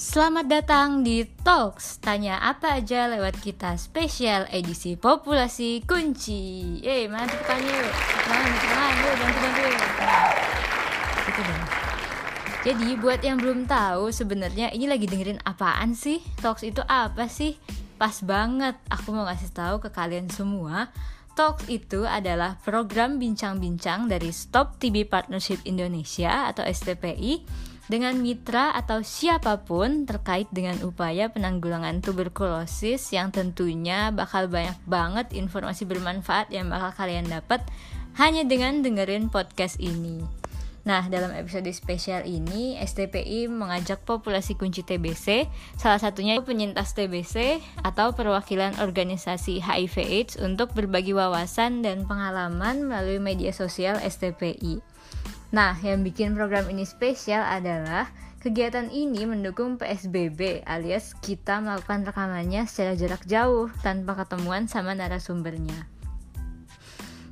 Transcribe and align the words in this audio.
Selamat 0.00 0.48
datang 0.48 1.04
di 1.04 1.28
Talks. 1.44 2.00
Tanya 2.00 2.40
apa 2.40 2.80
aja 2.80 3.04
lewat 3.04 3.36
kita 3.36 3.76
Spesial 3.76 4.48
edisi 4.48 4.96
populasi 4.96 5.84
kunci. 5.84 6.80
Eh, 6.80 7.04
mana 7.04 7.28
tepukannya 7.28 7.68
yuk 7.68 7.92
Tangan, 8.24 8.52
tangan, 8.64 8.92
yuk 8.96 9.14
bantu-bantu 9.20 9.64
Gitu 11.20 11.40
dong. 11.44 11.64
Jadi 12.64 12.88
buat 12.96 13.20
yang 13.20 13.44
belum 13.44 13.68
tahu 13.68 14.08
sebenarnya 14.08 14.72
ini 14.72 14.88
lagi 14.88 15.04
dengerin 15.04 15.44
apaan 15.44 15.92
sih? 15.92 16.24
Talks 16.40 16.64
itu 16.64 16.80
apa 16.88 17.28
sih? 17.28 17.60
Pas 18.00 18.24
banget, 18.24 18.80
aku 18.88 19.12
mau 19.12 19.28
ngasih 19.28 19.52
tahu 19.52 19.84
ke 19.84 19.92
kalian 19.92 20.32
semua. 20.32 20.88
Talks 21.36 21.68
itu 21.68 22.08
adalah 22.08 22.56
program 22.64 23.20
bincang-bincang 23.20 24.08
dari 24.08 24.32
Stop 24.32 24.80
TB 24.80 25.12
Partnership 25.12 25.60
Indonesia 25.68 26.48
atau 26.48 26.64
STPI 26.64 27.68
dengan 27.90 28.14
mitra 28.22 28.70
atau 28.70 29.02
siapa 29.02 29.66
pun 29.66 30.06
terkait 30.06 30.46
dengan 30.54 30.78
upaya 30.86 31.26
penanggulangan 31.26 31.98
tuberkulosis 31.98 33.10
yang 33.10 33.34
tentunya 33.34 34.14
bakal 34.14 34.46
banyak 34.46 34.78
banget 34.86 35.34
informasi 35.34 35.90
bermanfaat 35.90 36.54
yang 36.54 36.70
bakal 36.70 36.94
kalian 36.94 37.26
dapat 37.26 37.58
hanya 38.14 38.46
dengan 38.46 38.86
dengerin 38.86 39.26
podcast 39.26 39.82
ini. 39.82 40.22
Nah, 40.80 41.04
dalam 41.12 41.34
episode 41.36 41.68
spesial 41.76 42.24
ini, 42.24 42.78
STPI 42.80 43.52
mengajak 43.52 44.00
populasi 44.08 44.56
kunci 44.56 44.80
TBC, 44.80 45.44
salah 45.76 46.00
satunya 46.00 46.40
penyintas 46.40 46.96
TBC 46.96 47.60
atau 47.84 48.16
perwakilan 48.16 48.80
organisasi 48.80 49.60
HIV/AIDS 49.60 50.40
untuk 50.40 50.72
berbagi 50.72 51.12
wawasan 51.12 51.84
dan 51.84 52.08
pengalaman 52.08 52.88
melalui 52.88 53.20
media 53.20 53.52
sosial 53.52 54.00
STPI. 54.00 54.89
Nah, 55.50 55.74
yang 55.82 56.06
bikin 56.06 56.38
program 56.38 56.70
ini 56.70 56.86
spesial 56.86 57.42
adalah 57.42 58.06
kegiatan 58.38 58.86
ini 58.86 59.26
mendukung 59.26 59.76
PSBB 59.82 60.62
alias 60.62 61.12
kita 61.18 61.58
melakukan 61.58 62.06
rekamannya 62.06 62.70
secara 62.70 62.94
jarak 62.94 63.26
jauh 63.26 63.66
tanpa 63.82 64.14
ketemuan 64.22 64.70
sama 64.70 64.94
narasumbernya. 64.94 65.90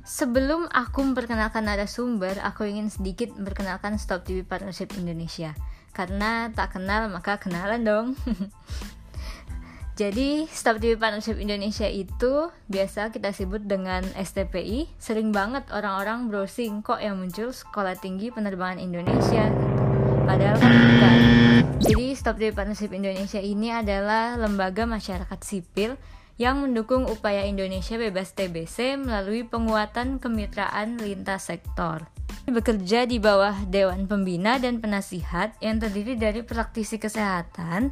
Sebelum 0.03 0.67
aku 0.67 0.99
memperkenalkan 1.05 1.63
narasumber, 1.63 2.43
aku 2.43 2.67
ingin 2.67 2.91
sedikit 2.91 3.31
memperkenalkan 3.39 3.95
Stop 3.95 4.27
TV 4.27 4.43
Partnership 4.43 4.91
Indonesia. 4.99 5.55
Karena 5.95 6.51
tak 6.51 6.75
kenal 6.75 7.07
maka 7.07 7.39
kenalan 7.39 7.81
dong. 7.87 8.07
Jadi, 9.99 10.47
Stop 10.47 10.79
TV 10.79 10.95
Partnership 10.95 11.35
Indonesia 11.43 11.83
itu 11.83 12.47
biasa 12.71 13.11
kita 13.11 13.35
sebut 13.35 13.67
dengan 13.67 13.99
STPI. 14.15 14.87
Sering 14.95 15.35
banget 15.35 15.67
orang-orang 15.75 16.31
browsing 16.31 16.79
kok 16.79 17.03
yang 17.03 17.19
muncul 17.19 17.51
Sekolah 17.51 17.99
Tinggi 17.99 18.31
Penerbangan 18.31 18.79
Indonesia. 18.79 19.51
Padahal 20.23 20.55
kan 20.55 20.71
bukan. 20.71 21.15
Jadi, 21.83 22.15
Stop 22.15 22.39
TV 22.39 22.55
Partnership 22.55 22.95
Indonesia 22.95 23.43
ini 23.43 23.75
adalah 23.75 24.39
lembaga 24.39 24.87
masyarakat 24.87 25.39
sipil 25.43 25.99
yang 26.39 26.63
mendukung 26.63 27.03
upaya 27.03 27.43
Indonesia 27.43 27.99
bebas 27.99 28.31
TBC 28.31 29.03
melalui 29.03 29.43
penguatan 29.43 30.23
kemitraan 30.23 30.95
lintas 30.95 31.51
sektor. 31.51 32.07
Bekerja 32.47 33.03
di 33.03 33.19
bawah 33.19 33.67
Dewan 33.67 34.07
Pembina 34.07 34.63
dan 34.63 34.79
Penasihat 34.79 35.59
yang 35.59 35.83
terdiri 35.83 36.15
dari 36.15 36.39
praktisi 36.39 36.95
kesehatan, 36.95 37.91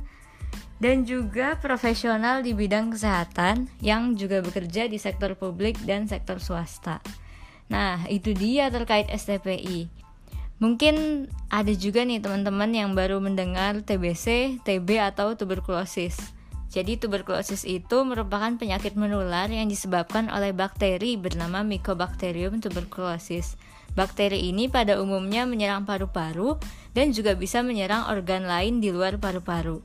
dan 0.78 1.06
juga 1.06 1.58
profesional 1.58 2.46
di 2.46 2.54
bidang 2.54 2.94
kesehatan 2.94 3.66
yang 3.82 4.14
juga 4.14 4.46
bekerja 4.46 4.86
di 4.86 5.02
sektor 5.02 5.34
publik 5.34 5.78
dan 5.86 6.06
sektor 6.06 6.38
swasta. 6.38 7.02
Nah, 7.68 8.06
itu 8.08 8.32
dia 8.32 8.70
terkait 8.70 9.10
STPI. 9.10 9.90
Mungkin 10.58 11.28
ada 11.54 11.70
juga 11.78 12.02
nih 12.02 12.18
teman-teman 12.18 12.74
yang 12.74 12.98
baru 12.98 13.22
mendengar 13.22 13.86
TBC, 13.86 14.58
TB 14.66 14.90
atau 15.14 15.38
tuberkulosis. 15.38 16.18
Jadi 16.68 17.00
tuberkulosis 17.00 17.64
itu 17.64 18.04
merupakan 18.04 18.52
penyakit 18.58 18.98
menular 18.98 19.48
yang 19.48 19.70
disebabkan 19.70 20.28
oleh 20.34 20.52
bakteri 20.52 21.16
bernama 21.16 21.62
Mycobacterium 21.62 22.60
tuberculosis. 22.60 23.56
Bakteri 23.94 24.52
ini 24.52 24.70
pada 24.70 25.00
umumnya 25.02 25.48
menyerang 25.48 25.88
paru-paru 25.88 26.60
dan 26.94 27.16
juga 27.16 27.34
bisa 27.34 27.64
menyerang 27.66 28.10
organ 28.12 28.46
lain 28.46 28.78
di 28.84 28.94
luar 28.94 29.18
paru-paru. 29.18 29.82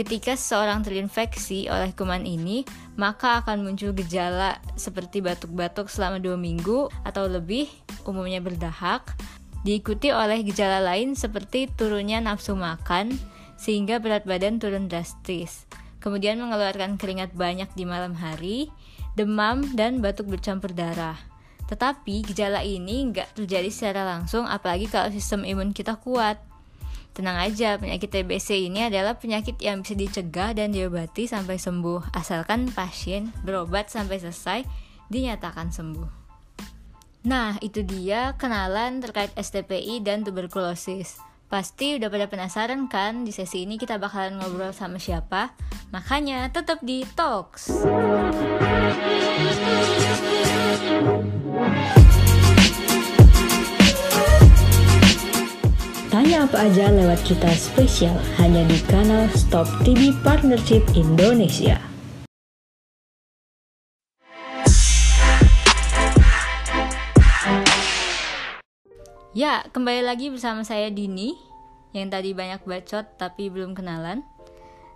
Ketika 0.00 0.32
seseorang 0.32 0.80
terinfeksi 0.80 1.68
oleh 1.68 1.92
kuman 1.92 2.24
ini, 2.24 2.64
maka 2.96 3.44
akan 3.44 3.68
muncul 3.68 3.92
gejala 3.92 4.56
seperti 4.72 5.20
batuk-batuk 5.20 5.92
selama 5.92 6.16
dua 6.16 6.40
minggu 6.40 6.88
atau 7.04 7.28
lebih, 7.28 7.68
umumnya 8.08 8.40
berdahak, 8.40 9.12
diikuti 9.60 10.08
oleh 10.08 10.40
gejala 10.40 10.80
lain 10.80 11.12
seperti 11.12 11.68
turunnya 11.76 12.16
nafsu 12.16 12.56
makan, 12.56 13.12
sehingga 13.60 14.00
berat 14.00 14.24
badan 14.24 14.56
turun 14.56 14.88
drastis. 14.88 15.68
Kemudian 16.00 16.40
mengeluarkan 16.40 16.96
keringat 16.96 17.36
banyak 17.36 17.68
di 17.76 17.84
malam 17.84 18.16
hari, 18.16 18.72
demam, 19.20 19.68
dan 19.76 20.00
batuk 20.00 20.32
bercampur 20.32 20.72
darah. 20.72 21.20
Tetapi 21.68 22.24
gejala 22.24 22.64
ini 22.64 23.12
nggak 23.12 23.36
terjadi 23.36 23.68
secara 23.68 24.08
langsung 24.08 24.48
apalagi 24.48 24.88
kalau 24.88 25.12
sistem 25.12 25.44
imun 25.44 25.76
kita 25.76 26.00
kuat. 26.00 26.49
Tenang 27.20 27.36
aja, 27.36 27.76
penyakit 27.76 28.08
TBC 28.08 28.72
ini 28.72 28.88
adalah 28.88 29.12
penyakit 29.20 29.60
yang 29.60 29.84
bisa 29.84 29.92
dicegah 29.92 30.56
dan 30.56 30.72
diobati 30.72 31.28
sampai 31.28 31.60
sembuh, 31.60 32.16
asalkan 32.16 32.72
pasien 32.72 33.28
berobat 33.44 33.92
sampai 33.92 34.16
selesai 34.16 34.64
dinyatakan 35.12 35.68
sembuh. 35.68 36.08
Nah, 37.28 37.60
itu 37.60 37.84
dia 37.84 38.32
kenalan 38.40 39.04
terkait 39.04 39.36
STPI 39.36 40.00
dan 40.00 40.24
tuberkulosis. 40.24 41.20
Pasti 41.44 42.00
udah 42.00 42.08
pada 42.08 42.24
penasaran 42.24 42.88
kan 42.88 43.28
di 43.28 43.36
sesi 43.36 43.68
ini 43.68 43.76
kita 43.76 44.00
bakalan 44.00 44.40
ngobrol 44.40 44.72
sama 44.72 44.96
siapa? 44.96 45.52
Makanya 45.92 46.48
tetap 46.48 46.80
di 46.80 47.04
Talks. 47.04 47.68
Tanya 56.20 56.44
apa 56.44 56.68
aja 56.68 56.92
lewat 56.92 57.24
kita 57.24 57.48
spesial 57.56 58.12
hanya 58.36 58.60
di 58.68 58.76
kanal 58.92 59.24
Stop 59.32 59.64
TV 59.88 60.12
Partnership 60.20 60.84
Indonesia. 60.92 61.80
Ya, 69.32 69.64
kembali 69.72 70.04
lagi 70.04 70.28
bersama 70.28 70.60
saya 70.60 70.92
Dini 70.92 71.40
yang 71.96 72.12
tadi 72.12 72.36
banyak 72.36 72.68
bacot 72.68 73.16
tapi 73.16 73.48
belum 73.48 73.72
kenalan. 73.72 74.20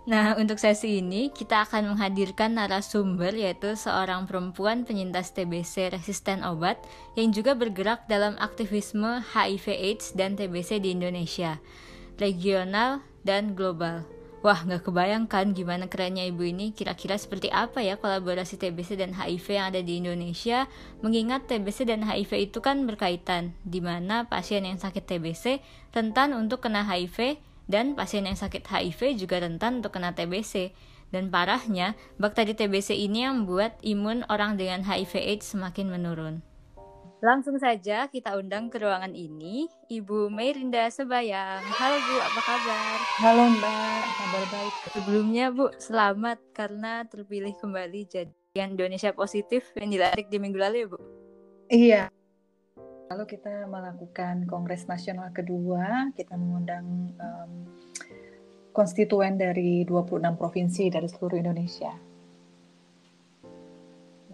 Nah, 0.05 0.37
untuk 0.37 0.61
sesi 0.61 1.01
ini 1.01 1.33
kita 1.33 1.65
akan 1.65 1.97
menghadirkan 1.97 2.53
narasumber 2.53 3.33
yaitu 3.33 3.73
seorang 3.73 4.29
perempuan 4.29 4.85
penyintas 4.85 5.33
TBC 5.33 5.97
resisten 5.97 6.45
obat 6.45 6.77
yang 7.17 7.33
juga 7.33 7.57
bergerak 7.57 8.05
dalam 8.05 8.37
aktivisme 8.37 9.25
HIV 9.33 9.65
AIDS 9.73 10.13
dan 10.13 10.37
TBC 10.37 10.77
di 10.77 10.93
Indonesia, 10.93 11.57
regional 12.21 13.01
dan 13.25 13.57
global. 13.57 14.05
Wah, 14.45 14.61
nggak 14.61 14.85
kebayangkan 14.85 15.57
gimana 15.57 15.89
kerennya 15.89 16.21
ibu 16.29 16.45
ini. 16.45 16.69
Kira-kira 16.69 17.17
seperti 17.17 17.49
apa 17.49 17.81
ya 17.81 17.97
kolaborasi 17.97 18.61
TBC 18.61 19.01
dan 19.01 19.17
HIV 19.17 19.57
yang 19.57 19.73
ada 19.73 19.81
di 19.81 19.97
Indonesia? 19.97 20.69
Mengingat 21.01 21.49
TBC 21.49 21.89
dan 21.89 22.05
HIV 22.05 22.53
itu 22.53 22.61
kan 22.61 22.85
berkaitan, 22.85 23.57
di 23.65 23.81
mana 23.81 24.29
pasien 24.29 24.69
yang 24.69 24.77
sakit 24.77 25.01
TBC 25.01 25.65
rentan 25.97 26.37
untuk 26.37 26.61
kena 26.61 26.85
HIV 26.85 27.41
dan 27.65 27.97
pasien 27.97 28.25
yang 28.29 28.37
sakit 28.37 28.65
HIV 28.65 29.17
juga 29.17 29.41
rentan 29.41 29.81
untuk 29.81 29.97
kena 29.97 30.13
TBC. 30.13 30.73
Dan 31.13 31.29
parahnya, 31.29 31.93
bakteri 32.17 32.57
TBC 32.57 32.97
ini 32.97 33.23
yang 33.23 33.45
membuat 33.45 33.77
imun 33.85 34.25
orang 34.27 34.57
dengan 34.57 34.81
HIV/AIDS 34.83 35.53
semakin 35.53 35.87
menurun. 35.93 36.41
Langsung 37.23 37.57
saja 37.57 38.05
kita 38.11 38.37
undang 38.37 38.69
ke 38.69 38.77
ruangan 38.77 39.15
ini 39.15 39.65
Ibu 39.89 40.29
Merinda 40.29 40.85
Sebayang. 40.91 41.63
Halo 41.63 41.97
Bu, 41.97 42.15
apa 42.21 42.41
kabar? 42.43 42.97
Halo 43.23 43.43
Mbak, 43.55 44.01
kabar 44.19 44.43
baik. 44.51 44.73
Sebelumnya 44.93 45.45
Bu, 45.49 45.71
selamat 45.79 46.37
karena 46.53 47.01
terpilih 47.07 47.55
kembali 47.57 48.01
jadi 48.05 48.61
Indonesia 48.61 49.15
Positif 49.15 49.71
yang 49.79 49.89
dilarik 49.89 50.27
di 50.29 50.37
minggu 50.37 50.59
lalu 50.59 50.75
ya 50.75 50.87
Bu? 50.91 50.97
Iya, 51.71 52.01
Lalu 53.05 53.23
kita 53.37 53.69
melakukan 53.69 54.49
Kongres 54.49 54.89
Nasional 54.89 55.29
kedua, 55.29 56.09
kita 56.17 56.33
mengundang 56.33 57.13
um, 57.21 57.51
konstituen 58.73 59.37
dari 59.37 59.85
26 59.85 60.19
provinsi 60.35 60.89
dari 60.89 61.07
seluruh 61.07 61.37
Indonesia. 61.37 61.93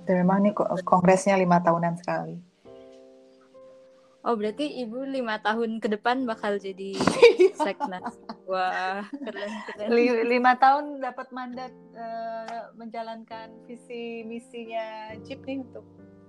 Dan 0.01 0.25
memang 0.25 0.41
ini 0.41 0.51
kongresnya 0.81 1.37
lima 1.37 1.61
tahunan 1.61 1.93
sekali. 2.01 2.35
Oh 4.21 4.37
berarti 4.37 4.85
ibu 4.85 5.01
lima 5.01 5.41
tahun 5.41 5.81
ke 5.81 5.97
depan 5.97 6.29
bakal 6.29 6.61
jadi 6.61 6.93
seknas. 7.57 8.17
Wah 8.49 9.01
keren 9.13 9.51
keren. 9.65 9.89
Lima 10.29 10.57
tahun 10.61 11.01
dapat 11.01 11.33
mandat 11.33 11.73
uh, 11.97 12.69
menjalankan 12.77 13.49
visi 13.65 14.21
misinya 14.25 15.17
CIP 15.25 15.41
nih 15.41 15.57
untuk 15.65 15.85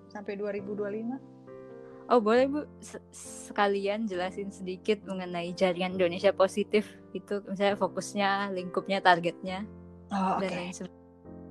sampai 0.08 0.36
2025. 0.40 1.41
Oh 2.10 2.18
boleh 2.18 2.50
Bu, 2.50 2.60
sekalian 3.14 4.10
jelasin 4.10 4.50
sedikit 4.50 5.02
mengenai 5.06 5.54
jaringan 5.54 5.94
Indonesia 5.94 6.34
Positif 6.34 6.88
itu 7.14 7.44
misalnya 7.46 7.78
fokusnya, 7.78 8.30
lingkupnya, 8.50 8.98
targetnya, 8.98 9.64
oh, 10.10 10.42
dan 10.42 10.50
okay. 10.50 10.58
lain 10.58 10.72
sebagainya. 10.74 11.00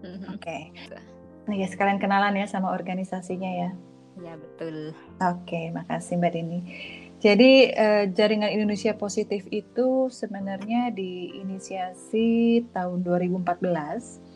Mhm. 0.02 0.28
Oke. 0.34 0.42
Okay. 0.42 0.62
Nah 1.48 1.56
ya 1.58 1.68
sekalian 1.70 2.02
kenalan 2.02 2.38
ya 2.38 2.46
sama 2.50 2.74
organisasinya 2.74 3.52
ya. 3.52 3.70
Ya 4.20 4.36
betul. 4.36 4.92
Oke, 5.24 5.48
okay, 5.48 5.66
makasih 5.72 6.20
Mbak 6.20 6.32
Dini. 6.36 6.60
Jadi 7.22 7.70
uh, 7.70 8.10
jaringan 8.10 8.50
Indonesia 8.50 8.98
Positif 8.98 9.46
itu 9.54 10.10
sebenarnya 10.10 10.90
diinisiasi 10.90 12.66
tahun 12.74 13.06
2014 13.06 14.31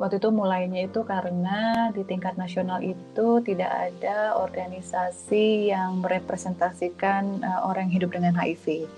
Waktu 0.00 0.16
itu 0.16 0.32
mulainya 0.32 0.88
itu 0.88 1.04
karena 1.04 1.92
di 1.92 2.00
tingkat 2.08 2.40
nasional 2.40 2.80
itu 2.80 3.44
tidak 3.44 3.68
ada 3.68 4.32
organisasi 4.40 5.68
yang 5.68 6.00
merepresentasikan 6.00 7.44
uh, 7.44 7.68
orang 7.68 7.92
yang 7.92 8.00
hidup 8.00 8.16
dengan 8.16 8.32
HIV. 8.32 8.88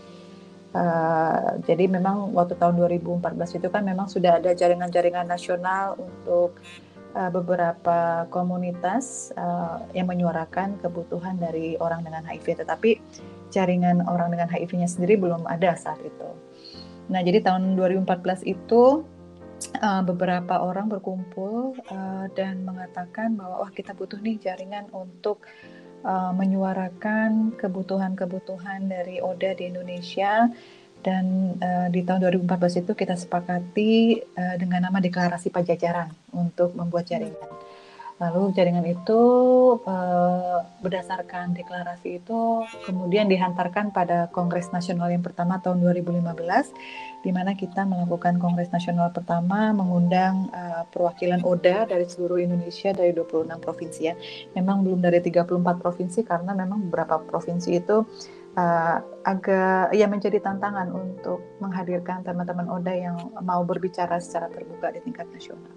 Uh, 0.72 1.58
jadi 1.66 1.90
memang 1.90 2.30
waktu 2.30 2.54
tahun 2.54 2.78
2014 2.78 3.58
itu 3.58 3.66
kan 3.66 3.82
memang 3.82 4.06
sudah 4.06 4.38
ada 4.38 4.54
jaringan-jaringan 4.54 5.26
nasional 5.26 5.98
untuk 5.98 6.54
uh, 7.18 7.30
beberapa 7.34 8.30
komunitas 8.30 9.34
uh, 9.34 9.82
yang 9.98 10.06
menyuarakan 10.06 10.78
kebutuhan 10.86 11.34
dari 11.34 11.74
orang 11.82 12.06
dengan 12.06 12.22
HIV, 12.30 12.62
tetapi 12.62 13.02
jaringan 13.50 14.06
orang 14.06 14.30
dengan 14.30 14.46
HIV-nya 14.46 14.86
sendiri 14.86 15.18
belum 15.18 15.50
ada 15.50 15.74
saat 15.74 15.98
itu. 15.98 16.30
Nah, 17.10 17.20
jadi 17.20 17.42
tahun 17.42 17.74
2014 17.74 18.46
itu 18.46 19.04
uh, 19.78 20.02
beberapa 20.02 20.58
orang 20.62 20.90
berkumpul 20.90 21.76
uh, 21.90 22.26
dan 22.34 22.66
mengatakan 22.66 23.36
bahwa 23.36 23.62
wah 23.66 23.72
kita 23.72 23.94
butuh 23.94 24.18
nih 24.18 24.40
jaringan 24.40 24.88
untuk 24.90 25.44
uh, 26.02 26.32
menyuarakan 26.34 27.54
kebutuhan-kebutuhan 27.58 28.90
dari 28.90 29.22
ODA 29.22 29.54
di 29.54 29.70
Indonesia 29.70 30.50
dan 31.02 31.58
uh, 31.58 31.88
di 31.90 32.06
tahun 32.06 32.30
2014 32.46 32.86
itu 32.86 32.92
kita 32.94 33.18
sepakati 33.18 34.22
uh, 34.38 34.56
dengan 34.58 34.86
nama 34.86 35.02
deklarasi 35.02 35.50
Pajajaran 35.50 36.10
untuk 36.34 36.74
membuat 36.78 37.10
jaringan. 37.10 37.50
Lalu 38.22 38.54
jaringan 38.54 38.86
itu 38.86 39.20
uh, 39.82 40.62
berdasarkan 40.78 41.58
deklarasi 41.58 42.22
itu 42.22 42.62
kemudian 42.86 43.26
dihantarkan 43.26 43.90
pada 43.90 44.30
Kongres 44.30 44.70
Nasional 44.70 45.10
yang 45.10 45.26
pertama 45.26 45.58
tahun 45.58 45.82
2015 45.82 47.26
di 47.26 47.30
mana 47.34 47.58
kita 47.58 47.82
melakukan 47.82 48.38
Kongres 48.38 48.70
Nasional 48.70 49.10
pertama 49.10 49.74
mengundang 49.74 50.54
uh, 50.54 50.86
perwakilan 50.94 51.42
ODA 51.42 51.90
dari 51.90 52.06
seluruh 52.06 52.38
Indonesia 52.38 52.94
dari 52.94 53.10
26 53.10 53.58
provinsi 53.58 54.00
ya. 54.06 54.14
Memang 54.54 54.86
belum 54.86 55.02
dari 55.02 55.18
34 55.18 55.82
provinsi 55.82 56.22
karena 56.22 56.54
memang 56.54 56.86
beberapa 56.86 57.18
provinsi 57.18 57.74
itu 57.74 58.06
uh, 58.54 58.96
agak 59.26 59.98
ya 59.98 60.06
menjadi 60.06 60.38
tantangan 60.38 60.94
untuk 60.94 61.42
menghadirkan 61.58 62.22
teman-teman 62.22 62.70
ODA 62.70 62.94
yang 63.10 63.16
mau 63.42 63.66
berbicara 63.66 64.22
secara 64.22 64.46
terbuka 64.46 64.94
di 64.94 65.02
tingkat 65.02 65.26
nasional. 65.34 65.74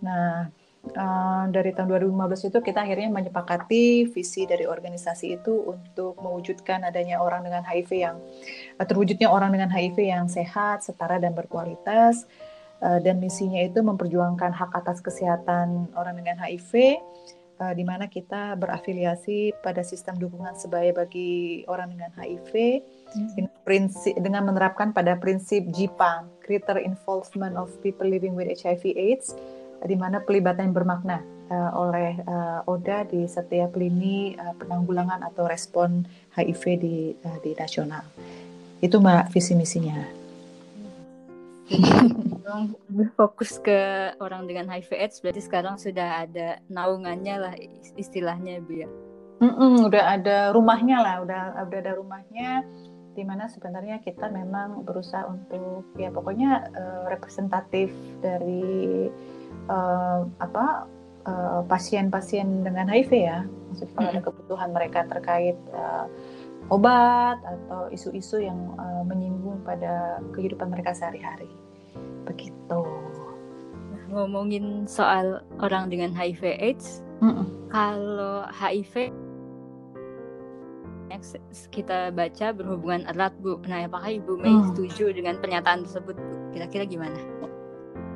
Nah, 0.00 0.63
uh, 0.92 1.44
dari 1.48 1.72
tahun 1.72 1.96
2015 1.96 2.48
itu 2.52 2.58
kita 2.60 2.84
akhirnya 2.84 3.08
menyepakati 3.08 4.12
visi 4.12 4.44
dari 4.44 4.68
organisasi 4.68 5.40
itu 5.40 5.64
untuk 5.64 6.20
mewujudkan 6.20 6.84
adanya 6.84 7.24
orang 7.24 7.44
dengan 7.48 7.64
HIV 7.64 7.90
yang 7.96 8.16
uh, 8.76 8.86
terwujudnya 8.86 9.32
orang 9.32 9.56
dengan 9.56 9.72
HIV 9.72 9.96
yang 10.04 10.26
sehat, 10.28 10.84
setara 10.84 11.16
dan 11.16 11.32
berkualitas 11.32 12.28
uh, 12.84 13.00
dan 13.00 13.18
misinya 13.18 13.64
itu 13.64 13.80
memperjuangkan 13.80 14.52
hak 14.52 14.70
atas 14.76 15.00
kesehatan 15.00 15.88
orang 15.96 16.20
dengan 16.20 16.36
HIV 16.36 17.00
uh, 17.60 17.72
di 17.72 17.84
mana 17.86 18.10
kita 18.10 18.58
berafiliasi 18.58 19.56
pada 19.62 19.80
sistem 19.86 20.18
dukungan 20.18 20.58
sebaya 20.58 20.90
bagi 20.92 21.62
orang 21.70 21.94
dengan 21.94 22.10
HIV 22.18 22.52
hmm. 22.52 23.30
dengan 23.38 23.56
prinsip 23.62 24.14
dengan 24.18 24.42
menerapkan 24.46 24.92
pada 24.92 25.16
prinsip 25.18 25.64
JIPA 25.72 26.28
Greater 26.44 26.76
Involvement 26.76 27.56
of 27.56 27.72
People 27.80 28.06
Living 28.06 28.36
with 28.36 28.50
HIV/AIDS 28.50 29.32
di 29.84 29.96
mana 30.00 30.20
pelibatan 30.24 30.72
yang 30.72 30.76
bermakna 30.76 31.20
uh, 31.52 31.70
oleh 31.76 32.16
uh, 32.24 32.64
ODA 32.64 33.04
di 33.04 33.28
setiap 33.28 33.76
lini 33.76 34.32
uh, 34.34 34.56
penanggulangan 34.56 35.20
atau 35.28 35.44
respon 35.44 36.08
HIV 36.32 36.62
di 36.80 36.96
uh, 37.12 37.38
di 37.44 37.52
nasional. 37.52 38.04
Itu 38.80 39.00
mbak 39.00 39.32
visi 39.32 39.52
misinya. 39.52 40.24
lebih 42.92 43.08
fokus 43.16 43.56
ke 43.56 44.12
orang 44.20 44.44
dengan 44.44 44.68
HIV/AIDS 44.68 45.24
berarti 45.24 45.42
sekarang 45.42 45.80
sudah 45.80 46.28
ada 46.28 46.60
naungannya 46.68 47.36
lah 47.40 47.54
istilahnya 47.96 48.60
bu 48.60 48.84
ya. 48.84 48.88
Mm-mm, 49.40 49.88
udah 49.90 50.04
ada 50.20 50.36
rumahnya 50.52 51.00
lah, 51.00 51.16
udah 51.24 51.42
udah 51.66 51.78
ada 51.80 51.92
rumahnya 51.96 52.62
di 53.14 53.22
mana 53.22 53.46
sebenarnya 53.46 54.02
kita 54.02 54.26
memang 54.26 54.82
berusaha 54.82 55.24
untuk 55.30 55.86
ya 55.94 56.10
pokoknya 56.10 56.68
uh, 56.74 57.04
representatif 57.06 57.94
dari 58.18 59.08
uh, 59.68 60.28
apa 60.40 60.88
uh, 61.28 61.60
pasien-pasien 61.66 62.64
dengan 62.64 62.88
HIV 62.88 63.10
ya, 63.12 63.38
maksudnya 63.70 63.94
kalau 63.96 64.08
ada 64.12 64.22
kebutuhan 64.22 64.70
mereka 64.72 65.00
terkait 65.08 65.58
uh, 65.72 66.06
obat 66.72 67.36
atau 67.44 67.92
isu-isu 67.92 68.40
yang 68.40 68.58
uh, 68.80 69.04
menyinggung 69.04 69.60
pada 69.64 70.20
kehidupan 70.32 70.72
mereka 70.72 70.96
sehari-hari, 70.96 71.48
begitu. 72.24 72.82
Nah, 73.92 74.04
ngomongin 74.12 74.88
soal 74.88 75.44
orang 75.60 75.92
dengan 75.92 76.12
HIV/AIDS, 76.16 77.04
mm 77.20 77.32
-mm. 77.32 77.46
kalau 77.68 78.48
HIV 78.48 79.12
kita 81.70 82.10
baca 82.10 82.50
berhubungan 82.50 83.06
erat 83.06 83.30
bu. 83.38 83.62
Nah, 83.70 83.86
apakah 83.86 84.10
ibu 84.18 84.34
Mei 84.34 84.50
mm. 84.50 84.74
setuju 84.74 85.14
dengan 85.14 85.38
pernyataan 85.38 85.86
tersebut? 85.86 86.18
Kira-kira 86.50 86.82
gimana? 86.88 87.18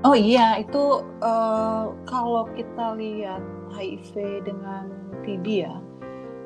Oh 0.07 0.15
iya, 0.15 0.63
itu 0.63 1.03
uh, 1.27 1.91
kalau 2.07 2.47
kita 2.55 2.95
lihat 2.95 3.43
HIV 3.75 4.47
dengan 4.47 4.87
TB 5.27 5.47
ya, 5.67 5.75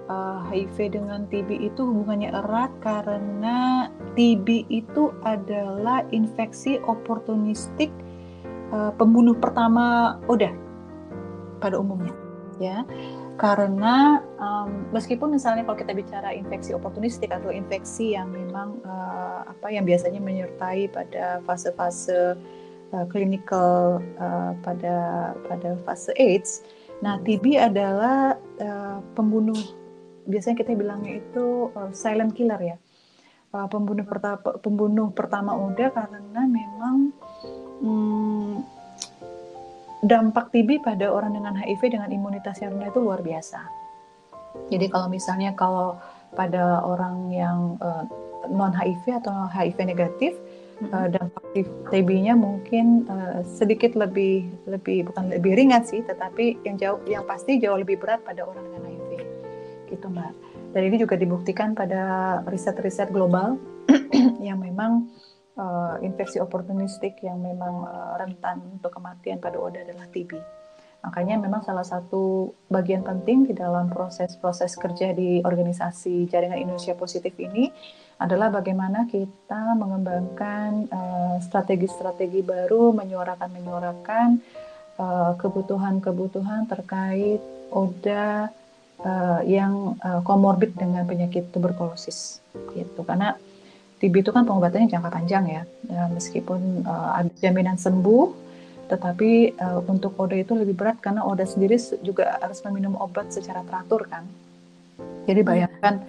uh, 0.09 0.41
eh, 0.49 0.65
HIV 0.65 0.97
dengan 0.97 1.29
TB 1.29 1.61
itu 1.61 1.85
hubungannya 1.85 2.33
erat 2.33 2.73
karena 2.81 3.93
TB 4.17 4.73
itu 4.73 5.13
adalah 5.21 6.01
infeksi 6.17 6.81
oportunistik 6.89 7.93
uh, 8.73 8.89
pembunuh 8.97 9.37
pertama 9.37 10.17
udah 10.33 10.57
pada 11.61 11.77
umumnya, 11.77 12.17
ya. 12.57 12.89
Karena 13.37 14.25
um, 14.41 14.89
meskipun 14.97 15.29
misalnya 15.29 15.69
kalau 15.69 15.77
kita 15.77 15.93
bicara 15.93 16.33
infeksi 16.33 16.73
oportunistik 16.73 17.29
atau 17.29 17.53
infeksi 17.53 18.17
yang 18.17 18.33
memang 18.33 18.81
uh, 18.81 19.45
apa 19.45 19.69
yang 19.69 19.85
biasanya 19.85 20.25
menyertai 20.25 20.89
pada 20.89 21.45
fase-fase 21.45 22.37
uh, 22.93 23.07
clinical 23.09 24.01
uh, 24.21 24.53
pada 24.61 24.97
pada 25.49 25.77
fase 25.85 26.13
AIDS. 26.17 26.63
Nah, 27.03 27.19
TB 27.19 27.59
adalah 27.59 28.39
uh, 28.63 28.99
pembunuh 29.19 29.59
biasanya 30.23 30.63
kita 30.63 30.79
bilangnya 30.79 31.19
itu 31.19 31.73
uh, 31.75 31.91
silent 31.91 32.37
killer 32.37 32.61
ya. 32.63 32.77
Uh, 33.53 33.69
pembunuh 33.69 34.07
pertama 34.07 34.41
pembunuh 34.65 35.13
pertama 35.13 35.53
udah 35.53 35.93
karena 35.93 36.43
memang 36.49 37.13
hmm, 37.85 38.55
dampak 40.03 40.49
TB 40.55 40.81
pada 40.81 41.13
orang 41.13 41.37
dengan 41.37 41.55
HIV 41.61 41.95
dengan 41.95 42.09
imunitas 42.09 42.59
yang 42.65 42.79
rendah 42.79 42.89
itu 42.89 43.01
luar 43.03 43.21
biasa. 43.21 43.61
Jadi 44.73 44.87
kalau 44.89 45.09
misalnya 45.09 45.53
kalau 45.53 46.01
pada 46.33 46.81
orang 46.81 47.29
yang 47.29 47.77
uh, 47.81 48.05
non 48.49 48.73
HIV 48.73 49.21
atau 49.21 49.47
HIV 49.53 49.79
negatif 49.85 50.33
uh, 50.91 51.09
dampak 51.13 51.45
TB-nya 51.93 52.35
mungkin 52.35 53.07
uh, 53.07 53.45
sedikit 53.47 53.95
lebih 53.95 54.49
lebih 54.67 55.13
bukan 55.13 55.31
lebih 55.31 55.55
ringan 55.55 55.87
sih, 55.87 56.03
tetapi 56.03 56.63
yang 56.67 56.81
jauh 56.81 56.99
yang 57.07 57.23
pasti 57.29 57.63
jauh 57.63 57.79
lebih 57.79 58.01
berat 58.03 58.25
pada 58.27 58.43
orang 58.43 58.65
dengan 58.67 58.83
HIV, 58.89 59.11
gitu 59.95 60.07
mbak. 60.11 60.33
Dan 60.73 60.83
ini 60.89 60.97
juga 60.97 61.21
dibuktikan 61.21 61.77
pada 61.77 62.41
riset-riset 62.49 63.13
global 63.13 63.61
yang 64.49 64.57
memang 64.59 65.13
uh, 65.61 66.01
infeksi 66.01 66.41
oportunistik 66.41 67.21
yang 67.21 67.39
memang 67.39 67.85
uh, 67.85 68.17
rentan 68.17 68.65
untuk 68.73 68.97
kematian 68.97 69.37
pada 69.37 69.61
ODA 69.61 69.85
adalah 69.85 70.09
TB. 70.09 70.63
Makanya 71.03 71.35
memang 71.35 71.67
salah 71.67 71.83
satu 71.83 72.55
bagian 72.71 73.03
penting 73.03 73.51
di 73.51 73.53
dalam 73.59 73.91
proses-proses 73.91 74.79
kerja 74.79 75.11
di 75.11 75.43
organisasi 75.43 76.31
Jaringan 76.31 76.63
Indonesia 76.63 76.95
Positif 76.95 77.35
ini 77.43 77.75
adalah 78.25 78.49
bagaimana 78.49 79.11
kita 79.11 79.75
mengembangkan 79.77 80.87
eh, 80.87 81.37
strategi-strategi 81.43 82.41
uh, 82.43 82.47
baru, 82.47 82.95
menyuarakan-menyuarakan 82.95 84.29
uh, 84.99 85.33
kebutuhan-kebutuhan 85.37 86.71
terkait 86.71 87.43
ODA 87.73 88.53
uh, 89.03 89.41
yang 89.43 89.99
komorbid 90.23 90.77
uh, 90.77 90.79
dengan 90.79 91.03
penyakit 91.09 91.51
tuberkulosis, 91.51 92.39
gitu. 92.77 93.01
Karena 93.03 93.35
TB 94.03 94.27
itu 94.27 94.31
kan 94.35 94.43
pengobatannya 94.43 94.91
jangka 94.91 95.11
panjang 95.15 95.45
ya, 95.47 95.63
ya 95.87 96.11
meskipun 96.11 96.83
uh, 96.83 97.23
ada 97.23 97.31
jaminan 97.39 97.79
sembuh, 97.79 98.43
tetapi 98.91 99.57
uh, 99.57 99.81
untuk 99.89 100.19
ODA 100.21 100.45
itu 100.45 100.53
lebih 100.53 100.77
berat 100.77 101.01
karena 101.01 101.25
ODA 101.25 101.49
sendiri 101.49 101.81
juga 102.05 102.37
harus 102.43 102.61
meminum 102.67 102.99
obat 103.01 103.33
secara 103.33 103.65
teratur 103.65 104.05
kan 104.05 104.29
Jadi 105.25 105.41
bayangkan 105.47 106.03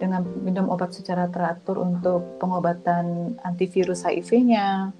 dengan 0.00 0.24
minum 0.40 0.72
obat 0.72 0.96
secara 0.96 1.28
teratur 1.28 1.76
untuk 1.76 2.40
pengobatan 2.40 3.36
antivirus 3.44 4.08
HIV-nya, 4.08 4.96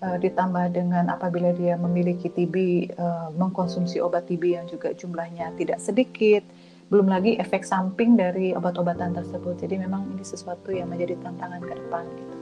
uh, 0.00 0.16
ditambah 0.16 0.72
dengan 0.72 1.12
apabila 1.12 1.52
dia 1.52 1.76
memiliki 1.76 2.32
TB 2.32 2.56
uh, 2.96 3.28
mengkonsumsi 3.36 4.00
obat 4.00 4.26
TB 4.26 4.42
yang 4.56 4.66
juga 4.66 4.96
jumlahnya 4.96 5.52
tidak 5.60 5.78
sedikit. 5.78 6.42
Belum 6.88 7.04
lagi 7.04 7.36
efek 7.36 7.68
samping 7.68 8.16
dari 8.16 8.56
obat-obatan 8.56 9.12
tersebut. 9.12 9.60
Jadi 9.60 9.76
memang 9.84 10.08
ini 10.08 10.24
sesuatu 10.24 10.72
yang 10.72 10.88
menjadi 10.88 11.20
tantangan 11.20 11.60
ke 11.60 11.72
depan 11.76 12.04
gitu. 12.16 12.36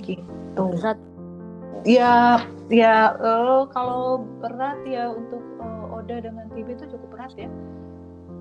Gitu. 0.00 0.64
Berat. 0.80 0.98
Ya 1.84 2.42
ya 2.72 3.12
uh, 3.20 3.68
kalau 3.70 4.24
berat 4.40 4.80
ya 4.88 5.12
untuk 5.12 5.44
uh, 5.60 5.96
Oda 6.00 6.24
dengan 6.24 6.48
TB 6.56 6.80
itu 6.80 6.84
cukup 6.96 7.08
berat 7.12 7.32
ya 7.36 7.48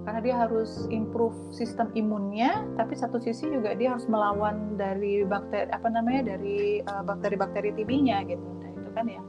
karena 0.08 0.24
dia 0.24 0.36
harus 0.40 0.88
improve 0.88 1.36
sistem 1.52 1.92
imunnya 1.92 2.64
tapi 2.80 2.96
satu 2.96 3.20
sisi 3.20 3.52
juga 3.52 3.76
dia 3.76 3.92
harus 3.92 4.08
melawan 4.08 4.80
dari 4.80 5.28
bakteri 5.28 5.68
apa 5.68 5.92
namanya 5.92 6.32
dari 6.32 6.80
uh, 6.80 7.04
bakteri-bakteri 7.04 7.76
TB-nya 7.76 8.24
gitu. 8.24 8.40
Nah 8.40 8.70
itu 8.72 8.90
kan 8.96 9.06
ya 9.12 9.22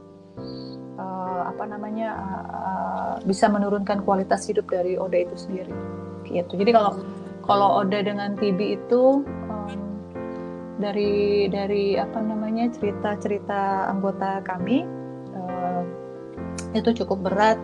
uh, 0.95 1.41
apa 1.51 1.63
namanya 1.67 2.15
uh, 2.15 2.45
uh, 2.47 3.13
bisa 3.27 3.51
menurunkan 3.51 4.07
kualitas 4.07 4.47
hidup 4.47 4.71
dari 4.71 4.95
Oda 4.95 5.19
itu 5.19 5.35
sendiri. 5.35 5.75
Gitu. 6.23 6.55
Jadi 6.55 6.71
kalau 6.71 7.03
kalau 7.43 7.83
Oda 7.83 7.99
dengan 7.99 8.39
TB 8.39 8.59
itu 8.79 9.27
um, 9.51 9.79
dari 10.79 11.51
dari 11.51 11.99
apa 11.99 12.23
namanya 12.23 12.71
cerita-cerita 12.71 13.91
anggota 13.91 14.39
kami 14.47 14.87
uh, 15.35 15.83
itu 16.71 17.03
cukup 17.03 17.27
berat 17.27 17.59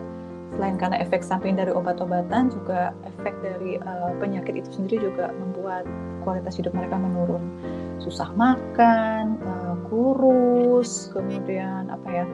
selain 0.56 0.80
karena 0.80 0.96
efek 1.04 1.20
samping 1.20 1.60
dari 1.60 1.68
obat-obatan 1.68 2.48
juga 2.48 2.96
efek 3.04 3.36
dari 3.44 3.76
uh, 3.76 4.16
penyakit 4.16 4.64
itu 4.64 4.68
sendiri 4.72 5.12
juga 5.12 5.28
membuat 5.36 5.84
kualitas 6.24 6.56
hidup 6.56 6.72
mereka 6.72 6.96
menurun. 6.96 7.44
Susah 8.00 8.32
makan 8.32 9.36
uh, 9.44 9.76
kurus 9.92 11.12
kemudian 11.12 11.92
apa 11.92 12.08
ya 12.08 12.26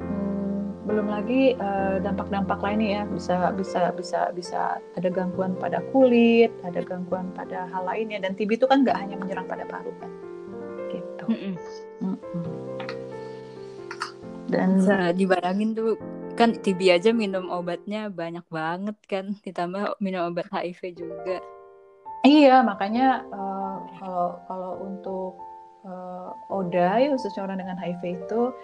hmm, 0.00 0.88
belum 0.88 1.06
lagi 1.12 1.52
uh, 1.60 2.00
dampak-dampak 2.00 2.58
lainnya 2.64 2.88
ya. 2.88 3.02
Bisa 3.12 3.36
bisa 3.52 3.92
bisa 3.92 4.20
bisa 4.32 4.60
ada 4.96 5.08
gangguan 5.12 5.52
pada 5.60 5.84
kulit 5.92 6.48
ada 6.64 6.80
gangguan 6.80 7.28
pada 7.36 7.68
hal 7.68 7.84
lainnya. 7.84 8.24
Dan 8.24 8.40
TB 8.40 8.56
itu 8.56 8.64
kan 8.64 8.88
nggak 8.88 8.96
hanya 8.96 9.20
menyerang 9.20 9.44
pada 9.44 9.68
paru 9.68 9.92
kan? 10.00 10.10
Gitu. 10.88 11.24
Mm 11.28 11.36
-mm. 11.36 11.54
Mm 12.00 12.16
-mm. 12.16 12.44
dan 14.50 14.82
bisa 14.82 15.14
dibayangin 15.14 15.78
tuh 15.78 15.94
kan 16.40 16.56
TB 16.56 16.80
aja 16.88 17.12
minum 17.12 17.52
obatnya 17.52 18.08
banyak 18.08 18.48
banget 18.48 18.96
kan 19.04 19.36
ditambah 19.44 20.00
minum 20.00 20.32
obat 20.32 20.48
HIV 20.48 20.96
juga 20.96 21.44
iya 22.24 22.64
makanya 22.64 23.28
uh, 23.28 23.76
kalau 24.00 24.28
kalau 24.48 24.72
untuk 24.80 25.36
uh, 25.84 26.32
ODA 26.48 26.96
ya 26.96 27.08
khususnya 27.12 27.44
orang 27.44 27.60
dengan 27.60 27.76
HIV 27.76 28.24
itu 28.24 28.56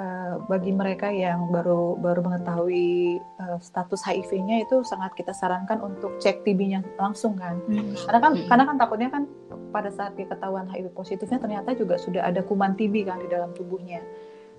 uh, 0.00 0.32
bagi 0.48 0.72
mereka 0.72 1.12
yang 1.12 1.52
baru 1.52 2.00
baru 2.00 2.24
mengetahui 2.24 3.20
uh, 3.44 3.60
status 3.60 4.00
HIV-nya 4.00 4.64
itu 4.64 4.80
sangat 4.80 5.12
kita 5.20 5.36
sarankan 5.36 5.84
untuk 5.84 6.16
cek 6.16 6.48
TB-nya 6.48 6.80
langsung 6.96 7.36
kan 7.36 7.60
hmm. 7.68 8.08
karena 8.08 8.20
kan 8.24 8.32
hmm. 8.32 8.48
karena 8.48 8.64
kan 8.64 8.76
takutnya 8.80 9.10
kan 9.12 9.22
pada 9.68 9.92
saat 9.92 10.16
dia 10.16 10.24
ketahuan 10.24 10.64
HIV 10.72 10.96
positifnya 10.96 11.36
ternyata 11.36 11.76
juga 11.76 12.00
sudah 12.00 12.24
ada 12.24 12.40
kuman 12.40 12.72
TB 12.72 13.04
kan 13.04 13.20
di 13.20 13.28
dalam 13.28 13.52
tubuhnya 13.52 14.00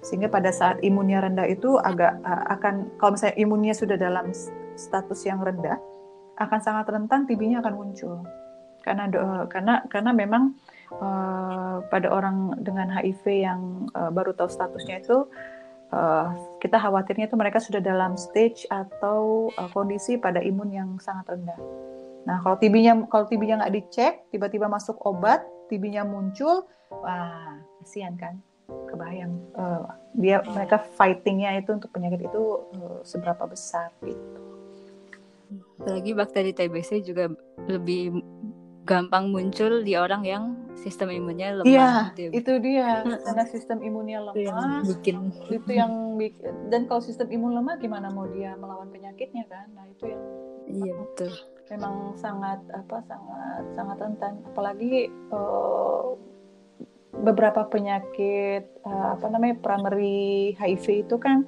sehingga 0.01 0.29
pada 0.29 0.53
saat 0.53 0.77
imunnya 0.85 1.25
rendah 1.25 1.47
itu 1.49 1.75
agak 1.81 2.21
akan 2.25 2.93
kalau 3.01 3.17
misalnya 3.17 3.35
imunnya 3.41 3.73
sudah 3.73 3.97
dalam 3.97 4.29
status 4.77 5.25
yang 5.25 5.41
rendah 5.41 5.81
akan 6.37 6.59
sangat 6.61 6.85
rentan 6.93 7.25
TB-nya 7.25 7.65
akan 7.65 7.73
muncul 7.73 8.21
karena 8.85 9.03
do, 9.11 9.19
karena 9.51 9.83
karena 9.91 10.11
memang 10.15 10.55
uh, 10.95 11.83
pada 11.91 12.07
orang 12.07 12.55
dengan 12.63 12.87
HIV 12.87 13.23
yang 13.27 13.91
uh, 13.91 14.07
baru 14.13 14.31
tahu 14.31 14.47
statusnya 14.47 15.03
itu 15.03 15.27
uh, 15.91 16.31
kita 16.63 16.79
khawatirnya 16.79 17.27
itu 17.27 17.35
mereka 17.35 17.59
sudah 17.59 17.83
dalam 17.83 18.15
stage 18.15 18.63
atau 18.71 19.51
uh, 19.59 19.69
kondisi 19.75 20.15
pada 20.15 20.39
imun 20.39 20.71
yang 20.71 20.89
sangat 21.03 21.35
rendah. 21.35 21.59
Nah 22.23 22.39
kalau 22.47 22.55
TB-nya 22.55 23.11
kalau 23.11 23.27
TB-nya 23.27 23.59
nggak 23.65 23.75
dicek 23.75 24.13
tiba-tiba 24.31 24.71
masuk 24.71 24.95
obat 25.03 25.43
TB-nya 25.67 26.07
muncul, 26.07 26.63
wah 26.87 27.59
kasihan 27.83 28.15
kan 28.15 28.39
kebayang 28.67 29.33
uh, 29.55 29.87
dia 30.11 30.43
mereka 30.43 30.83
fightingnya 30.99 31.55
itu 31.59 31.71
untuk 31.71 31.87
penyakit 31.95 32.27
itu 32.27 32.43
uh, 32.77 32.99
seberapa 33.07 33.47
besar 33.47 33.95
gitu. 34.03 34.41
Apalagi 35.79 36.11
bakteri 36.11 36.51
TBC 36.51 37.07
juga 37.07 37.31
lebih 37.71 38.19
gampang 38.87 39.27
muncul 39.31 39.83
di 39.83 39.99
orang 39.99 40.23
yang 40.23 40.43
sistem 40.79 41.11
imunnya 41.11 41.59
lemah. 41.59 41.67
Iya, 41.67 41.91
gitu. 42.15 42.21
Ya. 42.23 42.29
itu 42.39 42.53
dia 42.63 42.87
karena 43.03 43.43
sistem 43.47 43.77
imunnya 43.83 44.19
lemah. 44.31 44.35
Itu 44.35 44.47
yang 44.47 44.61
bikin 44.87 45.17
itu 45.51 45.71
yang 45.75 45.93
bikin 46.15 46.51
dan 46.71 46.87
kalau 46.87 47.03
sistem 47.03 47.27
imun 47.27 47.59
lemah 47.59 47.75
gimana 47.79 48.07
mau 48.07 48.27
dia 48.31 48.55
melawan 48.55 48.87
penyakitnya 48.87 49.43
kan? 49.51 49.67
Nah 49.75 49.85
itu 49.91 50.07
yang 50.07 50.23
iya 50.71 50.93
betul. 50.95 51.31
Memang 51.67 52.15
sangat 52.15 52.63
apa 52.71 52.97
sangat 53.03 53.63
sangat 53.75 53.97
rentan 53.99 54.33
apalagi 54.47 55.11
uh, 55.35 56.15
beberapa 57.21 57.65
penyakit 57.65 58.67
uh, 58.85 59.17
apa 59.17 59.25
namanya 59.31 59.57
primary 59.61 60.53
HIV 60.57 61.07
itu 61.09 61.15
kan 61.17 61.47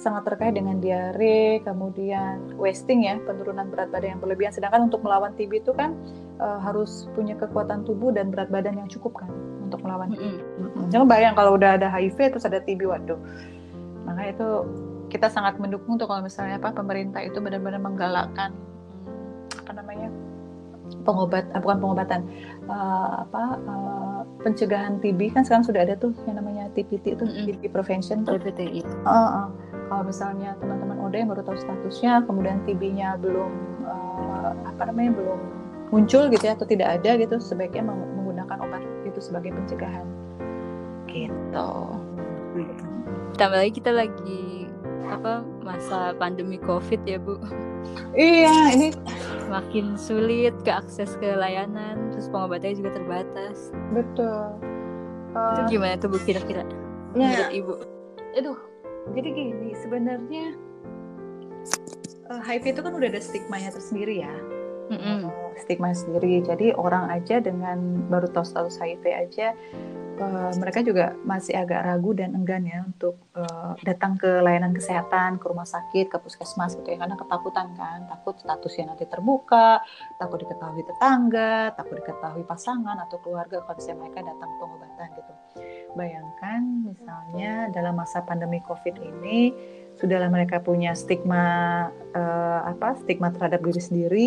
sangat 0.00 0.32
terkait 0.32 0.56
dengan 0.56 0.80
diare, 0.80 1.60
kemudian 1.60 2.56
wasting 2.56 3.04
ya, 3.04 3.20
penurunan 3.20 3.68
berat 3.68 3.92
badan 3.92 4.16
yang 4.16 4.20
berlebihan. 4.22 4.48
Sedangkan 4.54 4.88
untuk 4.88 5.04
melawan 5.04 5.36
TB 5.36 5.60
itu 5.60 5.76
kan 5.76 5.92
uh, 6.40 6.56
harus 6.56 7.10
punya 7.12 7.36
kekuatan 7.36 7.84
tubuh 7.84 8.08
dan 8.08 8.32
berat 8.32 8.48
badan 8.48 8.80
yang 8.80 8.88
cukup 8.88 9.20
kan 9.20 9.28
untuk 9.60 9.84
melawan 9.84 10.14
TB. 10.16 10.24
Mm 10.24 10.68
-hmm. 10.72 10.84
Jangan 10.88 11.06
bayang 11.10 11.34
kalau 11.36 11.60
udah 11.60 11.76
ada 11.76 11.92
HIV 11.92 12.32
terus 12.32 12.48
ada 12.48 12.64
TB, 12.64 12.88
waduh. 12.88 13.20
Maka 14.08 14.32
itu 14.32 14.48
kita 15.12 15.28
sangat 15.28 15.58
mendukung 15.60 15.98
tuh 16.00 16.06
kalau 16.08 16.24
misalnya 16.24 16.56
apa 16.56 16.72
pemerintah 16.72 17.20
itu 17.20 17.36
benar-benar 17.42 17.82
menggalakkan 17.82 18.54
apa 19.58 19.72
namanya 19.74 20.08
pengobat, 21.02 21.46
uh, 21.54 21.60
bukan 21.62 21.78
pengobatan, 21.82 22.20
uh, 22.66 23.24
apa 23.26 23.42
uh, 23.66 24.20
pencegahan 24.42 24.98
TB 25.02 25.36
kan 25.36 25.42
sekarang 25.44 25.64
sudah 25.66 25.84
ada 25.84 25.94
tuh 25.96 26.14
yang 26.24 26.40
namanya 26.40 26.68
TPT 26.72 27.18
itu 27.18 27.24
mm 27.24 27.30
-hmm. 27.30 27.46
TB 27.58 27.62
prevention. 27.72 28.24
TPT 28.24 28.84
itu. 28.84 28.94
Uh, 29.04 29.46
uh. 29.46 29.48
Kalau 29.90 30.06
misalnya 30.06 30.54
teman-teman 30.62 31.02
ODA 31.02 31.26
yang 31.26 31.30
baru 31.34 31.42
tahu 31.42 31.58
statusnya, 31.58 32.22
kemudian 32.22 32.62
TB-nya 32.62 33.18
belum 33.18 33.50
uh, 33.82 34.54
apa 34.70 34.86
namanya 34.86 35.18
belum 35.18 35.40
muncul 35.90 36.30
gitu 36.30 36.46
ya 36.46 36.54
atau 36.54 36.62
tidak 36.62 37.02
ada 37.02 37.18
gitu, 37.18 37.42
sebaiknya 37.42 37.90
meng 37.90 37.98
menggunakan 38.14 38.56
obat 38.62 38.82
itu 39.02 39.18
sebagai 39.18 39.50
pencegahan. 39.50 40.06
Gitu. 41.10 41.70
Tambah 43.34 43.58
lagi 43.58 43.72
kita 43.74 43.90
lagi 43.90 44.69
apa 45.10 45.42
masa 45.66 46.14
pandemi 46.16 46.56
COVID 46.62 47.02
ya 47.04 47.18
Bu. 47.18 47.36
Iya, 48.14 48.74
ini 48.76 48.88
makin 49.50 49.98
sulit 49.98 50.54
ke 50.62 50.70
akses 50.70 51.18
ke 51.18 51.34
layanan, 51.34 52.14
terus 52.14 52.30
pengobatannya 52.30 52.78
juga 52.78 52.90
terbatas. 52.94 53.74
Betul. 53.90 54.54
Uh, 55.34 55.54
itu 55.58 55.78
gimana 55.78 55.98
tuh 55.98 56.10
Bu 56.10 56.18
kira-kira? 56.22 56.62
Ya, 57.18 57.26
menurut 57.26 57.50
Ibu? 57.50 57.74
Aduh, 58.38 58.58
jadi 59.14 59.28
gini 59.32 59.70
sebenarnya 59.74 60.54
uh, 62.30 62.42
HIV 62.42 62.78
itu 62.78 62.80
kan 62.84 62.92
udah 62.94 63.08
ada 63.10 63.20
stigmanya 63.22 63.70
tersendiri 63.74 64.22
ya 64.22 64.34
mm-hmm. 64.92 65.18
uh, 65.26 65.52
stigma 65.58 65.90
sendiri 65.92 66.44
jadi 66.44 66.76
orang 66.76 67.10
aja 67.10 67.42
dengan 67.42 68.06
baru 68.08 68.30
tahu 68.30 68.46
status 68.46 68.78
HIV 68.78 69.04
aja 69.10 69.56
uh, 70.20 70.52
mereka 70.60 70.84
juga 70.84 71.16
masih 71.24 71.56
agak 71.56 71.80
ragu 71.82 72.12
dan 72.12 72.36
enggan 72.36 72.62
ya 72.68 72.84
untuk 72.84 73.16
uh, 73.32 73.72
datang 73.82 74.20
ke 74.20 74.28
layanan 74.44 74.76
kesehatan 74.76 75.40
ke 75.40 75.44
rumah 75.48 75.64
sakit 75.64 76.12
ke 76.12 76.16
puskesmas 76.20 76.76
gitu 76.76 76.92
ya 76.92 77.00
karena 77.00 77.16
ketakutan 77.16 77.72
kan. 77.74 78.06
Takut 78.06 78.36
statusnya 78.36 78.92
nanti 78.94 79.08
terbuka 79.08 79.80
takut 80.20 80.38
diketahui 80.44 80.84
tetangga 80.84 81.72
takut 81.74 81.98
diketahui 81.98 82.44
pasangan 82.44 83.00
atau 83.08 83.16
keluarga 83.24 83.64
kalau 83.64 83.74
misalnya 83.80 83.98
mereka 84.04 84.18
datang 84.22 84.50
pengobatan 84.60 85.08
gitu. 85.16 85.32
Bayangkan 85.98 86.60
misalnya 86.86 87.52
dalam 87.74 87.98
masa 87.98 88.22
pandemi 88.22 88.62
COVID 88.62 88.94
ini 89.00 89.50
sudahlah 90.00 90.32
mereka 90.32 90.64
punya 90.64 90.96
stigma 90.96 91.44
uh, 92.16 92.60
apa 92.64 92.96
stigma 93.04 93.28
terhadap 93.28 93.60
diri 93.60 93.82
sendiri 93.84 94.26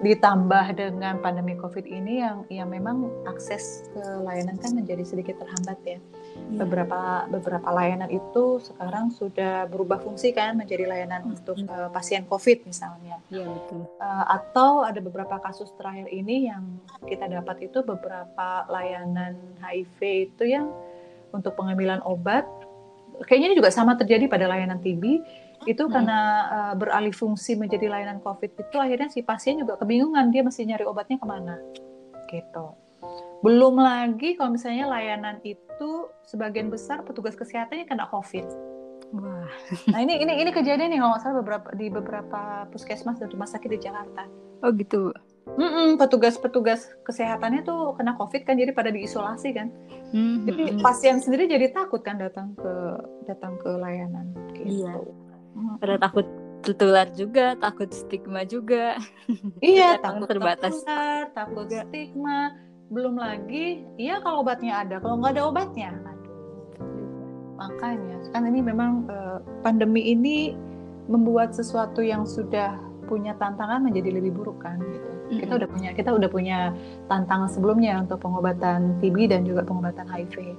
ditambah 0.00 0.66
dengan 0.72 1.20
pandemi 1.20 1.52
covid 1.60 1.84
ini 1.84 2.24
yang 2.24 2.48
yang 2.48 2.68
memang 2.72 3.12
akses 3.28 3.84
ke 3.92 4.02
layanan 4.24 4.56
kan 4.56 4.72
menjadi 4.72 5.04
sedikit 5.04 5.36
terhambat 5.36 5.76
ya 5.84 6.00
yeah. 6.00 6.00
beberapa 6.56 7.28
beberapa 7.28 7.68
layanan 7.68 8.08
itu 8.08 8.64
sekarang 8.64 9.12
sudah 9.12 9.68
berubah 9.68 10.00
fungsi 10.00 10.32
kan 10.32 10.56
menjadi 10.56 10.88
layanan 10.88 11.28
hmm. 11.28 11.32
untuk 11.36 11.56
uh, 11.68 11.92
pasien 11.92 12.24
covid 12.24 12.64
misalnya 12.64 13.20
yeah, 13.28 13.44
betul. 13.44 13.84
Uh, 14.00 14.24
atau 14.32 14.80
ada 14.88 15.04
beberapa 15.04 15.36
kasus 15.44 15.68
terakhir 15.76 16.08
ini 16.08 16.48
yang 16.48 16.64
kita 17.04 17.28
dapat 17.28 17.68
itu 17.68 17.84
beberapa 17.84 18.64
layanan 18.72 19.36
HIV 19.60 19.98
itu 20.32 20.56
yang 20.56 20.72
untuk 21.30 21.54
pengambilan 21.54 22.02
obat 22.02 22.42
kayaknya 23.24 23.52
ini 23.52 23.56
juga 23.58 23.70
sama 23.72 23.96
terjadi 23.96 24.26
pada 24.26 24.48
layanan 24.48 24.80
TB 24.80 25.04
itu 25.68 25.82
hmm. 25.84 25.92
karena 25.92 26.18
uh, 26.48 26.74
beralih 26.76 27.12
fungsi 27.12 27.52
menjadi 27.52 27.92
layanan 27.92 28.24
COVID 28.24 28.56
itu 28.56 28.76
akhirnya 28.80 29.12
si 29.12 29.20
pasien 29.20 29.60
juga 29.60 29.76
kebingungan 29.76 30.32
dia 30.32 30.40
mesti 30.40 30.64
nyari 30.64 30.88
obatnya 30.88 31.20
ke 31.20 31.26
mana 31.28 31.60
gitu. 32.30 32.72
Belum 33.40 33.80
lagi 33.80 34.36
kalau 34.36 34.54
misalnya 34.54 34.88
layanan 34.88 35.40
itu 35.44 35.90
sebagian 36.28 36.68
besar 36.68 37.04
petugas 37.04 37.36
kesehatannya 37.36 37.88
kena 37.88 38.08
COVID. 38.08 38.46
Wah. 39.10 39.48
Nah 39.90 39.98
ini 40.00 40.22
ini 40.22 40.38
ini 40.38 40.50
kejadian 40.54 40.92
nih 40.94 41.02
kalau 41.02 41.10
nggak 41.16 41.22
salah 41.24 41.36
beberapa 41.42 41.68
di 41.74 41.86
beberapa 41.90 42.40
puskesmas 42.70 43.18
dan 43.18 43.28
rumah 43.32 43.48
sakit 43.48 43.68
di 43.68 43.80
Jakarta. 43.80 44.24
Oh 44.62 44.70
gitu. 44.76 45.12
petugas-petugas 45.98 46.94
kesehatannya 47.02 47.66
tuh 47.66 47.98
kena 47.98 48.14
COVID 48.14 48.46
kan 48.46 48.54
jadi 48.54 48.70
pada 48.70 48.94
diisolasi 48.94 49.50
kan. 49.56 49.72
Mm-hmm. 50.10 50.46
Jadi 50.46 50.62
pasien 50.82 51.16
sendiri 51.22 51.46
jadi 51.46 51.70
takut 51.70 52.02
kan 52.02 52.18
datang 52.18 52.54
ke 52.58 52.72
datang 53.30 53.54
ke 53.62 53.70
layanan. 53.78 54.26
Gitu. 54.54 54.84
Iya. 54.84 54.94
Mm-hmm. 55.54 55.76
Pada 55.78 55.96
takut 56.02 56.26
tertular 56.60 57.08
juga, 57.16 57.56
takut 57.56 57.88
stigma 57.88 58.44
juga. 58.44 58.98
Iya, 59.64 59.96
takut 60.02 60.28
terbatas. 60.28 60.76
Tertular, 60.82 61.32
takut 61.32 61.66
stigma 61.70 62.52
belum 62.90 63.22
lagi 63.22 63.86
iya 64.02 64.18
kalau 64.18 64.42
obatnya 64.42 64.82
ada 64.82 64.98
kalau 64.98 65.22
nggak 65.22 65.38
ada 65.38 65.44
obatnya 65.46 65.90
makanya 67.54 68.18
kan 68.34 68.42
ini 68.50 68.60
memang 68.66 69.06
uh, 69.06 69.38
pandemi 69.62 70.10
ini 70.10 70.58
membuat 71.06 71.54
sesuatu 71.54 72.02
yang 72.02 72.26
sudah 72.26 72.82
punya 73.10 73.34
tantangan 73.34 73.82
menjadi 73.82 74.14
lebih 74.22 74.38
buruk 74.38 74.62
kan 74.62 74.78
gitu. 74.78 75.10
Mm-hmm. 75.10 75.40
kita 75.42 75.52
udah 75.58 75.68
punya 75.68 75.90
kita 75.90 76.10
udah 76.14 76.28
punya 76.30 76.58
tantangan 77.10 77.50
sebelumnya 77.50 77.98
untuk 77.98 78.22
pengobatan 78.22 79.02
TB 79.02 79.34
dan 79.34 79.42
juga 79.42 79.66
pengobatan 79.66 80.06
HIV 80.06 80.54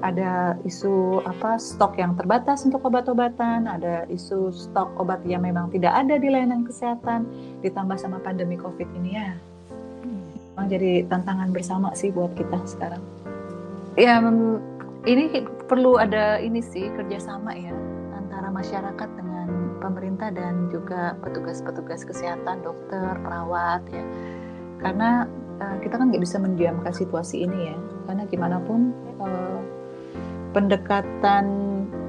ada 0.00 0.54
isu 0.62 1.20
apa 1.26 1.58
stok 1.58 1.98
yang 1.98 2.14
terbatas 2.14 2.62
untuk 2.62 2.86
obat-obatan, 2.86 3.66
ada 3.66 4.06
isu 4.06 4.54
stok 4.54 4.94
obat 5.02 5.18
yang 5.26 5.42
memang 5.42 5.66
tidak 5.74 5.90
ada 5.90 6.14
di 6.14 6.30
layanan 6.30 6.62
kesehatan, 6.62 7.26
ditambah 7.60 7.98
sama 7.98 8.22
pandemi 8.22 8.54
COVID 8.54 8.86
ini 9.02 9.18
ya. 9.18 9.34
Memang 10.54 10.66
jadi 10.70 11.08
tantangan 11.10 11.50
bersama 11.50 11.90
sih 11.98 12.14
buat 12.14 12.32
kita 12.38 12.62
sekarang. 12.70 13.02
Ya 13.98 14.22
ini 15.08 15.42
perlu 15.66 15.96
ada 15.96 16.38
ini 16.38 16.60
sih 16.60 16.92
kerjasama 16.94 17.56
ya 17.56 17.74
antara 18.14 18.52
masyarakat 18.52 19.08
dengan 19.16 19.29
pemerintah 19.80 20.28
dan 20.30 20.68
juga 20.68 21.16
petugas-petugas 21.24 22.04
kesehatan, 22.04 22.60
dokter, 22.60 23.16
perawat 23.24 23.82
ya. 23.88 24.04
Karena 24.80 25.24
uh, 25.58 25.76
kita 25.80 25.96
kan 25.96 26.12
nggak 26.12 26.22
bisa 26.22 26.36
mendiamkan 26.36 26.92
situasi 26.92 27.48
ini 27.48 27.72
ya. 27.72 27.76
Karena 28.06 28.22
gimana 28.28 28.60
pun 28.62 28.92
uh, 29.18 29.60
pendekatan 30.52 31.44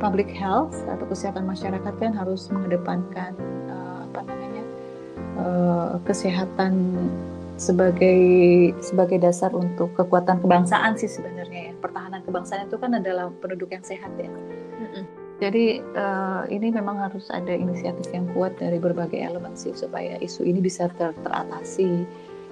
public 0.01 0.29
health 0.33 0.75
atau 0.89 1.05
kesehatan 1.05 1.45
masyarakat 1.45 1.93
kan 1.97 2.13
harus 2.17 2.49
mengedepankan 2.49 3.37
uh, 3.69 4.09
apa 4.09 4.19
namanya 4.25 4.63
uh, 5.37 5.91
kesehatan 6.03 6.73
sebagai 7.61 8.17
sebagai 8.81 9.21
dasar 9.21 9.53
untuk 9.53 9.93
kekuatan 9.93 10.41
kebangsaan 10.41 10.97
sih 10.97 11.05
sebenarnya 11.05 11.69
ya 11.69 11.73
pertahanan 11.77 12.25
kebangsaan 12.25 12.65
itu 12.65 12.81
kan 12.81 12.97
adalah 12.97 13.29
penduduk 13.37 13.69
yang 13.69 13.85
sehat 13.85 14.09
ya. 14.17 14.33
Jadi 15.41 15.81
uh, 15.97 16.45
ini 16.53 16.69
memang 16.69 17.01
harus 17.01 17.25
ada 17.33 17.49
inisiatif 17.49 18.13
yang 18.13 18.29
kuat 18.37 18.61
dari 18.61 18.77
berbagai 18.77 19.17
elemen 19.17 19.57
sih 19.57 19.73
supaya 19.73 20.21
isu 20.21 20.45
ini 20.45 20.61
bisa 20.61 20.85
ter- 20.93 21.17
teratasi 21.25 22.05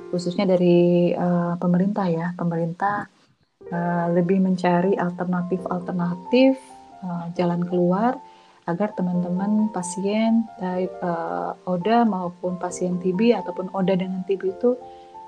khususnya 0.10 0.50
dari 0.50 1.14
uh, 1.14 1.54
pemerintah 1.62 2.10
ya 2.10 2.34
pemerintah 2.34 3.06
uh, 3.70 4.10
lebih 4.10 4.42
mencari 4.42 4.98
alternatif 4.98 5.62
alternatif 5.70 6.58
uh, 7.06 7.30
jalan 7.38 7.62
keluar 7.70 8.18
agar 8.66 8.94
teman-teman 8.98 9.70
pasien 9.70 10.50
baik 10.58 10.90
uh, 11.06 11.54
ODA 11.70 12.06
maupun 12.10 12.58
pasien 12.58 12.98
TB 12.98 13.38
ataupun 13.38 13.70
ODA 13.74 14.02
dengan 14.02 14.26
TB 14.26 14.42
itu 14.50 14.74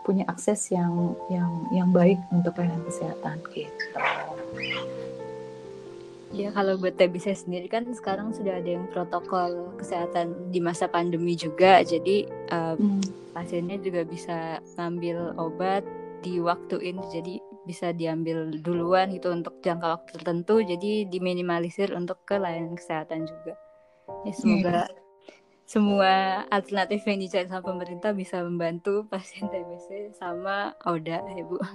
punya 0.01 0.25
akses 0.25 0.73
yang 0.73 1.13
yang 1.29 1.69
yang 1.69 1.89
baik 1.93 2.17
untuk 2.33 2.57
pelayanan 2.57 2.81
kesehatan 2.89 3.37
gitu. 3.53 3.97
Ya 6.31 6.49
kalau 6.55 6.79
buat 6.79 6.95
TBC 6.95 7.35
sendiri 7.35 7.67
kan 7.67 7.83
sekarang 7.91 8.31
sudah 8.31 8.63
ada 8.63 8.69
yang 8.79 8.87
protokol 8.87 9.75
kesehatan 9.75 10.51
di 10.51 10.63
masa 10.63 10.87
pandemi 10.87 11.35
juga, 11.35 11.83
jadi 11.83 12.27
um, 12.55 12.99
hmm. 12.99 13.35
pasiennya 13.35 13.77
juga 13.83 14.07
bisa 14.07 14.63
ngambil 14.79 15.35
obat 15.35 15.83
di 16.23 16.39
waktu 16.39 16.79
ini, 16.95 17.03
jadi 17.11 17.33
bisa 17.67 17.91
diambil 17.91 18.47
duluan 18.63 19.11
gitu 19.11 19.27
untuk 19.29 19.59
jangka 19.59 19.99
waktu 19.99 20.09
tertentu, 20.15 20.63
jadi 20.63 21.05
diminimalisir 21.11 21.91
untuk 21.91 22.23
ke 22.23 22.39
layanan 22.39 22.79
kesehatan 22.79 23.27
juga. 23.27 23.53
Ya 24.23 24.33
semoga 24.33 24.87
hmm 24.87 25.01
semua 25.71 26.43
alternatif 26.51 27.07
yang 27.07 27.23
dicari 27.23 27.47
sama 27.47 27.63
pemerintah 27.63 28.11
bisa 28.11 28.43
membantu 28.43 29.07
pasien 29.07 29.47
TBC 29.47 30.11
sama 30.19 30.75
ODA 30.83 31.23
ya 31.23 31.43
Bu. 31.47 31.57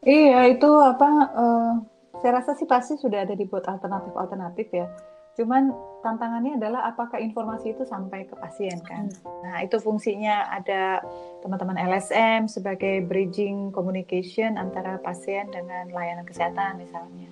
Iya 0.00 0.56
itu 0.56 0.70
apa? 0.80 1.28
Uh, 1.36 1.72
saya 2.18 2.42
rasa 2.42 2.58
sih 2.58 2.66
pasti 2.66 2.98
sudah 2.98 3.22
ada 3.22 3.38
dibuat 3.38 3.70
alternatif-alternatif 3.70 4.66
ya. 4.74 4.90
Cuman 5.38 5.70
tantangannya 6.02 6.58
adalah 6.58 6.90
apakah 6.90 7.22
informasi 7.22 7.78
itu 7.78 7.86
sampai 7.86 8.26
ke 8.26 8.34
pasien 8.34 8.82
kan. 8.82 9.06
Hmm. 9.06 9.46
Nah 9.46 9.56
itu 9.62 9.78
fungsinya 9.78 10.50
ada 10.50 11.00
teman-teman 11.40 11.78
LSM 11.78 12.50
sebagai 12.50 13.06
bridging 13.06 13.70
communication 13.70 14.58
antara 14.58 14.98
pasien 15.00 15.48
dengan 15.54 15.88
layanan 15.94 16.26
kesehatan 16.26 16.82
misalnya 16.82 17.30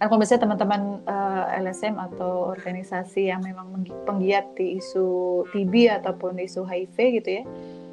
kan 0.00 0.08
kalau 0.08 0.24
misalnya 0.24 0.48
teman-teman 0.48 0.82
uh, 1.04 1.44
eh, 1.52 1.60
LSM 1.60 2.00
atau 2.00 2.48
organisasi 2.48 3.28
yang 3.28 3.44
memang 3.44 3.84
penggiat 4.08 4.56
di 4.56 4.80
isu 4.80 5.44
TB 5.52 6.00
ataupun 6.00 6.40
isu 6.40 6.64
HIV 6.64 6.96
gitu 7.20 7.30
ya 7.36 7.44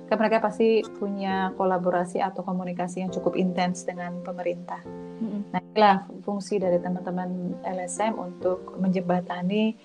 kan 0.08 0.18
mereka 0.18 0.40
pasti 0.40 0.82
punya 0.98 1.52
kolaborasi 1.60 2.24
atau 2.24 2.42
komunikasi 2.42 3.04
yang 3.04 3.12
cukup 3.12 3.36
intens 3.36 3.84
dengan 3.84 4.24
pemerintah. 4.24 4.80
Mm-hmm. 5.20 5.42
Nah 5.52 5.60
inilah 5.60 5.98
fungsi 6.24 6.58
dari 6.58 6.80
teman-teman 6.80 7.60
LSM 7.68 8.16
untuk 8.16 8.80
menjembatani 8.80 9.76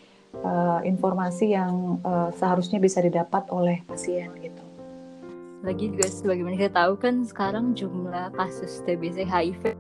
uh, 0.40 0.80
informasi 0.87 1.58
yang 1.58 1.98
uh, 2.06 2.30
seharusnya 2.38 2.78
bisa 2.78 3.02
didapat 3.02 3.50
oleh 3.50 3.82
pasien 3.85 4.30
gitu. 4.38 4.62
Lagi 5.62 5.90
juga 5.94 6.06
sebagaimana 6.11 6.58
kita 6.58 6.74
tahu 6.74 6.94
kan 6.98 7.22
sekarang 7.26 7.74
jumlah 7.74 8.35
kasus 8.35 8.82
TBC 8.87 9.26
HIV 9.26 9.74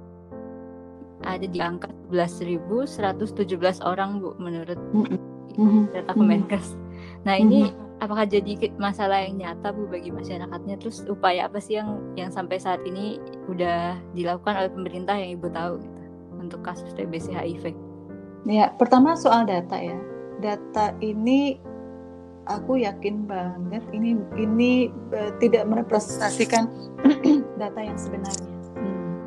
ada 1.22 1.46
di 1.46 1.62
angka 1.62 1.86
11.117 2.10 3.78
orang 3.86 4.18
Bu 4.18 4.34
menurut 4.42 4.78
mm-hmm. 4.78 5.94
data 5.94 6.12
Kemenkes. 6.18 6.74
Nah, 7.22 7.34
ini 7.38 7.70
mm-hmm. 7.70 8.02
apakah 8.02 8.24
jadi 8.26 8.72
masalah 8.76 9.24
yang 9.24 9.40
nyata 9.40 9.70
Bu 9.74 9.86
bagi 9.88 10.10
masyarakatnya? 10.10 10.80
Terus 10.82 11.06
upaya 11.06 11.46
apa 11.46 11.58
sih 11.58 11.78
yang 11.78 12.00
yang 12.18 12.30
sampai 12.30 12.58
saat 12.58 12.82
ini 12.82 13.22
udah 13.46 13.98
dilakukan 14.16 14.54
oleh 14.58 14.70
pemerintah 14.70 15.14
yang 15.16 15.38
Ibu 15.38 15.48
tahu 15.52 15.72
gitu 15.82 16.00
untuk 16.38 16.60
kasus 16.66 16.90
TBC 16.94 17.34
HIV? 17.34 17.74
Ya, 18.46 18.74
pertama 18.74 19.14
soal 19.14 19.46
data 19.46 19.78
ya. 19.78 19.94
Data 20.42 20.90
ini 20.98 21.62
aku 22.50 22.82
yakin 22.82 23.26
banget 23.30 23.82
ini 23.94 24.18
ini 24.34 24.90
uh, 25.14 25.30
tidak 25.38 25.62
merepresentasikan 25.70 26.66
data 27.60 27.80
yang 27.80 27.98
sebenarnya 27.98 28.50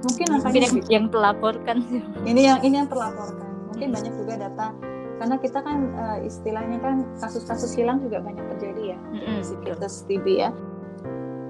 mungkin 0.06 0.28
angkanya 0.38 0.60
yang, 0.68 0.76
yang 0.92 1.06
terlaporkan 1.10 1.78
ini 2.28 2.42
yang 2.46 2.60
ini 2.62 2.84
yang 2.84 2.90
terlaporkan 2.92 3.50
mungkin 3.72 3.88
banyak 3.96 4.14
juga 4.14 4.34
data 4.48 4.76
karena 5.16 5.36
kita 5.40 5.60
kan 5.64 5.80
uh, 5.96 6.20
istilahnya 6.24 6.78
kan 6.84 7.08
kasus-kasus 7.20 7.72
hilang 7.76 8.04
juga 8.04 8.20
banyak 8.20 8.44
terjadi 8.56 8.96
ya 8.96 9.00
mm-hmm. 9.00 9.76
kasus 9.80 10.04
TB 10.08 10.26
ya 10.28 10.50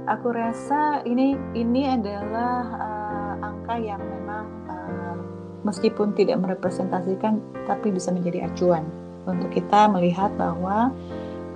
aku 0.06 0.34
rasa 0.34 1.02
ini 1.06 1.34
ini 1.58 1.90
adalah 1.90 2.62
uh, 2.78 3.34
angka 3.42 3.76
yang 3.82 4.02
memang 4.02 4.46
uh, 4.70 5.18
meskipun 5.66 6.14
tidak 6.14 6.38
merepresentasikan 6.42 7.42
tapi 7.66 7.90
bisa 7.90 8.14
menjadi 8.14 8.46
acuan 8.46 8.86
untuk 9.26 9.50
kita 9.50 9.90
melihat 9.90 10.30
bahwa 10.38 10.94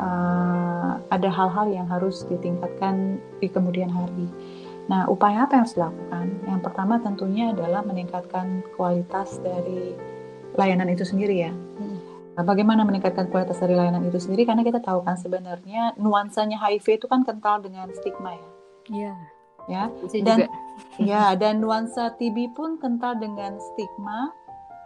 uh, 0.01 0.91
ada 1.13 1.29
hal-hal 1.29 1.69
yang 1.69 1.85
harus 1.85 2.25
ditingkatkan 2.25 3.21
di 3.37 3.47
kemudian 3.49 3.89
hari. 3.89 4.29
Nah, 4.89 5.05
upaya 5.05 5.45
apa 5.45 5.53
yang 5.53 5.63
harus 5.65 5.77
dilakukan? 5.77 6.25
Yang 6.49 6.61
pertama 6.65 6.93
tentunya 6.97 7.53
adalah 7.53 7.85
meningkatkan 7.85 8.65
kualitas 8.73 9.37
dari 9.37 9.93
layanan 10.57 10.89
itu 10.89 11.05
sendiri 11.05 11.45
ya. 11.45 11.53
Hmm. 11.53 11.98
Nah, 12.37 12.43
bagaimana 12.45 12.85
meningkatkan 12.85 13.27
kualitas 13.33 13.59
dari 13.59 13.75
layanan 13.75 14.05
itu 14.05 14.21
sendiri? 14.21 14.45
Karena 14.47 14.63
kita 14.63 14.79
tahu 14.79 15.03
kan 15.03 15.17
sebenarnya 15.19 15.97
nuansanya 15.99 16.61
HIV 16.61 17.03
itu 17.03 17.05
kan 17.09 17.25
kental 17.27 17.59
dengan 17.63 17.89
stigma 17.95 18.35
ya. 18.35 18.47
Iya. 18.89 19.13
Ya. 19.69 19.83
Dan 20.25 20.37
juga. 20.45 20.49
ya, 20.97 21.23
dan 21.41 21.61
nuansa 21.61 22.15
TB 22.17 22.57
pun 22.57 22.81
kental 22.81 23.21
dengan 23.21 23.59
stigma, 23.59 24.33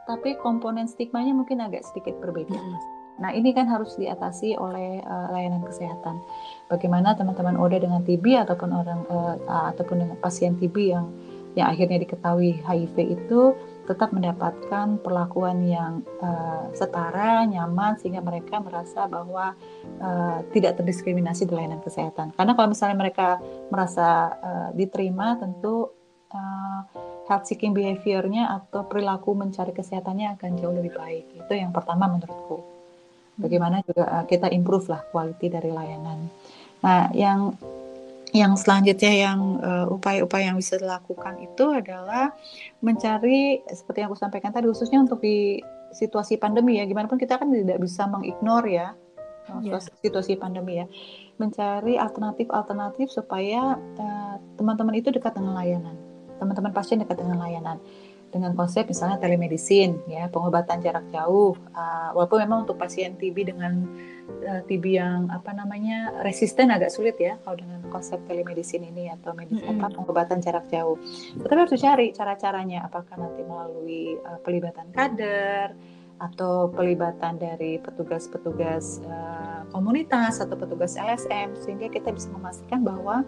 tapi 0.09 0.35
komponen 0.39 0.89
stigmanya 0.89 1.31
mungkin 1.31 1.63
agak 1.63 1.87
sedikit 1.87 2.19
berbeda. 2.19 2.57
Hmm. 2.57 2.79
Nah, 3.13 3.29
ini 3.29 3.53
kan 3.53 3.69
harus 3.69 3.93
diatasi 3.95 4.57
oleh 4.57 4.99
uh, 5.05 5.29
layanan 5.29 5.61
kesehatan. 5.61 6.17
Bagaimana 6.65 7.13
teman-teman 7.13 7.55
ODA 7.61 7.85
dengan 7.85 8.01
TB 8.01 8.25
ataupun 8.49 8.69
orang 8.73 9.05
uh, 9.07 9.37
ataupun 9.69 10.01
dengan 10.01 10.17
pasien 10.17 10.57
TB 10.57 10.75
yang 10.81 11.05
yang 11.53 11.69
akhirnya 11.69 12.01
diketahui 12.01 12.65
HIV 12.65 12.95
itu 13.13 13.53
tetap 13.83 14.15
mendapatkan 14.15 14.99
perlakuan 15.03 15.67
yang 15.67 16.01
uh, 16.23 16.71
setara, 16.71 17.43
nyaman 17.43 17.99
sehingga 17.99 18.23
mereka 18.23 18.63
merasa 18.63 19.05
bahwa 19.11 19.55
uh, 19.99 20.39
tidak 20.55 20.79
terdiskriminasi 20.79 21.43
di 21.43 21.53
layanan 21.53 21.83
kesehatan. 21.83 22.31
Karena 22.31 22.55
kalau 22.55 22.71
misalnya 22.71 22.97
mereka 22.97 23.43
merasa 23.67 24.31
uh, 24.39 24.69
diterima, 24.71 25.35
tentu 25.35 25.91
uh, 26.31 26.79
health 27.27 27.47
seeking 27.47 27.75
behaviornya 27.75 28.51
atau 28.63 28.87
perilaku 28.87 29.35
mencari 29.35 29.75
kesehatannya 29.75 30.39
akan 30.39 30.51
jauh 30.59 30.75
lebih 30.75 30.95
baik. 30.95 31.43
Itu 31.43 31.53
yang 31.55 31.75
pertama 31.75 32.07
menurutku. 32.07 32.63
Bagaimana 33.35 33.83
juga 33.83 34.07
uh, 34.07 34.25
kita 34.27 34.47
improve 34.47 34.87
lah 34.95 35.03
quality 35.11 35.47
dari 35.51 35.71
layanan. 35.75 36.31
Nah, 36.83 37.11
yang 37.15 37.55
yang 38.33 38.57
selanjutnya 38.57 39.13
yang 39.13 39.39
uh, 39.61 39.85
upaya-upaya 39.93 40.49
yang 40.49 40.57
bisa 40.57 40.81
dilakukan 40.81 41.37
itu 41.37 41.69
adalah 41.69 42.33
mencari 42.81 43.61
seperti 43.69 44.01
yang 44.01 44.09
aku 44.09 44.17
sampaikan 44.17 44.49
tadi 44.49 44.65
khususnya 44.65 45.05
untuk 45.05 45.21
di 45.21 45.61
situasi 45.93 46.41
pandemi 46.41 46.81
ya. 46.81 46.89
Gimana 46.89 47.05
pun 47.05 47.21
kita 47.21 47.37
kan 47.37 47.53
tidak 47.53 47.77
bisa 47.77 48.09
mengignore 48.09 48.73
ya 48.73 48.97
yeah. 49.61 49.77
situasi 50.01 50.33
pandemi 50.41 50.81
ya. 50.81 50.89
Mencari 51.37 52.01
alternatif-alternatif 52.01 53.13
supaya 53.13 53.77
eh, 53.77 54.35
teman-teman 54.57 54.97
uh, 54.97 54.99
itu 54.99 55.13
dekat 55.13 55.37
dengan 55.37 55.53
layanan. 55.53 55.93
Teman-teman 56.41 56.73
pasien 56.73 56.97
dekat 56.97 57.21
dengan 57.21 57.37
layanan 57.37 57.77
dengan 58.33 58.57
konsep 58.57 58.89
misalnya 58.89 59.21
telemedicine 59.21 60.01
ya 60.09 60.25
pengobatan 60.25 60.81
jarak 60.81 61.05
jauh 61.13 61.53
uh, 61.77 62.09
walaupun 62.17 62.41
memang 62.41 62.65
untuk 62.65 62.81
pasien 62.81 63.13
TB 63.13 63.53
dengan 63.53 63.85
uh, 64.49 64.61
TB 64.65 64.83
yang 64.89 65.29
apa 65.29 65.53
namanya 65.53 66.17
resisten 66.25 66.73
agak 66.73 66.89
sulit 66.89 67.13
ya 67.21 67.37
kalau 67.45 67.61
dengan 67.61 67.85
konsep 67.93 68.17
telemedicine 68.25 68.89
ini 68.89 69.13
atau 69.13 69.37
medis 69.37 69.61
mm 69.61 69.69
-hmm. 69.69 69.77
apa 69.77 69.93
pengobatan 69.93 70.41
jarak 70.41 70.65
jauh 70.73 70.97
tetapi 71.37 71.59
harus 71.61 71.77
cari 71.77 72.07
cara-caranya 72.09 72.89
apakah 72.89 73.15
nanti 73.21 73.45
melalui 73.45 74.17
uh, 74.25 74.41
pelibatan 74.41 74.89
kader 74.89 75.77
atau 76.17 76.73
pelibatan 76.73 77.37
dari 77.37 77.77
petugas-petugas 77.77 79.05
uh, 79.05 79.69
komunitas 79.69 80.41
atau 80.41 80.57
petugas 80.57 80.97
LSM 80.97 81.53
sehingga 81.61 81.93
kita 81.93 82.09
bisa 82.09 82.33
memastikan 82.33 82.81
bahwa 82.81 83.21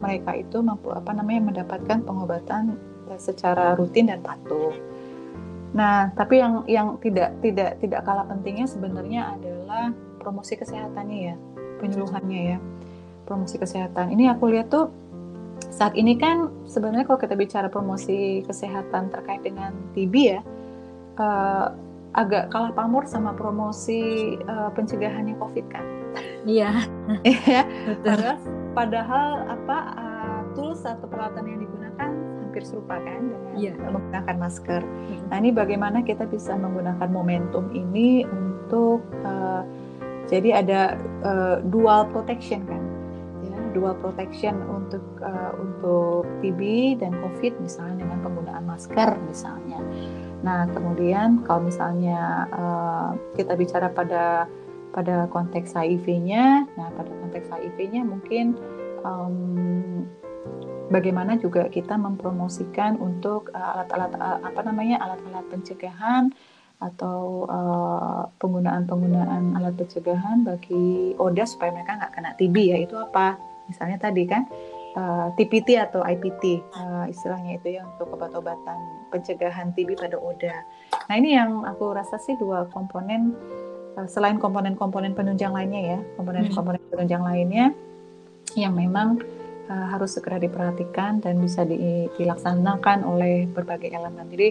mereka 0.00 0.32
itu 0.32 0.64
mampu 0.64 0.90
apa 0.90 1.12
namanya 1.12 1.52
mendapatkan 1.52 2.00
pengobatan 2.02 2.80
secara 3.18 3.74
rutin 3.74 4.12
dan 4.12 4.20
patuh. 4.22 4.76
Nah, 5.70 6.10
tapi 6.18 6.42
yang 6.42 6.66
yang 6.66 6.98
tidak 6.98 7.38
tidak 7.42 7.78
tidak 7.78 8.00
kalah 8.02 8.26
pentingnya 8.26 8.66
sebenarnya 8.66 9.38
adalah 9.38 9.94
promosi 10.18 10.58
kesehatannya 10.58 11.18
ya, 11.32 11.34
penyuluhannya 11.78 12.40
ya. 12.54 12.58
Promosi 13.26 13.62
kesehatan. 13.62 14.10
Ini 14.10 14.34
aku 14.34 14.50
lihat 14.50 14.74
tuh 14.74 14.90
saat 15.70 15.94
ini 15.94 16.18
kan 16.18 16.50
sebenarnya 16.66 17.06
kalau 17.06 17.22
kita 17.22 17.38
bicara 17.38 17.70
promosi 17.70 18.42
kesehatan 18.42 19.14
terkait 19.14 19.46
dengan 19.46 19.70
TB 19.94 20.14
ya, 20.18 20.40
uh, 21.22 21.70
agak 22.10 22.50
kalah 22.50 22.74
pamor 22.74 23.06
sama 23.06 23.30
promosi 23.38 24.34
uh, 24.50 24.74
pencegahannya 24.74 25.38
COVID 25.38 25.66
kan. 25.70 25.84
Iya. 26.42 26.70
Iya. 27.26 27.62
padahal, 28.02 28.36
padahal 28.74 29.28
apa 29.46 29.78
uh, 29.94 30.40
tools 30.58 30.82
atau 30.82 31.06
peralatan 31.06 31.46
yang 31.46 31.60
digunakan 31.62 32.10
hampir 32.50 32.66
serupa 32.66 32.98
kan 32.98 33.30
dengan 33.30 33.54
yeah. 33.54 33.78
menggunakan 33.78 34.36
masker. 34.42 34.82
Mm-hmm. 34.82 35.26
Nah 35.30 35.36
ini 35.38 35.50
bagaimana 35.54 36.02
kita 36.02 36.26
bisa 36.26 36.58
menggunakan 36.58 37.06
momentum 37.06 37.70
ini 37.70 38.26
untuk 38.26 39.06
uh, 39.22 39.62
jadi 40.26 40.66
ada 40.66 40.98
uh, 41.22 41.62
dual 41.62 42.10
protection 42.10 42.66
kan, 42.66 42.82
ya 43.46 43.54
dual 43.70 43.94
protection 44.02 44.58
untuk 44.66 45.02
uh, 45.22 45.54
untuk 45.62 46.26
TB 46.42 46.98
dan 46.98 47.14
COVID 47.22 47.62
misalnya 47.62 48.02
dengan 48.02 48.18
penggunaan 48.26 48.66
masker 48.66 49.14
misalnya. 49.30 49.78
Nah 50.42 50.66
kemudian 50.74 51.46
kalau 51.46 51.70
misalnya 51.70 52.50
uh, 52.50 53.10
kita 53.38 53.54
bicara 53.54 53.86
pada 53.94 54.50
pada 54.90 55.30
konteks 55.30 55.70
HIV-nya, 55.78 56.66
nah 56.74 56.90
pada 56.98 57.14
konteks 57.22 57.46
HIV-nya 57.46 58.02
mungkin 58.02 58.58
um, 59.06 60.06
bagaimana 60.90 61.38
juga 61.38 61.70
kita 61.70 61.94
mempromosikan 61.94 62.98
untuk 62.98 63.54
uh, 63.54 63.78
alat-alat 63.78 64.12
uh, 64.18 64.38
apa 64.42 64.60
namanya 64.66 64.98
alat-alat 65.00 65.46
pencegahan 65.48 66.34
atau 66.80 67.44
uh, 67.46 68.24
penggunaan-penggunaan 68.40 69.52
alat 69.54 69.76
pencegahan 69.76 70.42
bagi 70.42 71.12
ODA 71.20 71.44
supaya 71.44 71.70
mereka 71.76 72.00
nggak 72.00 72.12
kena 72.16 72.30
TB 72.40 72.56
ya 72.56 72.76
itu 72.80 72.96
apa 72.96 73.36
misalnya 73.68 74.00
tadi 74.00 74.24
kan 74.24 74.48
uh, 74.96 75.28
TPT 75.36 75.76
atau 75.76 76.00
IPT 76.00 76.64
uh, 76.72 77.04
istilahnya 77.06 77.60
itu 77.60 77.76
ya 77.76 77.84
untuk 77.84 78.16
obat-obatan 78.16 78.80
pencegahan 79.12 79.76
TB 79.76 80.00
pada 80.00 80.16
ODA. 80.16 80.64
Nah 81.06 81.14
ini 81.20 81.36
yang 81.36 81.68
aku 81.68 81.92
rasa 81.92 82.16
sih 82.16 82.34
dua 82.40 82.64
komponen 82.72 83.36
uh, 84.00 84.08
selain 84.08 84.40
komponen-komponen 84.40 85.12
penunjang 85.12 85.52
lainnya 85.52 85.96
ya 85.96 85.98
komponen-komponen 86.16 86.80
penunjang 86.88 87.22
lainnya 87.22 87.76
yang 88.56 88.72
memang 88.72 89.20
uh, 89.70 89.86
harus 89.94 90.18
segera 90.18 90.42
diperhatikan 90.42 91.22
dan 91.22 91.38
bisa 91.38 91.62
di, 91.62 92.10
dilaksanakan 92.18 93.06
oleh 93.06 93.46
berbagai 93.46 93.94
elemen. 93.94 94.26
Jadi 94.26 94.48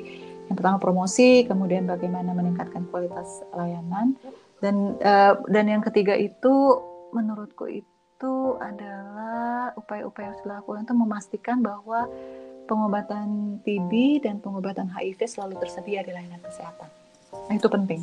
yang 0.48 0.56
pertama 0.56 0.80
promosi, 0.80 1.44
kemudian 1.46 1.86
bagaimana 1.86 2.32
meningkatkan 2.32 2.88
kualitas 2.90 3.44
layanan, 3.54 4.16
dan 4.64 4.96
uh, 5.04 5.38
dan 5.52 5.66
yang 5.68 5.84
ketiga 5.84 6.16
itu 6.16 6.80
menurutku 7.12 7.70
itu 7.70 8.34
adalah 8.58 9.76
upaya-upaya 9.78 10.34
yang 10.34 10.38
dilakukan 10.42 10.88
untuk 10.88 10.98
memastikan 10.98 11.62
bahwa 11.62 12.10
pengobatan 12.66 13.60
TB 13.66 14.24
dan 14.26 14.38
pengobatan 14.42 14.90
HIV 14.90 15.26
selalu 15.26 15.58
tersedia 15.58 16.06
di 16.06 16.14
layanan 16.14 16.42
kesehatan. 16.42 16.90
Nah, 17.50 17.54
itu 17.58 17.68
penting. 17.70 18.02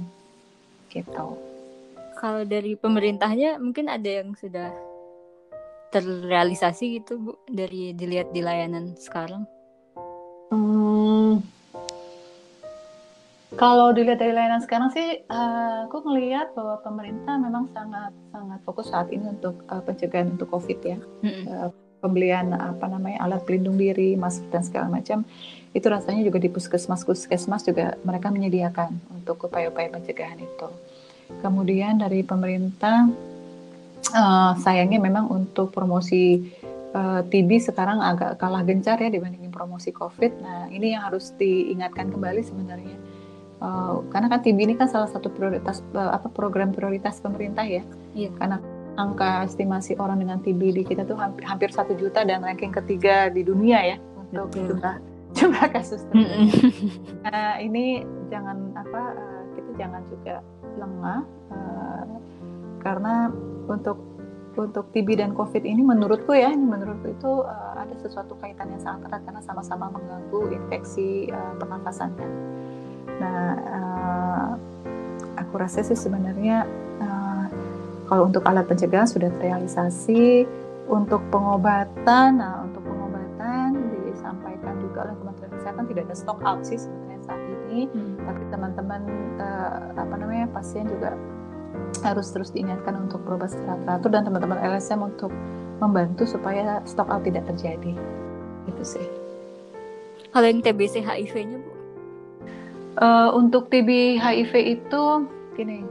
Gitu. 0.90 1.26
Kalau 2.16 2.42
dari 2.48 2.74
pemerintahnya 2.74 3.60
mungkin 3.60 3.86
ada 3.92 4.08
yang 4.22 4.34
sudah 4.34 4.72
terrealisasi 5.92 7.00
gitu 7.02 7.18
bu 7.20 7.32
dari 7.46 7.94
dilihat 7.94 8.30
di 8.34 8.40
layanan 8.42 8.94
sekarang? 8.98 9.46
Hmm, 10.50 11.42
kalau 13.56 13.88
dilihat 13.96 14.20
dari 14.20 14.36
layanan 14.36 14.60
sekarang 14.60 14.92
sih, 14.92 15.24
uh, 15.32 15.88
aku 15.88 16.04
melihat 16.12 16.52
bahwa 16.52 16.76
pemerintah 16.84 17.40
memang 17.40 17.72
sangat 17.72 18.12
sangat 18.28 18.60
fokus 18.68 18.92
saat 18.92 19.08
ini 19.08 19.32
untuk 19.32 19.64
uh, 19.72 19.80
pencegahan 19.80 20.36
untuk 20.36 20.52
COVID 20.52 20.78
ya. 20.84 20.98
Mm-hmm. 21.24 21.44
Uh, 21.48 21.70
pembelian 22.04 22.52
apa 22.52 22.84
namanya 22.90 23.24
alat 23.24 23.40
pelindung 23.48 23.80
diri, 23.80 24.12
masker 24.18 24.52
dan 24.52 24.60
segala 24.60 25.00
macam 25.00 25.24
itu 25.72 25.86
rasanya 25.88 26.20
juga 26.28 26.36
di 26.36 26.52
puskesmas 26.52 27.02
puskesmas 27.08 27.64
juga 27.64 27.96
mereka 28.04 28.28
menyediakan 28.28 28.92
untuk 29.16 29.48
upaya-upaya 29.48 29.88
pencegahan 29.88 30.36
itu. 30.36 30.68
Kemudian 31.40 31.96
dari 31.96 32.20
pemerintah 32.22 33.08
uh, 34.12 34.52
sayangnya 34.60 35.00
memang 35.02 35.26
untuk 35.30 35.72
promosi 35.72 36.52
uh, 36.96 37.20
eh, 37.20 37.22
TB 37.28 37.50
sekarang 37.60 38.00
agak 38.00 38.40
kalah 38.40 38.64
gencar 38.64 38.96
ya 39.00 39.10
dibandingin 39.12 39.52
promosi 39.52 39.92
COVID. 39.92 40.32
Nah 40.40 40.68
ini 40.72 40.96
yang 40.96 41.04
harus 41.06 41.32
diingatkan 41.36 42.12
kembali 42.12 42.42
sebenarnya. 42.44 42.96
Uh, 43.56 44.04
karena 44.12 44.28
kan 44.28 44.44
TB 44.44 44.58
ini 44.68 44.74
kan 44.76 44.88
salah 44.88 45.08
satu 45.08 45.32
prioritas 45.32 45.80
uh, 45.96 46.12
apa 46.12 46.28
program 46.28 46.72
prioritas 46.72 47.20
pemerintah 47.20 47.64
ya. 47.64 47.82
Iya. 48.12 48.30
Karena 48.36 48.60
angka 48.96 49.44
estimasi 49.44 49.96
orang 50.00 50.24
dengan 50.24 50.40
TB 50.40 50.60
di 50.72 50.82
kita 50.84 51.04
tuh 51.04 51.20
hampir 51.20 51.44
hampir 51.44 51.68
satu 51.72 51.92
juta 51.96 52.24
dan 52.24 52.40
ranking 52.44 52.72
ketiga 52.72 53.28
di 53.28 53.44
dunia 53.44 53.96
ya 53.96 53.96
untuk 54.16 54.56
jumlah 54.56 54.96
jumlah 55.36 55.68
kasus. 55.68 56.00
nah 57.20 57.60
ini 57.60 58.08
jangan 58.32 58.72
apa 58.72 59.02
uh, 59.12 59.42
kita 59.52 59.70
jangan 59.76 60.02
juga 60.08 60.40
lengah 60.80 61.20
uh, 61.52 62.04
karena 62.86 63.34
untuk 63.66 63.98
untuk 64.56 64.88
TB 64.94 65.20
dan 65.20 65.36
COVID 65.36 65.68
ini 65.68 65.84
menurutku 65.84 66.32
ya, 66.32 66.48
ini 66.48 66.64
menurutku 66.64 67.12
itu 67.12 67.44
uh, 67.44 67.76
ada 67.76 67.92
sesuatu 68.00 68.38
kaitan 68.40 68.72
yang 68.72 68.80
sangat 68.80 69.12
erat 69.12 69.22
karena 69.26 69.42
sama-sama 69.44 69.92
mengganggu 69.92 70.54
infeksi 70.54 71.28
uh, 71.28 71.52
pernafasan 71.60 72.14
kan. 72.16 72.30
Nah, 73.20 73.44
uh, 73.68 74.50
aku 75.36 75.54
rasa 75.60 75.84
sih 75.84 75.98
sebenarnya 75.98 76.64
uh, 77.04 77.46
kalau 78.08 78.32
untuk 78.32 78.48
alat 78.48 78.64
pencegahan 78.64 79.04
sudah 79.04 79.28
terrealisasi, 79.36 80.48
untuk 80.88 81.20
pengobatan, 81.28 82.40
nah 82.40 82.64
untuk 82.64 82.80
pengobatan 82.80 83.76
disampaikan 84.08 84.72
juga 84.80 85.10
oleh 85.10 85.14
Kementerian 85.20 85.52
Kesehatan 85.52 85.84
tidak 85.90 86.02
ada 86.08 86.16
stock 86.16 86.40
out 86.48 86.64
sih 86.64 86.80
sebenarnya 86.80 87.20
saat 87.28 87.42
ini, 87.44 87.92
hmm. 87.92 88.24
tapi 88.24 88.42
teman-teman 88.48 89.02
uh, 89.36 90.00
apa 90.00 90.14
namanya 90.16 90.48
pasien 90.48 90.88
juga 90.88 91.12
harus 92.04 92.30
terus 92.30 92.50
diingatkan 92.54 92.94
untuk 92.96 93.24
berobat 93.26 93.50
secara 93.50 93.78
teratur 93.82 94.10
dan 94.12 94.22
teman-teman 94.28 94.58
LSM 94.60 95.00
untuk 95.02 95.32
membantu 95.80 96.24
supaya 96.24 96.80
stock 96.88 97.08
out 97.08 97.24
tidak 97.24 97.44
terjadi. 97.50 97.92
Itu 98.68 98.82
sih. 98.82 99.06
Kalau 100.32 100.46
yang 100.46 100.60
TBC 100.60 101.00
HIV-nya, 101.00 101.58
Bu? 101.60 101.72
Uh, 102.96 103.28
untuk 103.36 103.68
TB 103.68 104.16
HIV 104.16 104.52
itu 104.80 105.02
gini, 105.52 105.84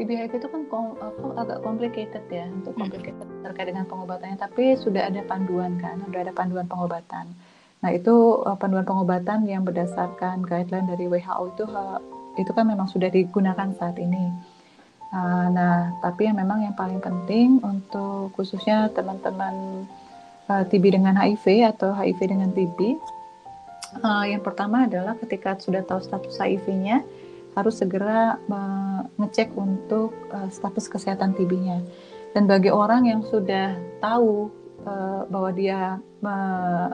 TB 0.00 0.08
HIV 0.16 0.32
itu 0.40 0.48
kan 0.48 0.64
kom, 0.72 0.96
agak 1.36 1.60
complicated 1.60 2.24
ya 2.32 2.48
untuk 2.48 2.72
complicated 2.80 3.28
hmm. 3.28 3.44
terkait 3.44 3.68
dengan 3.68 3.84
pengobatannya, 3.84 4.40
tapi 4.40 4.72
sudah 4.80 5.12
ada 5.12 5.20
panduan 5.28 5.76
kan, 5.76 6.00
sudah 6.08 6.24
ada 6.24 6.32
panduan 6.32 6.64
pengobatan. 6.64 7.28
Nah 7.80 7.90
itu 7.92 8.40
uh, 8.44 8.56
panduan 8.56 8.88
pengobatan 8.88 9.44
yang 9.44 9.64
berdasarkan 9.64 10.44
guideline 10.44 10.88
dari 10.88 11.04
WHO 11.08 11.44
itu 11.52 11.64
uh, 11.68 12.00
itu 12.40 12.52
kan 12.56 12.64
memang 12.68 12.88
sudah 12.88 13.12
digunakan 13.12 13.68
saat 13.76 14.00
ini. 14.00 14.32
Uh, 15.10 15.50
nah 15.50 15.90
tapi 15.98 16.30
yang 16.30 16.38
memang 16.38 16.62
yang 16.62 16.76
paling 16.78 17.02
penting 17.02 17.58
untuk 17.66 18.30
khususnya 18.38 18.86
teman-teman 18.94 19.82
uh, 20.46 20.62
TB 20.62 20.94
dengan 20.94 21.18
HIV 21.18 21.66
atau 21.74 21.90
HIV 21.90 22.30
dengan 22.30 22.54
TB, 22.54 22.94
uh, 24.06 24.24
yang 24.30 24.38
pertama 24.38 24.86
adalah 24.86 25.18
ketika 25.18 25.58
sudah 25.58 25.82
tahu 25.82 25.98
status 25.98 26.38
HIV-nya 26.38 27.02
harus 27.58 27.82
segera 27.82 28.38
mengecek 28.46 29.50
untuk 29.58 30.14
status 30.54 30.86
kesehatan 30.86 31.34
TB-nya. 31.34 31.82
Dan 32.30 32.46
bagi 32.46 32.70
orang 32.70 33.10
yang 33.10 33.26
sudah 33.26 33.74
tahu 33.98 34.46
bahwa 35.26 35.50
dia 35.50 35.98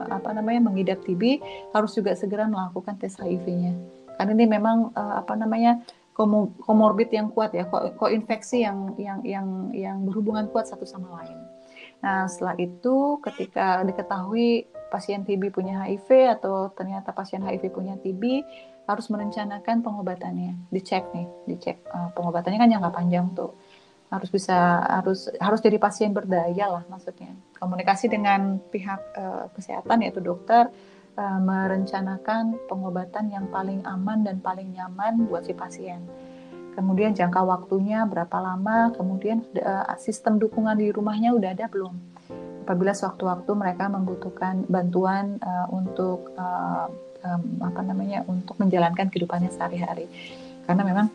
apa 0.09 0.29
namanya 0.33 0.65
mengidap 0.65 1.05
TB 1.05 1.37
harus 1.77 1.93
juga 1.93 2.17
segera 2.17 2.49
melakukan 2.49 2.97
tes 2.97 3.21
HIV-nya 3.21 3.77
karena 4.17 4.33
ini 4.33 4.45
memang 4.49 4.91
apa 4.97 5.37
namanya 5.37 5.77
komorbid 6.65 7.13
yang 7.13 7.29
kuat 7.29 7.53
ya 7.53 7.69
koinfeksi 7.69 8.65
yang 8.65 8.97
yang 8.97 9.19
yang 9.21 9.47
yang 9.69 9.97
berhubungan 10.01 10.49
kuat 10.49 10.65
satu 10.65 10.83
sama 10.89 11.13
lain. 11.21 11.37
Nah 12.01 12.25
setelah 12.25 12.57
itu 12.57 13.21
ketika 13.21 13.85
diketahui 13.85 14.65
pasien 14.89 15.21
TB 15.21 15.53
punya 15.53 15.85
HIV 15.85 16.41
atau 16.41 16.73
ternyata 16.73 17.13
pasien 17.13 17.45
HIV 17.45 17.69
punya 17.69 17.93
TB 18.01 18.23
harus 18.89 19.05
merencanakan 19.13 19.85
pengobatannya. 19.85 20.73
Dicek 20.73 21.13
nih 21.13 21.27
dicek 21.45 21.77
uh, 21.93 22.09
pengobatannya 22.17 22.57
kan 22.57 22.69
jangka 22.73 22.91
panjang 22.91 23.27
tuh. 23.37 23.53
Harus 24.07 24.31
bisa 24.31 24.81
harus 24.87 25.27
harus 25.37 25.59
jadi 25.61 25.77
pasien 25.77 26.15
berdaya 26.15 26.65
lah 26.65 26.83
maksudnya. 26.89 27.29
Komunikasi 27.61 28.09
dengan 28.09 28.57
pihak 28.73 29.01
uh, 29.13 29.45
kesehatan 29.53 30.01
yaitu 30.01 30.23
dokter 30.23 30.71
uh, 31.17 31.39
merencanakan 31.41 32.55
pengobatan 32.69 33.33
yang 33.33 33.49
paling 33.49 33.81
aman 33.83 34.23
dan 34.23 34.37
paling 34.39 34.71
nyaman 34.71 35.27
buat 35.27 35.43
si 35.43 35.57
pasien. 35.57 36.05
Kemudian 36.77 37.17
jangka 37.17 37.41
waktunya 37.41 38.05
berapa 38.05 38.37
lama 38.37 38.93
kemudian 38.93 39.41
uh, 39.57 39.97
sistem 39.97 40.37
dukungan 40.37 40.77
di 40.77 40.93
rumahnya 40.93 41.33
udah 41.33 41.57
ada 41.57 41.65
belum? 41.65 41.97
Apabila 42.63 42.93
sewaktu-waktu 42.93 43.51
mereka 43.57 43.89
membutuhkan 43.89 44.61
bantuan 44.69 45.41
uh, 45.41 45.65
untuk 45.73 46.37
uh, 46.37 46.85
um, 47.25 47.41
apa 47.65 47.81
namanya 47.81 48.21
untuk 48.29 48.55
menjalankan 48.61 49.09
kehidupannya 49.09 49.49
sehari-hari. 49.49 50.05
Karena 50.67 50.83
memang 50.85 51.07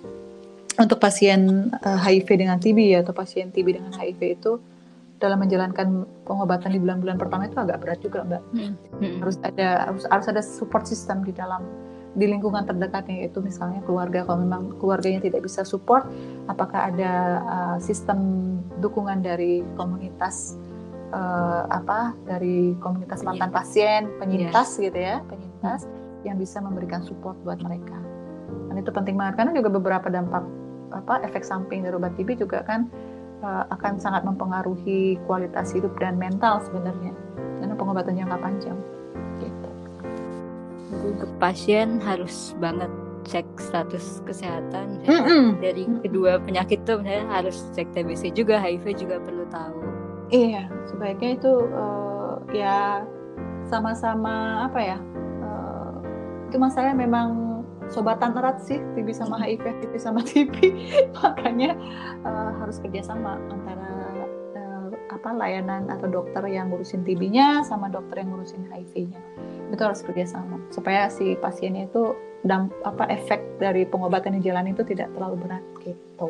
untuk 0.81 0.99
pasien 0.99 1.69
uh, 1.69 2.01
eh, 2.01 2.25
HIV 2.25 2.29
dengan 2.41 2.57
TB 2.57 2.79
ya 2.97 3.05
atau 3.05 3.13
pasien 3.13 3.53
TB 3.53 3.79
dengan 3.79 3.93
HIV 3.93 4.21
itu 4.41 4.53
dalam 5.23 5.39
menjalankan 5.39 6.03
pengobatan 6.27 6.75
di 6.75 6.83
bulan-bulan 6.83 7.15
pertama 7.15 7.47
itu 7.47 7.55
agak 7.63 7.79
berat 7.79 7.99
juga 8.03 8.27
mbak 8.27 8.43
hmm. 8.51 8.73
Hmm. 8.99 9.17
harus 9.23 9.37
ada 9.47 9.69
harus 9.87 10.05
harus 10.11 10.27
ada 10.27 10.43
support 10.43 10.85
system 10.91 11.23
di 11.23 11.31
dalam 11.31 11.63
di 12.13 12.29
lingkungan 12.29 12.69
terdekatnya 12.69 13.25
yaitu 13.25 13.41
misalnya 13.41 13.81
keluarga 13.89 14.27
kalau 14.27 14.45
memang 14.45 14.77
keluarganya 14.77 15.23
tidak 15.25 15.47
bisa 15.47 15.65
support 15.65 16.05
apakah 16.51 16.93
ada 16.93 17.41
uh, 17.47 17.77
sistem 17.81 18.19
dukungan 18.85 19.25
dari 19.25 19.65
komunitas 19.79 20.61
uh, 21.15 21.65
apa 21.73 22.13
dari 22.29 22.77
komunitas 22.83 23.25
mantan 23.25 23.49
pasien 23.49 24.13
penyintas 24.21 24.77
yeah. 24.77 24.85
gitu 24.91 24.99
ya 24.99 25.17
penyintas 25.25 25.89
hmm. 25.89 26.27
yang 26.29 26.37
bisa 26.37 26.61
memberikan 26.61 27.01
support 27.01 27.39
buat 27.47 27.63
mereka 27.65 27.97
dan 28.69 28.77
itu 28.77 28.91
penting 28.93 29.17
banget 29.17 29.41
karena 29.41 29.53
juga 29.57 29.71
beberapa 29.73 30.13
dampak 30.13 30.45
apa 30.93 31.25
efek 31.25 31.41
samping 31.41 31.89
dari 31.89 31.97
obat 31.97 32.13
TB 32.21 32.45
juga 32.45 32.61
kan 32.69 32.93
uh, 33.43 33.67
akan 33.75 33.99
sangat 33.99 34.23
mempengaruhi 34.25 35.19
kualitas 35.27 35.75
hidup 35.75 35.93
dan 35.99 36.17
mental 36.17 36.63
sebenarnya 36.63 37.13
karena 37.61 37.75
pengobatan 37.75 38.15
jangka 38.17 38.39
panjang 38.39 38.79
gitu. 39.43 39.69
Untuk 41.03 41.31
pasien 41.43 41.99
harus 42.03 42.55
banget 42.63 42.89
cek 43.23 43.47
status 43.59 44.19
kesehatan 44.27 44.99
mm 45.07 45.21
-mm. 45.23 45.45
dari 45.63 45.87
kedua 46.03 46.43
penyakit 46.43 46.83
tuh 46.83 46.99
misalnya 46.99 47.27
harus 47.31 47.71
cek 47.75 47.95
TBC 47.95 48.35
juga 48.35 48.59
HIV 48.59 48.99
juga 48.99 49.23
perlu 49.23 49.47
tahu. 49.47 49.79
Iya, 50.33 50.67
sebaiknya 50.89 51.37
itu 51.37 51.53
uh, 51.77 52.41
ya 52.57 53.05
sama-sama 53.69 54.67
apa 54.67 54.81
ya? 54.81 54.99
Uh, 55.45 56.01
itu 56.49 56.57
masalahnya 56.57 56.97
memang 56.99 57.52
sobatan 57.93 58.33
erat 58.33 58.59
sih 58.65 58.81
TB 58.97 59.09
sama 59.13 59.37
HIV, 59.45 59.65
TB 59.85 59.95
sama 60.01 60.21
TB, 60.25 60.57
makanya 61.21 61.77
uh, 62.25 62.51
harus 62.65 62.81
kerjasama 62.81 63.37
antara 63.53 63.93
uh, 64.57 64.89
apa 65.13 65.31
layanan 65.37 65.93
atau 65.93 66.09
dokter 66.09 66.41
yang 66.49 66.73
ngurusin 66.73 67.05
TB-nya 67.05 67.63
sama 67.69 67.93
dokter 67.93 68.25
yang 68.25 68.33
ngurusin 68.33 68.65
HIV-nya. 68.73 69.21
Itu 69.69 69.83
harus 69.85 70.01
kerjasama 70.01 70.59
supaya 70.73 71.13
si 71.13 71.37
pasiennya 71.37 71.93
itu 71.93 72.17
damp, 72.49 72.73
apa 72.83 73.07
efek 73.13 73.61
dari 73.61 73.87
pengobatan 73.87 74.41
yang 74.41 74.57
jalan 74.57 74.73
itu 74.73 74.83
tidak 74.89 75.13
terlalu 75.15 75.37
berat 75.47 75.65
gitu. 75.85 76.29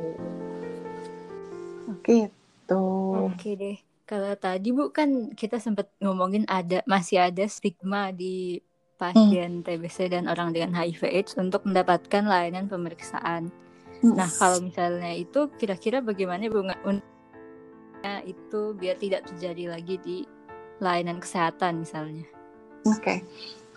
Gitu. 2.02 2.84
Oke 3.30 3.50
deh. 3.54 3.78
Kalau 4.02 4.34
tadi 4.36 4.74
Bu 4.74 4.90
kan 4.92 5.32
kita 5.32 5.56
sempat 5.62 5.88
ngomongin 6.02 6.44
ada 6.50 6.84
masih 6.84 7.22
ada 7.22 7.46
stigma 7.48 8.12
di 8.12 8.60
pasien 9.00 9.60
hmm. 9.60 9.64
TBC 9.66 10.12
dan 10.12 10.30
orang 10.30 10.54
dengan 10.54 10.78
HIV/AIDS 10.78 11.34
untuk 11.40 11.66
mendapatkan 11.66 12.22
layanan 12.22 12.70
pemeriksaan. 12.70 13.50
Hmm. 14.02 14.14
Nah, 14.14 14.30
kalau 14.30 14.62
misalnya 14.62 15.14
itu 15.14 15.50
kira-kira 15.58 16.02
bagaimana 16.02 16.46
Bu 16.50 16.62
itu 18.26 18.74
biar 18.74 18.98
tidak 18.98 19.30
terjadi 19.30 19.78
lagi 19.78 19.94
di 20.02 20.18
layanan 20.82 21.22
kesehatan 21.22 21.86
misalnya? 21.86 22.26
Oke, 22.82 22.98
okay. 22.98 23.18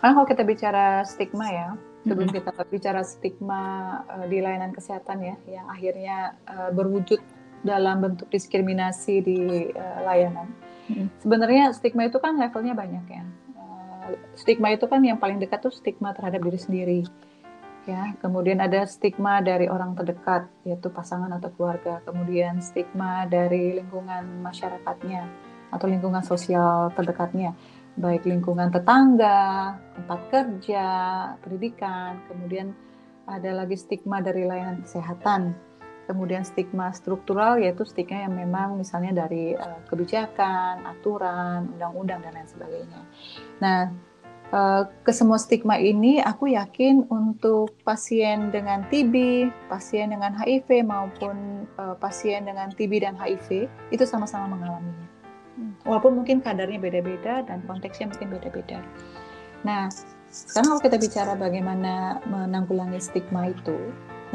karena 0.02 0.12
kalau 0.18 0.26
kita 0.26 0.42
bicara 0.42 1.06
stigma 1.06 1.46
ya, 1.46 1.68
sebelum 2.02 2.34
hmm. 2.34 2.38
kita 2.42 2.50
bicara 2.66 3.06
stigma 3.06 3.62
uh, 4.10 4.26
di 4.26 4.42
layanan 4.42 4.74
kesehatan 4.74 5.22
ya, 5.22 5.36
yang 5.46 5.66
akhirnya 5.70 6.34
uh, 6.50 6.74
berwujud 6.74 7.22
dalam 7.62 8.02
bentuk 8.02 8.26
diskriminasi 8.34 9.22
di 9.22 9.38
uh, 9.70 9.98
layanan. 10.02 10.50
Hmm. 10.90 11.06
Sebenarnya 11.22 11.70
stigma 11.70 12.10
itu 12.10 12.18
kan 12.18 12.34
levelnya 12.34 12.74
banyak 12.74 13.06
ya 13.06 13.22
stigma 14.38 14.72
itu 14.72 14.86
kan 14.86 15.02
yang 15.02 15.18
paling 15.20 15.40
dekat 15.40 15.62
tuh 15.62 15.74
stigma 15.74 16.12
terhadap 16.12 16.42
diri 16.44 16.60
sendiri 16.60 17.00
ya. 17.86 18.12
Kemudian 18.20 18.58
ada 18.60 18.84
stigma 18.84 19.40
dari 19.40 19.70
orang 19.70 19.94
terdekat 19.94 20.50
yaitu 20.66 20.90
pasangan 20.90 21.30
atau 21.38 21.48
keluarga. 21.54 22.02
Kemudian 22.04 22.60
stigma 22.60 23.24
dari 23.24 23.78
lingkungan 23.78 24.42
masyarakatnya 24.42 25.22
atau 25.72 25.86
lingkungan 25.86 26.22
sosial 26.26 26.92
terdekatnya. 26.92 27.54
Baik 27.96 28.28
lingkungan 28.28 28.68
tetangga 28.68 29.72
tempat 29.96 30.20
kerja 30.28 30.84
pendidikan. 31.40 32.20
Kemudian 32.28 32.76
ada 33.24 33.50
lagi 33.56 33.74
stigma 33.78 34.20
dari 34.20 34.44
layanan 34.44 34.84
kesehatan 34.84 35.56
kemudian 36.06 36.46
stigma 36.46 36.94
struktural 36.94 37.58
yaitu 37.58 37.82
stigma 37.82 38.24
yang 38.24 38.34
memang 38.34 38.78
misalnya 38.78 39.26
dari 39.26 39.58
uh, 39.58 39.82
kebijakan 39.90 40.86
aturan 40.86 41.68
undang-undang 41.74 42.22
dan 42.22 42.32
lain 42.32 42.48
sebagainya 42.48 43.00
Nah, 43.60 43.88
eh, 44.52 44.82
ke 45.02 45.12
semua 45.12 45.40
stigma 45.40 45.80
ini 45.80 46.20
aku 46.20 46.52
yakin 46.52 47.08
untuk 47.08 47.72
pasien 47.82 48.52
dengan 48.52 48.84
TB, 48.88 49.48
pasien 49.72 50.12
dengan 50.12 50.36
HIV 50.36 50.84
maupun 50.84 51.66
eh, 51.66 51.96
pasien 51.98 52.44
dengan 52.44 52.72
TB 52.72 52.92
dan 53.02 53.14
HIV 53.16 53.68
itu 53.92 54.04
sama-sama 54.04 54.56
mengalaminya. 54.56 55.08
Walaupun 55.88 56.20
mungkin 56.20 56.44
kadarnya 56.44 56.76
beda-beda 56.76 57.40
dan 57.48 57.64
konteksnya 57.64 58.12
mungkin 58.12 58.28
beda-beda. 58.28 58.84
Nah, 59.64 59.88
sekarang 60.28 60.76
kalau 60.76 60.82
kita 60.84 60.98
bicara 61.00 61.32
bagaimana 61.32 62.20
menanggulangi 62.28 63.00
stigma 63.00 63.48
itu, 63.48 63.72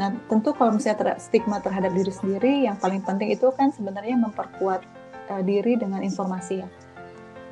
nah 0.02 0.10
tentu 0.26 0.50
kalau 0.50 0.74
misalnya 0.74 0.98
ter 0.98 1.08
stigma 1.22 1.62
terhadap 1.62 1.94
diri 1.94 2.10
sendiri, 2.10 2.66
yang 2.66 2.74
paling 2.74 3.06
penting 3.06 3.30
itu 3.30 3.54
kan 3.54 3.70
sebenarnya 3.70 4.18
memperkuat 4.18 4.82
uh, 5.30 5.42
diri 5.46 5.78
dengan 5.78 6.02
informasi 6.02 6.66
ya 6.66 6.68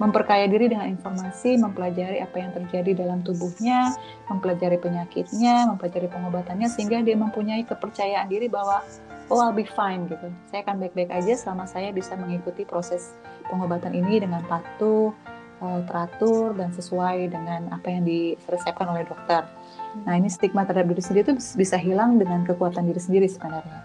memperkaya 0.00 0.48
diri 0.48 0.72
dengan 0.72 0.88
informasi, 0.88 1.60
mempelajari 1.60 2.24
apa 2.24 2.40
yang 2.40 2.56
terjadi 2.56 3.04
dalam 3.04 3.20
tubuhnya, 3.20 3.92
mempelajari 4.32 4.80
penyakitnya, 4.80 5.68
mempelajari 5.68 6.08
pengobatannya 6.08 6.72
sehingga 6.72 7.04
dia 7.04 7.20
mempunyai 7.20 7.68
kepercayaan 7.68 8.32
diri 8.32 8.48
bahwa 8.48 8.80
oh 9.28 9.38
I'll 9.44 9.52
be 9.52 9.68
fine 9.68 10.08
gitu. 10.08 10.32
Saya 10.48 10.64
akan 10.64 10.80
baik-baik 10.80 11.12
aja 11.12 11.36
selama 11.36 11.68
saya 11.68 11.92
bisa 11.92 12.16
mengikuti 12.16 12.64
proses 12.64 13.12
pengobatan 13.52 13.92
ini 13.92 14.24
dengan 14.24 14.40
patuh, 14.48 15.12
eh, 15.60 15.80
teratur 15.84 16.56
dan 16.56 16.72
sesuai 16.72 17.28
dengan 17.28 17.68
apa 17.68 17.92
yang 17.92 18.08
diresepkan 18.08 18.88
oleh 18.88 19.04
dokter. 19.04 19.44
Nah, 20.06 20.14
ini 20.14 20.30
stigma 20.30 20.62
terhadap 20.62 20.94
diri 20.94 21.02
sendiri 21.02 21.24
itu 21.30 21.34
bisa 21.58 21.76
hilang 21.76 22.16
dengan 22.16 22.46
kekuatan 22.46 22.86
diri 22.86 23.00
sendiri 23.02 23.26
sebenarnya. 23.26 23.82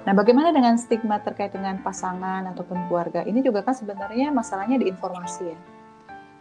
Nah, 0.00 0.16
bagaimana 0.16 0.48
dengan 0.54 0.80
stigma 0.80 1.20
terkait 1.20 1.52
dengan 1.52 1.76
pasangan 1.84 2.48
ataupun 2.54 2.88
keluarga? 2.88 3.20
Ini 3.26 3.44
juga 3.44 3.60
kan 3.60 3.76
sebenarnya 3.76 4.32
masalahnya 4.32 4.80
di 4.80 4.88
informasi 4.88 5.42
ya. 5.52 5.58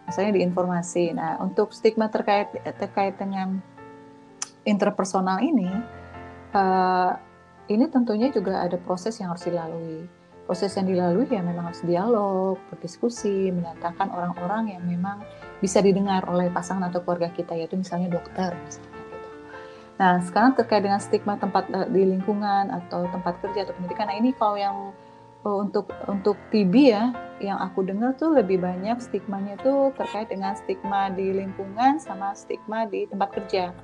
Masalahnya 0.07 0.33
di 0.39 0.43
informasi. 0.47 1.11
Nah, 1.11 1.41
untuk 1.43 1.75
stigma 1.75 2.07
terkait 2.07 2.49
terkait 2.79 3.19
dengan 3.19 3.59
interpersonal 4.63 5.43
ini, 5.43 5.67
uh, 6.55 7.13
ini 7.69 7.85
tentunya 7.91 8.31
juga 8.33 8.63
ada 8.65 8.77
proses 8.79 9.17
yang 9.19 9.33
harus 9.33 9.45
dilalui. 9.45 10.07
proses 10.49 10.73
yang 10.73 10.89
dilalui 10.89 11.29
ya 11.29 11.45
memang 11.45 11.69
harus 11.69 11.85
dialog, 11.85 12.57
berdiskusi, 12.73 13.53
menyatakan 13.53 14.09
orang-orang 14.09 14.73
yang 14.73 14.81
memang 14.81 15.21
bisa 15.61 15.77
didengar 15.77 16.25
oleh 16.25 16.49
pasangan 16.49 16.89
atau 16.89 17.05
keluarga 17.05 17.29
kita 17.29 17.53
yaitu 17.53 17.77
misalnya 17.77 18.09
dokter 18.09 18.57
misalnya. 18.57 18.98
Nah 19.99 20.23
sekarang 20.23 20.55
terkait 20.55 20.81
dengan 20.81 21.03
stigma 21.03 21.35
tempat 21.35 21.67
uh, 21.75 21.88
di 21.91 22.07
lingkungan 22.07 22.71
atau 22.71 23.05
tempat 23.12 23.35
kerja 23.43 23.67
atau 23.67 23.75
pendidikan, 23.75 24.07
nah 24.07 24.15
ini 24.15 24.31
kalau 24.31 24.55
yang 24.55 24.95
uh, 25.43 25.57
untuk 25.59 25.91
untuk 26.07 26.39
TB 26.55 26.73
ya, 26.79 27.12
yang 27.43 27.59
aku 27.59 27.83
dengar 27.83 28.15
tuh 28.15 28.31
lebih 28.31 28.63
banyak 28.63 28.95
stigmanya 29.03 29.59
tuh 29.59 29.91
terkait 29.99 30.31
dengan 30.31 30.55
stigma 30.55 31.12
di 31.12 31.35
lingkungan 31.35 31.99
sama 31.99 32.31
stigma 32.31 32.88
di 32.88 33.12
tempat 33.12 33.29
kerja 33.35 33.75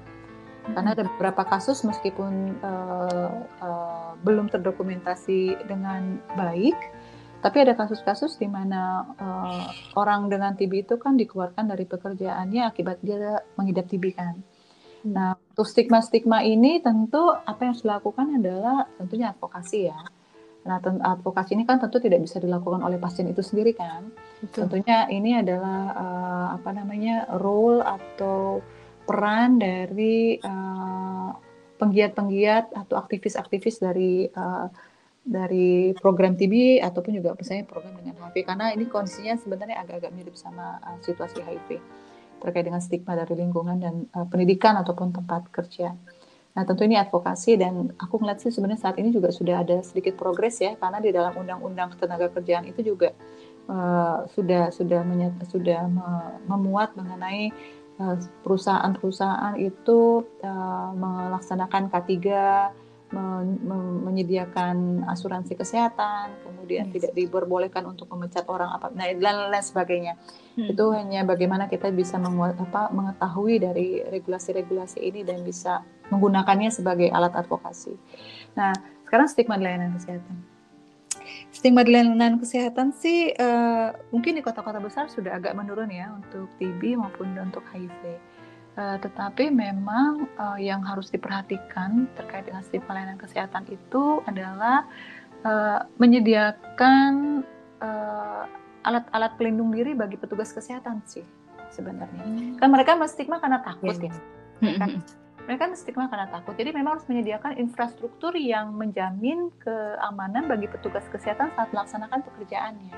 karena 0.73 0.97
ada 0.97 1.05
beberapa 1.05 1.45
kasus 1.45 1.85
meskipun 1.85 2.57
uh, 2.65 3.31
uh, 3.61 4.11
belum 4.25 4.49
terdokumentasi 4.49 5.69
dengan 5.69 6.17
baik, 6.33 6.73
tapi 7.45 7.61
ada 7.61 7.77
kasus-kasus 7.77 8.41
di 8.41 8.49
mana 8.49 9.05
uh, 9.21 9.69
orang 9.93 10.25
dengan 10.33 10.57
TB 10.57 10.89
itu 10.89 10.95
kan 10.97 11.13
dikeluarkan 11.13 11.69
dari 11.69 11.85
pekerjaannya 11.85 12.65
akibat 12.65 12.97
dia 13.05 13.45
mengidap 13.53 13.85
TB 13.85 14.05
kan. 14.17 14.41
Nah, 15.05 15.37
untuk 15.37 15.69
stigma-stigma 15.69 16.41
ini 16.41 16.81
tentu 16.81 17.29
apa 17.29 17.59
yang 17.61 17.71
harus 17.77 17.85
dilakukan 17.85 18.41
adalah 18.41 18.89
tentunya 18.97 19.29
advokasi 19.29 19.79
ya. 19.93 19.99
Nah, 20.65 20.81
advokasi 20.81 21.53
ini 21.53 21.63
kan 21.69 21.77
tentu 21.77 22.01
tidak 22.01 22.25
bisa 22.25 22.41
dilakukan 22.41 22.81
oleh 22.81 22.97
pasien 22.97 23.29
itu 23.29 23.45
sendiri 23.45 23.77
kan. 23.77 24.09
Betul. 24.41 24.65
Tentunya 24.65 25.05
ini 25.13 25.37
adalah 25.37 25.79
uh, 25.93 26.47
apa 26.57 26.73
namanya 26.73 27.29
role 27.37 27.85
atau 27.85 28.65
peran 29.05 29.61
dari 29.61 30.41
uh, 30.41 31.29
penggiat-penggiat 31.77 32.73
atau 32.73 32.97
aktivis-aktivis 32.97 33.77
dari 33.77 34.25
uh, 34.25 34.67
dari 35.25 35.93
program 35.97 36.37
TB 36.37 36.81
ataupun 36.81 37.17
juga 37.17 37.33
misalnya 37.33 37.65
program 37.65 37.97
dengan 37.97 38.13
HIV 38.21 38.45
karena 38.45 38.65
ini 38.77 38.85
kondisinya 38.85 39.33
sebenarnya 39.41 39.81
agak-agak 39.81 40.13
mirip 40.13 40.37
sama 40.37 40.77
uh, 40.85 40.97
situasi 41.01 41.41
HIV 41.41 41.81
terkait 42.41 42.65
dengan 42.65 42.81
stigma 42.83 43.15
dari 43.15 43.33
lingkungan 43.37 43.77
dan 43.79 43.95
uh, 44.15 44.27
pendidikan 44.27 44.75
ataupun 44.79 45.11
tempat 45.15 45.49
kerja. 45.49 45.95
Nah 46.55 46.63
tentu 46.63 46.87
ini 46.87 46.95
advokasi 46.95 47.59
dan 47.59 47.91
aku 47.99 48.19
ngeliat 48.21 48.39
sih 48.39 48.51
sebenarnya 48.51 48.87
saat 48.87 48.95
ini 48.99 49.11
juga 49.11 49.27
sudah 49.27 49.61
ada 49.61 49.83
sedikit 49.83 50.15
progres 50.15 50.63
ya 50.63 50.79
karena 50.79 51.03
di 51.03 51.11
dalam 51.11 51.35
undang-undang 51.35 51.91
ketenaga 51.95 52.31
kerjaan 52.31 52.63
itu 52.63 52.95
juga 52.95 53.11
uh, 53.67 54.23
sudah 54.31 54.71
sudah 54.71 55.03
menyat, 55.03 55.35
sudah 55.51 55.83
memuat 56.47 56.95
mengenai 56.95 57.51
Eh, 57.95 58.17
perusahaan-perusahaan 58.43 59.55
itu 59.55 60.27
uh, 60.43 60.91
melaksanakan 60.99 61.87
K3, 61.87 62.11
men 63.15 64.03
menyediakan 64.03 65.07
asuransi 65.07 65.55
kesehatan, 65.55 66.35
kemudian 66.43 66.91
yes. 66.91 66.99
tidak 66.99 67.11
diperbolehkan 67.15 67.87
untuk 67.87 68.11
memecat 68.11 68.43
orang 68.51 68.75
apa, 68.75 68.91
nah 68.91 69.07
dan 69.07 69.49
lain 69.49 69.63
sebagainya. 69.63 70.13
Hmm. 70.59 70.75
Itu 70.75 70.91
hanya 70.91 71.23
bagaimana 71.23 71.71
kita 71.71 71.89
bisa 71.95 72.19
menguat, 72.19 72.59
apa, 72.59 72.91
mengetahui 72.91 73.63
dari 73.63 74.03
regulasi-regulasi 74.03 74.99
ini 74.99 75.23
dan 75.23 75.41
bisa 75.47 75.81
menggunakannya 76.11 76.69
sebagai 76.69 77.07
alat 77.09 77.33
advokasi. 77.33 77.95
Nah, 78.59 78.75
sekarang 79.07 79.31
stigma 79.31 79.55
layanan 79.55 79.95
kesehatan 79.95 80.55
stigma 81.55 81.81
layanan 81.87 82.37
kesehatan 82.37 82.91
sih 82.91 83.31
uh, 83.39 83.95
mungkin 84.11 84.37
di 84.37 84.43
kota-kota 84.43 84.77
besar 84.83 85.07
sudah 85.07 85.39
agak 85.39 85.55
menurun 85.55 85.89
ya 85.89 86.11
untuk 86.13 86.51
TB 86.59 86.99
maupun 86.99 87.31
untuk 87.39 87.63
HIV. 87.71 88.19
Uh, 88.75 88.99
tetapi 88.99 89.47
memang 89.55 90.27
uh, 90.35 90.59
yang 90.59 90.83
harus 90.83 91.07
diperhatikan 91.07 92.11
terkait 92.19 92.43
dengan 92.43 92.59
stigma 92.59 92.91
layanan 92.91 93.15
kesehatan 93.15 93.63
itu 93.71 94.19
adalah 94.27 94.83
uh, 95.47 95.87
menyediakan 95.95 97.39
alat-alat 98.83 99.31
uh, 99.31 99.37
pelindung 99.39 99.71
diri 99.71 99.95
bagi 99.95 100.19
petugas 100.19 100.51
kesehatan 100.51 100.99
sih 101.07 101.23
sebenarnya. 101.71 102.23
Hmm. 102.23 102.59
Kan 102.59 102.67
mereka 102.67 102.99
stigma 103.07 103.39
karena 103.39 103.63
takut 103.63 103.95
yes. 103.95 104.11
ya. 104.11 104.75
Kan? 104.75 104.99
mereka 105.45 105.69
stigma 105.77 106.09
karena 106.09 106.27
takut. 106.27 106.57
Jadi 106.57 106.73
memang 106.73 106.97
harus 106.97 107.07
menyediakan 107.07 107.61
infrastruktur 107.61 108.33
yang 108.33 108.73
menjamin 108.73 109.53
keamanan 109.61 110.49
bagi 110.49 110.65
petugas 110.65 111.05
kesehatan 111.13 111.53
saat 111.53 111.69
melaksanakan 111.69 112.25
pekerjaannya. 112.25 112.91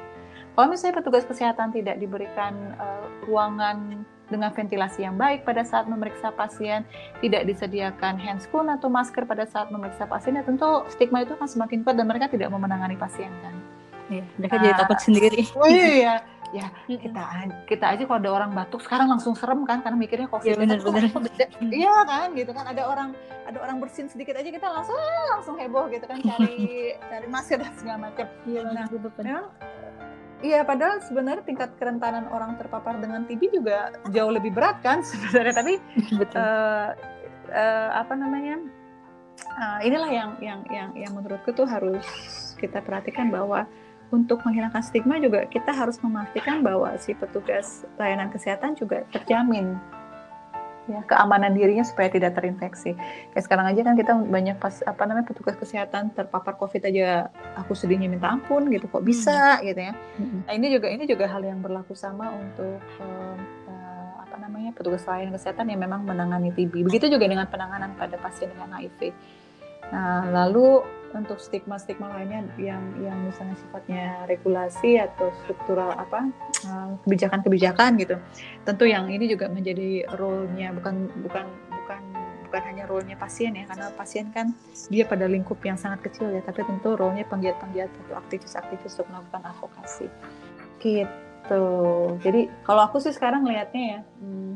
Kalau 0.57 0.73
misalnya 0.73 0.97
petugas 0.97 1.21
kesehatan 1.21 1.69
tidak 1.69 2.01
diberikan 2.01 2.73
uh, 2.81 3.05
ruangan 3.29 4.01
dengan 4.25 4.49
ventilasi 4.49 5.05
yang 5.05 5.13
baik 5.13 5.45
pada 5.45 5.61
saat 5.61 5.85
memeriksa 5.85 6.33
pasien, 6.33 6.81
tidak 7.21 7.45
disediakan 7.45 8.17
handscoon 8.17 8.65
atau 8.73 8.89
masker 8.89 9.21
pada 9.29 9.45
saat 9.45 9.69
memeriksa 9.69 10.09
pasien, 10.09 10.33
ya 10.33 10.41
tentu 10.41 10.81
stigma 10.89 11.21
itu 11.21 11.37
akan 11.37 11.45
semakin 11.45 11.85
kuat 11.85 11.93
dan 11.93 12.09
mereka 12.09 12.25
tidak 12.25 12.49
mau 12.49 12.57
menangani 12.57 12.97
pasien 12.97 13.29
kan. 13.45 13.53
Ya, 14.09 14.25
mereka 14.41 14.57
nah, 14.57 14.63
jadi 14.65 14.73
takut 14.81 14.97
sendiri. 14.97 15.41
Oh 15.61 15.69
iya, 15.69 16.25
ya 16.49 16.65
kita 16.89 17.21
kita 17.69 17.85
aja 17.93 18.03
kalau 18.09 18.17
ada 18.17 18.31
orang 18.33 18.51
batuk 18.57 18.81
sekarang 18.81 19.13
langsung 19.13 19.37
serem 19.37 19.61
kan? 19.61 19.85
Karena 19.85 19.93
mikirnya 19.93 20.25
covid 20.25 20.57
ya, 20.57 20.57
bener, 20.57 20.81
bener. 20.81 21.05
iya 21.69 21.95
kan? 22.01 22.33
Gitu 22.33 22.49
kan? 22.49 22.65
Ada 22.65 22.81
orang 22.81 23.13
ada 23.45 23.61
orang 23.61 23.77
bersin 23.77 24.09
sedikit 24.09 24.33
aja 24.33 24.49
kita 24.49 24.65
langsung 24.73 24.97
ah, 24.97 25.37
langsung 25.37 25.55
heboh 25.61 25.85
gitu 25.93 26.09
kan 26.09 26.17
cari 26.33 26.97
cari 26.97 27.27
masker 27.29 27.61
dan 27.61 27.73
segala 27.77 28.09
macam. 28.09 28.25
Iya 28.49 28.61
nah 28.73 28.89
Iya, 30.37 30.61
padahal 30.61 31.01
sebenarnya 31.01 31.41
tingkat 31.41 31.73
kerentanan 31.81 32.29
orang 32.29 32.61
terpapar 32.61 33.01
dengan 33.01 33.25
TB 33.25 33.57
juga 33.57 33.89
jauh 34.13 34.29
lebih 34.29 34.53
berat 34.53 34.77
kan 34.85 35.01
sebenarnya. 35.01 35.53
Tapi 35.57 35.73
Betul. 36.21 36.37
Uh, 36.37 36.89
uh, 37.49 37.89
apa 37.97 38.13
namanya? 38.13 38.61
Uh, 39.57 39.79
inilah 39.81 40.09
yang 40.09 40.31
yang 40.41 40.61
yang 40.69 40.89
yang 40.93 41.11
menurutku 41.13 41.53
tuh 41.53 41.65
harus 41.65 42.05
kita 42.57 42.81
perhatikan 42.81 43.33
bahwa 43.33 43.65
untuk 44.13 44.39
menghilangkan 44.45 44.81
stigma 44.81 45.19
juga 45.19 45.45
kita 45.49 45.73
harus 45.73 45.99
memastikan 45.99 46.63
bahwa 46.63 46.95
si 46.97 47.11
petugas 47.17 47.83
layanan 47.99 48.31
kesehatan 48.31 48.73
juga 48.77 49.03
terjamin 49.11 49.75
ya 50.87 51.03
keamanan 51.03 51.51
dirinya 51.51 51.83
supaya 51.83 52.07
tidak 52.07 52.35
terinfeksi. 52.39 52.95
Kayak 53.35 53.43
sekarang 53.43 53.67
aja 53.71 53.81
kan 53.83 53.93
kita 53.99 54.11
banyak 54.15 54.57
pas 54.57 54.79
apa 54.87 55.03
namanya 55.03 55.27
petugas 55.27 55.55
kesehatan 55.59 56.15
terpapar 56.15 56.55
COVID 56.55 56.87
aja 56.87 57.27
aku 57.59 57.75
sedihnya 57.75 58.07
minta 58.07 58.31
ampun 58.31 58.71
gitu 58.71 58.87
kok 58.87 59.03
bisa 59.03 59.59
hmm. 59.59 59.63
gitu 59.67 59.81
ya. 59.91 59.93
Hmm. 59.93 60.39
Nah 60.47 60.53
ini 60.55 60.67
juga 60.71 60.87
ini 60.87 61.03
juga 61.03 61.25
hal 61.27 61.43
yang 61.43 61.59
berlaku 61.59 61.93
sama 61.93 62.31
untuk 62.31 62.79
um, 63.03 63.37
uh, 63.67 64.11
apa 64.23 64.35
namanya 64.39 64.71
petugas 64.71 65.03
layanan 65.03 65.35
kesehatan 65.35 65.67
yang 65.67 65.83
memang 65.83 66.07
menangani 66.07 66.55
TB. 66.55 66.87
Begitu 66.87 67.11
juga 67.11 67.27
dengan 67.27 67.45
penanganan 67.51 67.93
pada 67.99 68.15
pasien 68.17 68.47
dengan 68.49 68.71
HIV. 68.79 69.11
Nah 69.91 70.23
lalu 70.31 70.83
untuk 71.15 71.39
stigma-stigma 71.39 72.11
lainnya 72.11 72.43
yang 72.59 72.83
yang 72.99 73.17
misalnya 73.23 73.55
sifatnya 73.59 74.05
regulasi 74.27 74.99
atau 74.99 75.31
struktural 75.43 75.95
apa 75.95 76.27
eh, 76.67 76.89
kebijakan-kebijakan 77.07 77.95
gitu. 78.01 78.15
Tentu 78.67 78.83
yang 78.87 79.07
ini 79.07 79.27
juga 79.31 79.47
menjadi 79.47 80.07
role-nya 80.15 80.75
bukan 80.75 81.07
bukan 81.23 81.45
bukan 81.71 82.01
bukan 82.47 82.61
hanya 82.63 82.83
role-nya 82.87 83.15
pasien 83.19 83.55
ya 83.55 83.67
karena 83.67 83.91
pasien 83.95 84.31
kan 84.31 84.55
dia 84.87 85.03
pada 85.03 85.27
lingkup 85.27 85.59
yang 85.63 85.75
sangat 85.75 86.07
kecil 86.07 86.31
ya 86.31 86.43
tapi 86.43 86.63
tentu 86.63 86.95
role-nya 86.95 87.27
penggiat-penggiat 87.27 87.91
atau 88.07 88.15
aktivis-aktivis 88.19 88.95
untuk 88.99 89.07
melakukan 89.11 89.43
advokasi. 89.51 90.07
Gitu. 90.79 91.65
Jadi 92.23 92.41
kalau 92.67 92.81
aku 92.87 92.99
sih 92.99 93.11
sekarang 93.15 93.47
lihatnya 93.47 93.83
ya 93.83 93.99
hmm, 94.19 94.53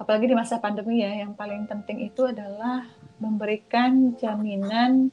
apalagi 0.00 0.30
di 0.30 0.36
masa 0.36 0.60
pandemi 0.62 1.02
ya 1.02 1.24
yang 1.24 1.34
paling 1.34 1.66
penting 1.66 2.04
itu 2.06 2.22
adalah 2.28 2.86
memberikan 3.18 4.14
jaminan 4.20 5.10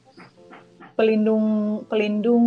pelindung 0.94 1.82
pelindung 1.90 2.46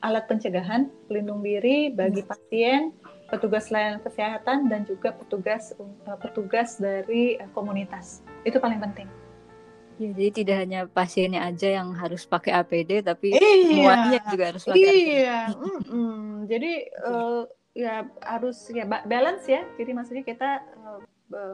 alat 0.00 0.24
pencegahan 0.26 0.88
pelindung 1.06 1.44
diri 1.44 1.92
bagi 1.92 2.24
pasien, 2.24 2.96
petugas 3.28 3.68
layanan 3.68 4.00
kesehatan 4.00 4.66
dan 4.72 4.88
juga 4.88 5.12
petugas 5.12 5.76
uh, 5.78 6.16
petugas 6.18 6.80
dari 6.80 7.36
uh, 7.36 7.48
komunitas. 7.52 8.24
Itu 8.42 8.58
paling 8.58 8.80
penting. 8.80 9.08
Ya, 10.00 10.16
jadi 10.16 10.30
tidak 10.32 10.56
hanya 10.64 10.80
pasiennya 10.88 11.44
aja 11.44 11.76
yang 11.76 11.92
harus 11.92 12.24
pakai 12.24 12.56
APD, 12.56 13.04
tapi 13.04 13.36
iya, 13.36 13.68
semuanya 13.68 14.20
juga 14.32 14.44
harus 14.48 14.64
pakai 14.64 14.80
iya. 14.80 15.52
APD. 15.52 15.60
Mm 15.60 15.80
-mm. 15.84 16.20
jadi 16.48 16.72
uh, 17.04 17.42
ya 17.76 17.94
harus 18.24 18.56
ya 18.72 18.88
balance 18.88 19.44
ya. 19.44 19.60
Jadi 19.76 19.90
maksudnya 19.92 20.24
kita 20.24 20.64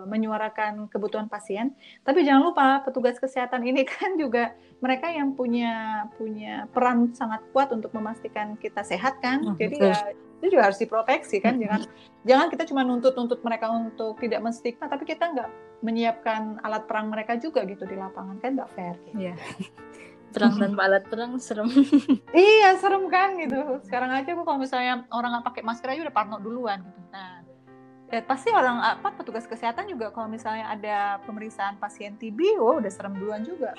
menyuarakan 0.09 0.89
kebutuhan 0.89 1.29
pasien. 1.29 1.77
Tapi 2.01 2.25
jangan 2.25 2.43
lupa 2.53 2.81
petugas 2.83 3.21
kesehatan 3.21 3.63
ini 3.69 3.85
kan 3.89 4.17
juga 4.17 4.57
mereka 4.81 5.13
yang 5.13 5.37
punya 5.37 6.05
punya 6.17 6.69
peran 6.73 7.13
sangat 7.13 7.45
kuat 7.53 7.73
untuk 7.73 7.93
memastikan 7.93 8.57
kita 8.57 8.81
sehat 8.81 9.21
kan. 9.21 9.45
Oh, 9.45 9.57
Jadi 9.57 9.77
betul. 9.77 9.93
ya 9.93 9.99
itu 10.37 10.47
juga 10.53 10.69
harus 10.69 10.79
diproteksi 10.81 11.41
kan. 11.41 11.57
Jangan 11.57 11.83
jangan 12.29 12.47
kita 12.53 12.65
cuma 12.69 12.85
nuntut-nuntut 12.85 13.41
mereka 13.41 13.73
untuk 13.73 14.21
tidak 14.21 14.41
menstigma, 14.45 14.89
tapi 14.89 15.09
kita 15.09 15.33
nggak 15.33 15.49
menyiapkan 15.81 16.61
alat 16.65 16.85
perang 16.89 17.13
mereka 17.13 17.37
juga 17.37 17.65
gitu 17.65 17.85
di 17.89 17.97
lapangan 17.97 18.37
kan 18.41 18.57
nggak 18.57 18.71
fair. 18.73 18.97
Gitu. 19.09 19.29
Iya. 19.29 19.35
Perang 20.27 20.59
tanpa 20.59 20.85
alat 20.85 21.09
perang 21.09 21.41
serem. 21.41 21.71
iya 22.37 22.77
serem 22.77 23.09
kan 23.09 23.41
gitu. 23.41 23.81
Sekarang 23.89 24.13
aja 24.13 24.37
aku 24.37 24.45
kalau 24.45 24.61
misalnya 24.61 25.09
orang 25.09 25.33
nggak 25.33 25.47
pakai 25.49 25.63
masker 25.65 25.89
aja 25.97 26.03
udah 26.05 26.13
parno 26.13 26.37
duluan 26.43 26.85
gitu. 26.85 27.01
Nah 27.09 27.41
ya 28.07 28.23
pasti 28.23 28.55
orang 28.55 28.79
apa 28.79 29.11
petugas 29.19 29.51
kesehatan 29.51 29.91
juga 29.91 30.15
kalau 30.15 30.31
misalnya 30.31 30.71
ada 30.71 31.19
pemeriksaan 31.27 31.79
pasien 31.83 32.15
TB, 32.15 32.59
oh 32.63 32.79
udah 32.79 32.91
serem 32.91 33.19
duluan 33.19 33.43
juga. 33.43 33.75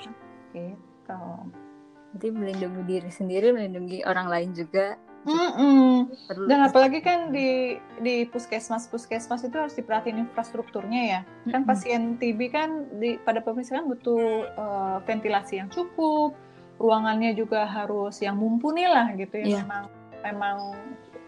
Gitu. 0.52 1.22
Jadi 2.16 2.28
melindungi 2.32 2.82
diri 2.84 3.10
sendiri, 3.12 3.52
melindungi 3.52 4.04
orang 4.04 4.28
lain 4.28 4.50
juga. 4.52 4.96
Mm 5.28 5.50
-mm. 5.52 5.92
Dan 6.48 6.64
apalagi 6.64 7.04
kan 7.04 7.34
di 7.34 7.76
di 8.00 8.24
puskesmas 8.30 8.88
puskesmas 8.88 9.44
itu 9.44 9.56
harus 9.60 9.76
diperhatiin 9.76 10.24
infrastrukturnya 10.24 11.02
ya. 11.04 11.20
Kan 11.48 11.48
mm 11.48 11.52
-hmm. 11.52 11.68
pasien 11.68 12.02
TB 12.16 12.40
kan 12.48 12.70
di 12.96 13.20
pada 13.20 13.44
pemisahan 13.44 13.84
butuh 13.84 14.48
uh, 14.56 14.96
ventilasi 15.04 15.60
yang 15.60 15.68
cukup, 15.68 16.32
ruangannya 16.80 17.36
juga 17.36 17.68
harus 17.68 18.16
yang 18.24 18.40
mumpuni 18.40 18.88
lah 18.88 19.12
gitu 19.18 19.36
ya. 19.42 19.60
Yeah. 19.60 19.62
Memang 19.66 19.84
memang 20.24 20.56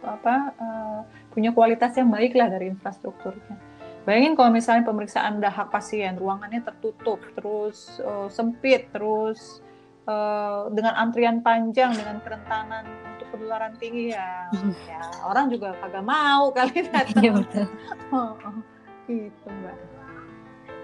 apa 0.00 0.34
uh, 0.56 1.00
punya 1.30 1.54
kualitas 1.54 1.94
yang 1.94 2.10
baik 2.10 2.34
lah 2.34 2.50
dari 2.50 2.70
infrastrukturnya. 2.70 3.70
Bayangin 4.08 4.32
kalau 4.32 4.50
misalnya 4.50 4.88
pemeriksaan 4.88 5.38
dahak 5.44 5.68
pasien, 5.68 6.16
ruangannya 6.16 6.64
tertutup, 6.64 7.20
terus 7.36 8.00
uh, 8.00 8.26
sempit, 8.32 8.88
terus 8.90 9.60
uh, 10.08 10.72
dengan 10.72 10.96
antrian 10.96 11.44
panjang, 11.44 11.92
dengan 11.92 12.16
kerentanan 12.24 12.88
untuk 13.14 13.28
penularan 13.36 13.76
tinggi 13.76 14.16
ya, 14.16 14.48
ya 14.90 15.00
orang 15.28 15.52
juga 15.52 15.76
kagak 15.78 16.04
mau 16.04 16.48
kali 16.50 16.88
datang. 16.88 17.22
Iya 17.22 17.32
betul. 17.38 17.66
Oh, 18.10 18.34
oh, 18.42 18.58
gitu 19.06 19.46
mbak. 19.62 19.76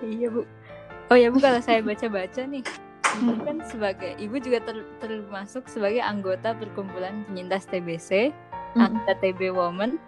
Iya 0.07 0.27
bu. 0.31 0.43
Oh 1.11 1.17
ya 1.19 1.29
bu 1.33 1.43
kalau 1.43 1.59
saya 1.59 1.83
baca-baca 1.83 2.47
nih, 2.47 2.63
ibu 3.19 3.33
hmm. 3.33 3.43
kan 3.43 3.57
sebagai 3.67 4.13
ibu 4.21 4.37
juga 4.39 4.63
ter, 4.63 4.87
termasuk 5.03 5.67
sebagai 5.67 6.05
anggota 6.05 6.55
perkumpulan 6.55 7.27
penyintas 7.27 7.67
TBC, 7.67 8.31
mm 8.31 8.35
-hmm. 8.77 8.85
anggota 8.87 9.13
TB 9.19 9.51
Women 9.57 9.99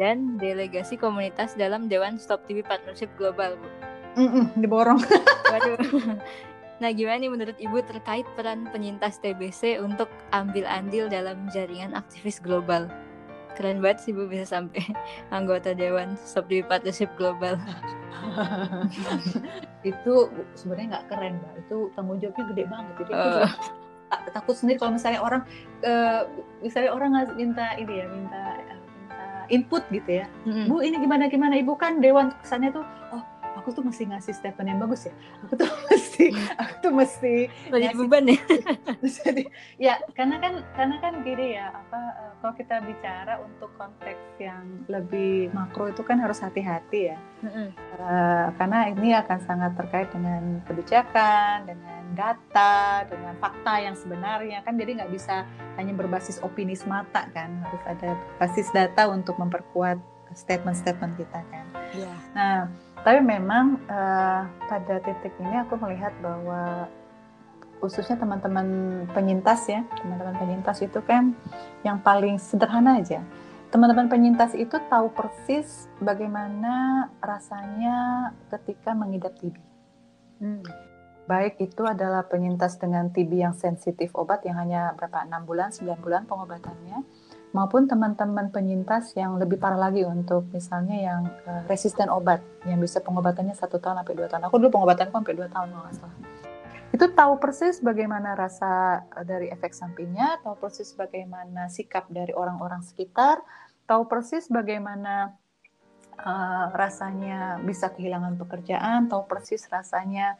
dan 0.00 0.40
delegasi 0.40 0.96
komunitas 0.96 1.52
dalam 1.56 1.86
Dewan 1.86 2.16
Stop 2.16 2.48
TB 2.48 2.64
Partnership 2.64 3.12
Global, 3.20 3.60
Bu. 3.60 3.68
Mm-mm, 4.18 4.44
diborong. 4.58 5.00
Waduh. 5.52 5.78
Nah, 6.80 6.96
gimana 6.96 7.20
nih 7.20 7.28
menurut 7.28 7.56
Ibu 7.60 7.84
terkait 7.84 8.24
peran 8.32 8.64
penyintas 8.72 9.20
TBC 9.20 9.84
untuk 9.84 10.08
ambil 10.32 10.64
andil 10.64 11.12
dalam 11.12 11.44
jaringan 11.52 11.92
aktivis 11.92 12.40
global? 12.40 12.88
Keren 13.52 13.84
banget 13.84 14.08
sih 14.08 14.16
Bu 14.16 14.24
bisa 14.24 14.48
sampai 14.48 14.80
anggota 15.36 15.76
Dewan 15.76 16.16
Stop 16.16 16.48
TB 16.48 16.72
Partnership 16.72 17.12
Global. 17.20 17.60
itu 19.84 20.32
sebenarnya 20.56 20.86
nggak 20.96 21.06
keren, 21.12 21.36
Mbak. 21.44 21.54
Itu 21.68 21.76
tanggung 21.92 22.16
jawabnya 22.16 22.44
gede 22.48 22.64
banget. 22.64 22.94
Jadi 23.04 23.12
uh. 23.12 23.52
takut 24.32 24.56
sendiri 24.56 24.80
kalau 24.80 24.96
misalnya 24.96 25.20
orang 25.20 25.42
uh, 25.84 26.24
misalnya 26.64 26.96
orang 26.96 27.12
minta 27.36 27.76
ini 27.76 27.92
ya, 28.00 28.06
minta 28.08 28.42
input 29.50 29.82
gitu 29.90 30.22
ya. 30.22 30.26
Mm-hmm. 30.46 30.66
Bu 30.70 30.80
ini 30.80 30.96
gimana 31.02 31.24
gimana 31.26 31.54
ibu 31.58 31.74
kan 31.74 31.98
dewan 31.98 32.32
kesannya 32.40 32.70
tuh 32.70 32.86
oh 33.12 33.22
aku 33.60 33.76
tuh 33.76 33.84
mesti 33.84 34.08
ngasih 34.08 34.32
statement 34.32 34.68
yang 34.72 34.80
bagus 34.80 35.06
ya. 35.06 35.14
Aku 35.44 35.54
tuh 35.54 35.68
mesti 35.92 36.26
aku 36.56 36.74
tuh 36.80 36.92
mesti 36.96 37.34
jadi 37.68 37.94
beban 37.94 38.24
ya. 38.32 38.40
jadi 39.20 39.44
ya 39.76 39.94
karena 40.16 40.40
kan 40.40 40.64
karena 40.74 40.96
kan 40.98 41.12
gini 41.20 41.60
ya 41.60 41.68
apa 41.70 42.00
eh, 42.00 42.32
kalau 42.40 42.54
kita 42.56 42.76
bicara 42.80 43.34
untuk 43.44 43.70
konteks 43.76 44.40
yang 44.40 44.64
lebih 44.88 45.52
makro 45.52 45.92
itu 45.92 46.00
kan 46.00 46.16
harus 46.16 46.40
hati-hati 46.40 47.12
ya. 47.12 47.18
Mm-hmm. 47.40 47.68
Uh, 47.96 48.46
karena 48.60 48.78
ini 48.92 49.16
akan 49.16 49.38
sangat 49.48 49.72
terkait 49.76 50.08
dengan 50.12 50.60
kebijakan, 50.68 51.64
dengan 51.64 52.04
data, 52.12 53.04
dengan 53.08 53.32
fakta 53.40 53.80
yang 53.80 53.96
sebenarnya 53.96 54.60
kan 54.64 54.76
jadi 54.76 55.04
nggak 55.04 55.12
bisa 55.12 55.48
hanya 55.80 55.92
berbasis 55.96 56.40
opini 56.44 56.76
semata 56.76 57.28
kan 57.32 57.60
harus 57.64 57.82
ada 57.88 58.16
basis 58.36 58.68
data 58.72 59.08
untuk 59.08 59.40
memperkuat 59.40 59.96
statement-statement 60.34 61.18
kita 61.18 61.40
kan. 61.50 61.64
Yeah. 61.90 62.16
Nah, 62.34 62.56
tapi 63.00 63.18
memang 63.24 63.80
uh, 63.88 64.44
pada 64.68 64.94
titik 65.00 65.32
ini 65.40 65.56
aku 65.64 65.76
melihat 65.80 66.12
bahwa 66.20 66.88
khususnya 67.80 68.20
teman-teman 68.20 68.66
penyintas 69.16 69.64
ya, 69.68 69.80
teman-teman 70.00 70.36
penyintas 70.36 70.84
itu 70.84 71.00
kan 71.00 71.32
yang 71.80 71.96
paling 72.04 72.36
sederhana 72.36 73.00
aja. 73.00 73.24
Teman-teman 73.72 74.10
penyintas 74.10 74.52
itu 74.58 74.76
tahu 74.90 75.14
persis 75.14 75.86
bagaimana 76.02 77.06
rasanya 77.22 78.30
ketika 78.50 78.92
mengidap 78.92 79.32
TB. 79.38 79.56
Hmm 80.42 80.62
baik 81.30 81.62
itu 81.62 81.86
adalah 81.86 82.26
penyintas 82.26 82.74
dengan 82.82 83.06
TB 83.06 83.30
yang 83.38 83.54
sensitif 83.54 84.10
obat 84.18 84.42
yang 84.42 84.58
hanya 84.58 84.90
berapa 84.98 85.22
6 85.30 85.46
bulan, 85.46 85.70
9 85.70 86.02
bulan 86.02 86.26
pengobatannya, 86.26 87.06
maupun 87.50 87.90
teman-teman 87.90 88.54
penyintas 88.54 89.10
yang 89.18 89.34
lebih 89.34 89.58
parah 89.58 89.90
lagi 89.90 90.06
untuk 90.06 90.46
misalnya 90.54 90.96
yang 90.96 91.20
uh, 91.46 91.66
resisten 91.66 92.06
obat 92.06 92.38
yang 92.62 92.78
bisa 92.78 93.02
pengobatannya 93.02 93.54
satu 93.58 93.82
tahun 93.82 94.02
sampai 94.02 94.14
dua 94.14 94.28
tahun. 94.30 94.42
Aku 94.46 94.56
dulu 94.62 94.70
pengobatanku 94.78 95.14
sampai 95.14 95.34
dua 95.34 95.48
tahun 95.50 95.68
nggak 95.74 95.94
salah. 95.98 96.18
Itu 96.90 97.06
tahu 97.14 97.38
persis 97.38 97.78
bagaimana 97.78 98.34
rasa 98.34 99.02
eh, 99.14 99.24
dari 99.26 99.46
efek 99.50 99.70
sampingnya, 99.70 100.42
tahu 100.42 100.58
persis 100.58 100.90
bagaimana 100.94 101.70
sikap 101.70 102.10
dari 102.10 102.34
orang-orang 102.34 102.82
sekitar, 102.82 103.42
tahu 103.86 104.06
persis 104.10 104.46
bagaimana 104.50 105.34
uh, 106.18 106.66
rasanya 106.74 107.62
bisa 107.62 107.90
kehilangan 107.90 108.36
pekerjaan, 108.36 109.08
tahu 109.08 109.26
persis 109.26 109.64
rasanya 109.70 110.36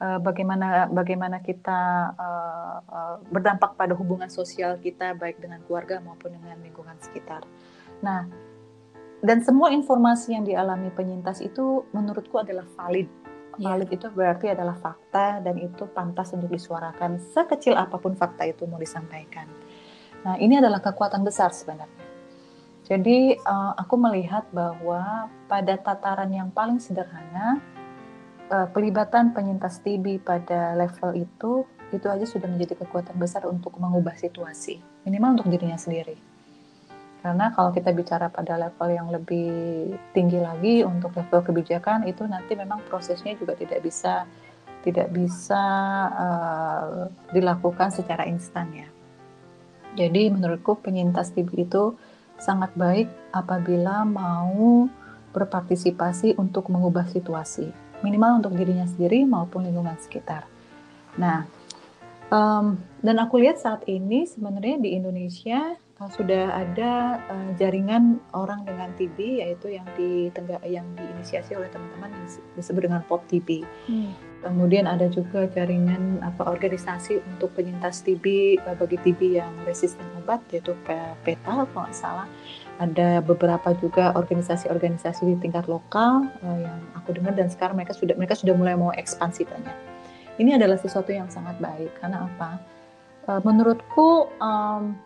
uh, 0.00 0.18
bagaimana 0.18 0.90
bagaimana 0.90 1.38
kita 1.44 2.12
uh, 2.16 2.78
uh, 2.86 3.16
berdampak 3.30 3.78
pada 3.78 3.94
hubungan 3.94 4.30
sosial 4.30 4.78
kita 4.82 5.14
baik 5.14 5.38
dengan 5.38 5.62
keluarga 5.66 6.02
maupun 6.02 6.34
dengan 6.34 6.58
lingkungan 6.62 6.96
sekitar. 6.98 7.46
Nah, 8.02 8.26
dan 9.24 9.40
semua 9.40 9.70
informasi 9.70 10.36
yang 10.36 10.44
dialami 10.44 10.90
penyintas 10.92 11.40
itu 11.40 11.86
menurutku 11.94 12.40
adalah 12.40 12.66
valid. 12.76 13.08
Iya. 13.56 13.66
Valid 13.70 13.88
yeah. 13.88 13.96
itu 13.96 14.06
berarti 14.10 14.46
adalah 14.50 14.76
fakta 14.76 15.38
dan 15.40 15.56
itu 15.62 15.86
pantas 15.94 16.34
untuk 16.34 16.50
disuarakan 16.50 17.22
sekecil 17.32 17.78
apa 17.78 17.96
pun 17.96 18.18
fakta 18.18 18.44
itu 18.50 18.66
mau 18.66 18.82
disampaikan. 18.82 19.46
Nah, 20.24 20.40
ini 20.40 20.58
adalah 20.58 20.80
kekuatan 20.80 21.20
besar 21.22 21.52
sebenarnya. 21.52 22.04
Jadi 22.84 23.32
uh, 23.40 23.72
aku 23.80 23.96
melihat 23.96 24.44
bahwa 24.52 25.32
pada 25.48 25.72
tataran 25.80 26.28
yang 26.28 26.52
paling 26.52 26.76
sederhana 26.76 27.56
uh, 28.50 28.68
pelibatan 28.72 29.32
penyintas 29.32 29.80
TB 29.80 30.24
pada 30.24 30.76
level 30.76 31.16
itu 31.16 31.64
itu 31.94 32.06
aja 32.10 32.26
sudah 32.26 32.50
menjadi 32.50 32.74
kekuatan 32.82 33.14
besar 33.14 33.46
untuk 33.46 33.78
mengubah 33.78 34.18
situasi. 34.18 34.82
Minimal 35.06 35.38
untuk 35.38 35.48
dirinya 35.54 35.78
sendiri. 35.78 36.18
Karena 37.22 37.54
kalau 37.54 37.72
kita 37.72 37.94
bicara 37.94 38.28
pada 38.28 38.60
level 38.60 38.88
yang 38.92 39.08
lebih 39.08 39.48
tinggi 40.12 40.42
lagi 40.42 40.84
untuk 40.84 41.14
level 41.16 41.40
kebijakan 41.40 42.04
itu 42.04 42.26
nanti 42.28 42.52
memang 42.52 42.84
prosesnya 42.84 43.32
juga 43.38 43.56
tidak 43.56 43.80
bisa 43.80 44.28
tidak 44.84 45.08
bisa 45.08 45.62
uh, 46.12 47.08
dilakukan 47.32 47.88
secara 47.88 48.28
instan 48.28 48.68
ya. 48.76 48.88
Jadi 49.94 50.28
menurutku 50.28 50.76
penyintas 50.82 51.32
TB 51.32 51.48
itu 51.70 51.96
sangat 52.36 52.74
baik 52.74 53.08
apabila 53.30 54.04
mau 54.04 54.90
berpartisipasi 55.32 56.36
untuk 56.36 56.68
mengubah 56.68 57.08
situasi 57.08 57.83
minimal 58.00 58.42
untuk 58.42 58.56
dirinya 58.56 58.88
sendiri 58.88 59.22
maupun 59.28 59.68
lingkungan 59.68 59.94
sekitar. 60.00 60.48
Nah, 61.20 61.46
um, 62.32 62.80
dan 63.04 63.16
aku 63.20 63.38
lihat 63.38 63.60
saat 63.60 63.84
ini 63.86 64.26
sebenarnya 64.26 64.80
di 64.80 64.96
Indonesia 64.98 65.76
uh, 66.00 66.10
sudah 66.10 66.50
ada 66.64 67.22
uh, 67.30 67.50
jaringan 67.54 68.18
orang 68.34 68.66
dengan 68.66 68.90
TB 68.98 69.44
yaitu 69.44 69.76
yang 69.76 69.86
di 69.94 70.32
yang 70.66 70.86
diinisiasi 70.98 71.54
oleh 71.54 71.70
teman-teman 71.70 72.10
yang 72.10 72.24
disebut 72.58 72.82
dengan 72.90 73.02
POP 73.06 73.22
TB. 73.30 73.48
Hmm. 73.86 74.12
Kemudian 74.44 74.84
ada 74.84 75.08
juga 75.08 75.48
jaringan 75.48 76.20
apa 76.20 76.44
organisasi 76.44 77.16
untuk 77.32 77.56
penyintas 77.56 78.04
TB 78.04 78.58
uh, 78.66 78.76
bagi 78.76 78.98
TB 79.00 79.20
yang 79.40 79.52
resisten 79.64 80.04
obat 80.20 80.40
yaitu 80.50 80.72
PETA 81.22 81.68
kalau 81.68 81.84
nggak 81.84 81.96
salah 81.96 82.28
ada 82.82 83.22
beberapa 83.22 83.70
juga 83.78 84.10
organisasi-organisasi 84.18 85.22
di 85.30 85.36
tingkat 85.38 85.70
lokal 85.70 86.26
uh, 86.42 86.58
yang 86.58 86.78
aku 86.98 87.14
dengar 87.14 87.34
dan 87.38 87.46
sekarang 87.46 87.78
mereka 87.78 87.94
sudah 87.94 88.18
mereka 88.18 88.34
sudah 88.34 88.54
mulai 88.54 88.74
mau 88.74 88.90
ekspansi 88.90 89.46
banyak. 89.46 89.76
Ini 90.34 90.58
adalah 90.58 90.74
sesuatu 90.74 91.14
yang 91.14 91.30
sangat 91.30 91.54
baik 91.62 91.94
karena 92.02 92.26
apa? 92.26 92.58
Uh, 93.24 93.40
menurutku 93.46 94.28
um, 94.42 94.98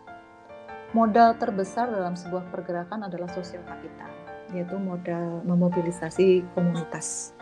modal 0.96 1.36
terbesar 1.36 1.92
dalam 1.92 2.16
sebuah 2.16 2.48
pergerakan 2.48 3.04
adalah 3.04 3.28
sosial 3.36 3.60
kapital, 3.68 4.08
yaitu 4.56 4.80
modal 4.80 5.44
memobilisasi 5.44 6.48
komunitas. 6.56 7.36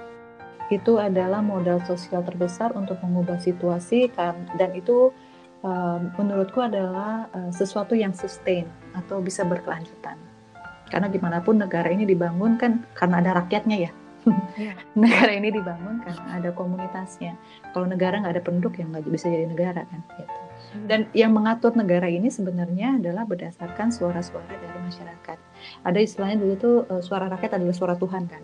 Itu 0.67 0.99
adalah 0.99 1.47
modal 1.47 1.79
sosial 1.87 2.27
terbesar 2.27 2.75
untuk 2.75 2.99
mengubah 2.99 3.39
situasi 3.39 4.11
kan 4.11 4.51
dan 4.59 4.75
itu 4.75 5.15
menurutku 6.15 6.63
adalah 6.63 7.27
uh, 7.35 7.51
sesuatu 7.51 7.99
yang 7.99 8.15
sustain 8.15 8.67
atau 8.95 9.19
bisa 9.19 9.43
berkelanjutan. 9.43 10.19
Karena 10.87 11.11
di 11.11 11.19
mana 11.19 11.43
pun 11.43 11.59
negara 11.59 11.91
ini 11.91 12.07
dibangun 12.07 12.55
kan 12.59 12.87
karena 12.95 13.19
ada 13.23 13.43
rakyatnya 13.43 13.79
ya. 13.91 13.93
Yeah. 14.59 14.75
negara 14.99 15.39
ini 15.39 15.55
dibangun 15.55 16.03
karena 16.03 16.43
ada 16.43 16.51
komunitasnya. 16.51 17.39
Kalau 17.71 17.87
negara 17.87 18.19
nggak 18.19 18.35
ada 18.35 18.43
penduduk 18.43 18.75
yang 18.75 18.91
nggak 18.91 19.07
bisa 19.07 19.31
jadi 19.31 19.47
negara 19.47 19.87
kan. 19.87 20.03
Gitu. 20.19 20.35
Hmm. 20.75 20.87
Dan 20.91 21.01
yang 21.15 21.31
mengatur 21.31 21.79
negara 21.79 22.11
ini 22.11 22.27
sebenarnya 22.27 22.99
adalah 22.99 23.23
berdasarkan 23.23 23.95
suara-suara 23.95 24.51
dari 24.51 24.81
masyarakat. 24.83 25.39
Ada 25.87 25.99
istilahnya 26.03 26.43
dulu 26.43 26.55
tuh 26.59 26.77
uh, 26.91 27.03
suara 27.05 27.31
rakyat 27.31 27.55
adalah 27.55 27.77
suara 27.77 27.95
Tuhan 27.95 28.27
kan. 28.27 28.43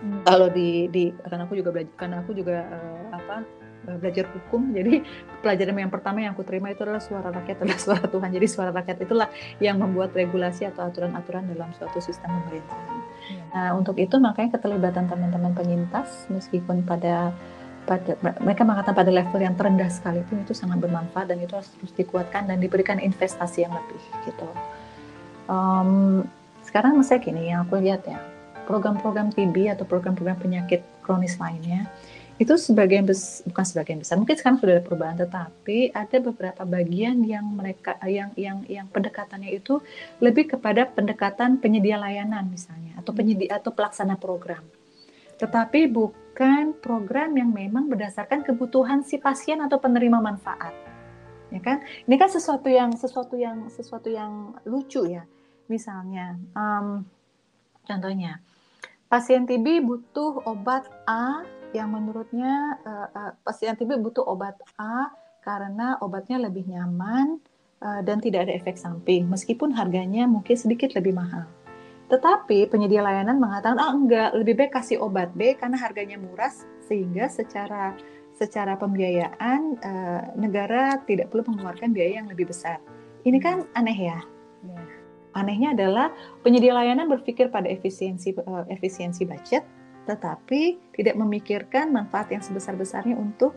Hmm. 0.00 0.22
Kalau 0.24 0.48
di, 0.48 0.88
di 0.88 1.12
karena 1.12 1.44
aku 1.44 1.54
juga 1.60 1.70
belajar, 1.76 1.94
karena 2.00 2.16
aku 2.24 2.30
juga 2.32 2.56
uh, 2.72 3.04
apa 3.12 3.36
belajar 3.84 4.30
hukum. 4.30 4.70
Jadi 4.70 5.02
pelajaran 5.42 5.76
yang 5.78 5.92
pertama 5.92 6.22
yang 6.22 6.32
aku 6.34 6.46
terima 6.46 6.70
itu 6.70 6.82
adalah 6.86 7.02
suara 7.02 7.28
rakyat 7.34 7.66
adalah 7.66 7.80
suara 7.86 8.06
Tuhan. 8.06 8.30
Jadi 8.30 8.46
suara 8.46 8.70
rakyat 8.70 8.98
itulah 9.02 9.28
yang 9.58 9.76
membuat 9.78 10.14
regulasi 10.14 10.66
atau 10.70 10.86
aturan-aturan 10.86 11.50
dalam 11.50 11.70
suatu 11.74 11.98
sistem 11.98 12.30
pemerintahan. 12.42 12.96
Ya. 13.30 13.44
Nah 13.54 13.68
untuk 13.78 13.98
itu 13.98 14.16
makanya 14.22 14.58
keterlibatan 14.58 15.10
teman-teman 15.10 15.52
penyintas 15.54 16.26
meskipun 16.30 16.86
pada 16.86 17.34
pada 17.82 18.14
mereka 18.38 18.62
mengatakan 18.62 18.94
pada 18.94 19.10
level 19.10 19.40
yang 19.42 19.58
terendah 19.58 19.90
sekalipun 19.90 20.46
itu 20.46 20.54
sangat 20.54 20.78
bermanfaat 20.78 21.34
dan 21.34 21.42
itu 21.42 21.50
harus 21.58 21.66
terus 21.74 21.90
dikuatkan 21.98 22.46
dan 22.46 22.62
diberikan 22.62 23.02
investasi 23.02 23.66
yang 23.66 23.74
lebih 23.74 24.02
gitu. 24.22 24.46
Um, 25.50 26.22
sekarang 26.62 26.94
saya 27.02 27.18
gini 27.18 27.50
yang 27.50 27.66
aku 27.66 27.82
lihat 27.82 28.06
ya 28.06 28.22
program-program 28.70 29.34
TB 29.34 29.74
atau 29.74 29.82
program-program 29.82 30.38
penyakit 30.38 30.86
kronis 31.02 31.34
lainnya 31.42 31.90
itu 32.42 32.58
sebagian 32.58 33.06
besar 33.06 33.46
bukan 33.46 33.64
sebagian 33.64 33.98
besar 34.02 34.18
mungkin 34.18 34.34
sekarang 34.34 34.58
sudah 34.58 34.74
ada 34.74 34.82
perubahan 34.82 35.16
tetapi 35.22 35.94
ada 35.94 36.16
beberapa 36.18 36.62
bagian 36.66 37.22
yang 37.22 37.46
mereka 37.46 37.94
yang 38.02 38.34
yang 38.34 38.66
yang 38.66 38.90
pendekatannya 38.90 39.54
itu 39.54 39.78
lebih 40.18 40.58
kepada 40.58 40.90
pendekatan 40.90 41.62
penyedia 41.62 42.02
layanan 42.02 42.50
misalnya 42.50 42.98
atau 42.98 43.14
penyedia 43.14 43.62
atau 43.62 43.70
pelaksana 43.70 44.18
program. 44.18 44.66
Tetapi 45.38 45.86
bukan 45.90 46.74
program 46.82 47.38
yang 47.38 47.50
memang 47.54 47.86
berdasarkan 47.86 48.42
kebutuhan 48.42 49.06
si 49.06 49.22
pasien 49.22 49.62
atau 49.62 49.78
penerima 49.78 50.18
manfaat 50.18 50.74
ya 51.54 51.60
kan? 51.62 51.78
Ini 52.10 52.16
kan 52.18 52.30
sesuatu 52.32 52.66
yang 52.66 52.90
sesuatu 52.98 53.38
yang 53.38 53.70
sesuatu 53.70 54.08
yang 54.10 54.56
lucu 54.66 55.06
ya. 55.06 55.22
Misalnya 55.70 56.34
um, 56.58 57.06
contohnya 57.86 58.42
pasien 59.06 59.46
TB 59.46 59.84
butuh 59.84 60.42
obat 60.48 60.88
A 61.06 61.44
yang 61.72 61.92
menurutnya 61.92 62.78
uh, 62.84 63.08
uh, 63.12 63.32
pasien 63.44 63.76
TB 63.76 64.00
butuh 64.00 64.24
obat 64.24 64.56
A 64.76 65.12
karena 65.42 65.98
obatnya 65.98 66.38
lebih 66.38 66.68
nyaman 66.70 67.42
uh, 67.82 68.00
dan 68.06 68.22
tidak 68.22 68.48
ada 68.48 68.54
efek 68.54 68.78
samping 68.78 69.26
meskipun 69.26 69.74
harganya 69.74 70.24
mungkin 70.28 70.54
sedikit 70.54 70.94
lebih 70.94 71.16
mahal. 71.16 71.48
Tetapi 72.12 72.68
penyedia 72.68 73.00
layanan 73.00 73.40
mengatakan 73.40 73.80
ah 73.80 73.92
enggak 73.92 74.30
lebih 74.36 74.54
baik 74.60 74.72
kasih 74.76 75.00
obat 75.00 75.32
B 75.32 75.56
karena 75.56 75.80
harganya 75.80 76.20
murah 76.20 76.52
sehingga 76.84 77.26
secara 77.32 77.96
secara 78.36 78.76
pembiayaan 78.76 79.60
uh, 79.80 80.22
negara 80.36 81.00
tidak 81.08 81.32
perlu 81.32 81.52
mengeluarkan 81.52 81.92
biaya 81.92 82.20
yang 82.20 82.28
lebih 82.28 82.52
besar. 82.52 82.80
Ini 83.24 83.38
kan 83.40 83.64
aneh 83.72 83.98
ya. 83.98 84.18
Yeah 84.62 85.02
Anehnya 85.32 85.72
adalah 85.72 86.12
penyedia 86.44 86.76
layanan 86.76 87.08
berpikir 87.08 87.48
pada 87.48 87.64
efisiensi 87.64 88.36
uh, 88.36 88.68
efisiensi 88.68 89.24
budget, 89.24 89.64
tetapi 90.04 90.92
tidak 90.96 91.14
memikirkan 91.14 91.90
manfaat 91.94 92.30
yang 92.34 92.42
sebesar-besarnya 92.42 93.14
untuk 93.14 93.54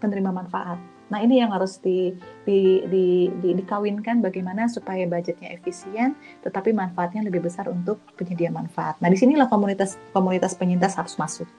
penerima 0.00 0.32
manfaat. 0.32 0.80
Nah 1.10 1.18
ini 1.18 1.42
yang 1.42 1.50
harus 1.50 1.82
di, 1.82 2.14
di, 2.46 2.86
di, 2.86 3.28
di, 3.42 3.50
dikawinkan 3.58 4.22
bagaimana 4.22 4.70
supaya 4.70 5.02
budgetnya 5.10 5.50
efisien, 5.50 6.14
tetapi 6.46 6.70
manfaatnya 6.70 7.26
lebih 7.26 7.42
besar 7.42 7.66
untuk 7.66 7.98
penyedia 8.14 8.48
manfaat. 8.54 8.96
Nah 9.02 9.10
di 9.10 9.18
sinilah 9.18 9.50
komunitas 9.50 9.98
komunitas 10.14 10.54
penyintas 10.54 10.94
harus 10.94 11.18
masuk, 11.18 11.50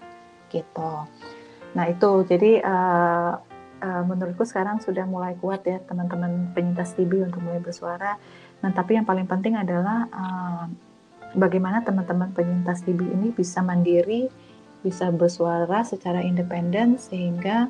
gitu. 0.48 0.94
Nah 1.76 1.86
itu 1.92 2.12
jadi 2.24 2.64
uh, 2.64 3.34
uh, 3.84 4.04
menurutku 4.08 4.48
sekarang 4.48 4.80
sudah 4.80 5.04
mulai 5.04 5.36
kuat 5.36 5.68
ya 5.68 5.84
teman-teman 5.84 6.56
penyintas 6.56 6.96
TB 6.96 7.28
untuk 7.28 7.44
mulai 7.44 7.60
bersuara 7.60 8.16
Nah, 8.62 8.72
tapi 8.72 8.98
yang 8.98 9.06
paling 9.06 9.26
penting 9.26 9.58
adalah 9.58 10.06
uh, 10.14 10.66
bagaimana 11.36 11.84
teman-teman 11.86 12.32
penyintas 12.36 12.84
TB 12.84 13.00
ini 13.08 13.28
bisa 13.32 13.64
mandiri, 13.64 14.28
bisa 14.82 15.10
bersuara 15.14 15.86
secara 15.86 16.26
independen 16.26 16.98
sehingga 16.98 17.70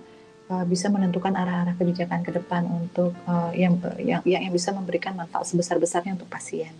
uh, 0.49 0.65
bisa 0.65 0.87
menentukan 0.87 1.35
arah-arah 1.35 1.75
kebijakan 1.75 2.23
ke 2.23 2.31
depan 2.35 2.65
untuk 2.67 3.13
uh, 3.27 3.51
yang, 3.53 3.77
yang 3.99 4.23
yang 4.23 4.53
bisa 4.53 4.71
memberikan 4.71 5.13
manfaat 5.13 5.47
sebesar-besarnya 5.47 6.15
untuk 6.15 6.31
pasien. 6.31 6.71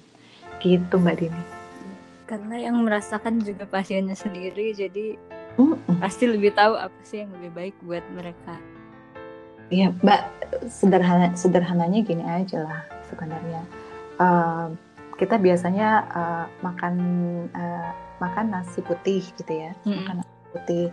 Gitu 0.62 0.94
Mbak 0.94 1.16
Dini. 1.18 1.44
Karena 2.30 2.56
yang 2.64 2.80
merasakan 2.80 3.44
juga 3.44 3.68
pasiennya 3.68 4.16
sendiri, 4.16 4.72
jadi 4.72 5.20
mm 5.60 5.76
-mm. 5.76 5.98
pasti 6.00 6.32
lebih 6.32 6.56
tahu 6.56 6.80
apa 6.80 6.96
sih 7.04 7.28
yang 7.28 7.32
lebih 7.36 7.52
baik 7.52 7.76
buat 7.84 8.06
mereka. 8.16 8.56
Iya, 9.72 9.92
Mbak, 10.00 10.22
sederhana 10.68 11.32
sederhananya 11.36 12.00
gini 12.04 12.24
aja 12.24 12.64
lah 12.64 12.82
sebenarnya 13.08 13.64
uh, 14.22 14.68
kita 15.22 15.38
biasanya 15.38 15.90
uh, 16.10 16.46
makan 16.66 16.96
uh, 17.54 17.94
makan 18.18 18.50
nasi 18.50 18.82
putih 18.82 19.22
gitu 19.38 19.54
ya, 19.54 19.78
hmm. 19.86 19.94
makan 20.02 20.16
nasi 20.26 20.46
putih. 20.50 20.88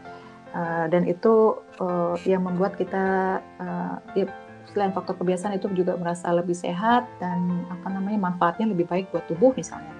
Uh, 0.52 0.84
dan 0.88 1.08
itu 1.08 1.56
uh, 1.80 2.16
yang 2.28 2.44
membuat 2.44 2.76
kita 2.76 3.40
uh, 3.60 3.96
ya, 4.12 4.28
selain 4.68 4.92
faktor 4.92 5.16
kebiasaan 5.16 5.56
itu 5.56 5.68
juga 5.72 5.96
merasa 5.96 6.28
lebih 6.32 6.56
sehat 6.56 7.08
dan 7.20 7.64
apa 7.72 7.88
namanya 7.88 8.28
manfaatnya 8.28 8.68
lebih 8.68 8.84
baik 8.84 9.08
buat 9.08 9.24
tubuh 9.28 9.56
misalnya. 9.56 9.92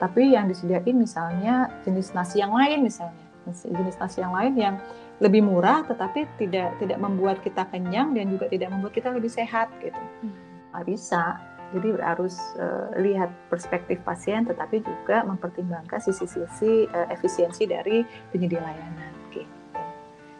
Tapi 0.00 0.32
yang 0.32 0.48
disediain 0.48 0.96
misalnya 0.96 1.68
jenis 1.84 2.12
nasi 2.16 2.40
yang 2.40 2.52
lain 2.56 2.84
misalnya, 2.84 3.20
jenis 3.48 3.96
nasi 4.00 4.24
yang 4.24 4.32
lain 4.32 4.52
yang 4.56 4.76
lebih 5.22 5.44
murah 5.44 5.84
tetapi 5.84 6.24
tidak 6.40 6.76
tidak 6.80 6.98
membuat 7.00 7.38
kita 7.44 7.68
kenyang 7.68 8.16
dan 8.16 8.32
juga 8.32 8.48
tidak 8.48 8.72
membuat 8.72 8.92
kita 8.96 9.08
lebih 9.12 9.28
sehat 9.32 9.68
gitu. 9.80 10.00
Hmm. 10.24 10.36
Nggak 10.72 10.84
bisa 10.88 11.38
jadi 11.74 11.98
harus 11.98 12.38
uh, 12.56 12.94
lihat 13.02 13.34
perspektif 13.50 13.98
pasien, 14.06 14.46
tetapi 14.46 14.80
juga 14.86 15.26
mempertimbangkan 15.26 15.98
sisi-sisi 15.98 16.86
uh, 16.86 17.10
efisiensi 17.10 17.66
dari 17.66 18.06
penyedia 18.30 18.62
layanan. 18.62 19.12
Gitu. 19.34 19.50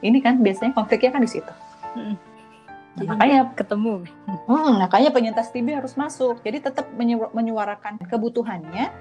Ini 0.07 0.19
kan 0.23 0.39
biasanya 0.39 0.73
konfliknya 0.73 1.11
kan 1.19 1.23
di 1.27 1.31
situ. 1.31 1.53
Hmm. 1.99 2.17
Jadi 2.95 3.11
makanya 3.11 3.41
ketemu. 3.59 4.07
Hmm, 4.47 4.73
makanya 4.79 5.11
penyintas 5.11 5.51
TB 5.51 5.67
harus 5.75 5.99
masuk. 5.99 6.39
Jadi 6.47 6.71
tetap 6.71 6.87
menyuarakan 7.35 7.99
kebutuhannya. 8.07 8.95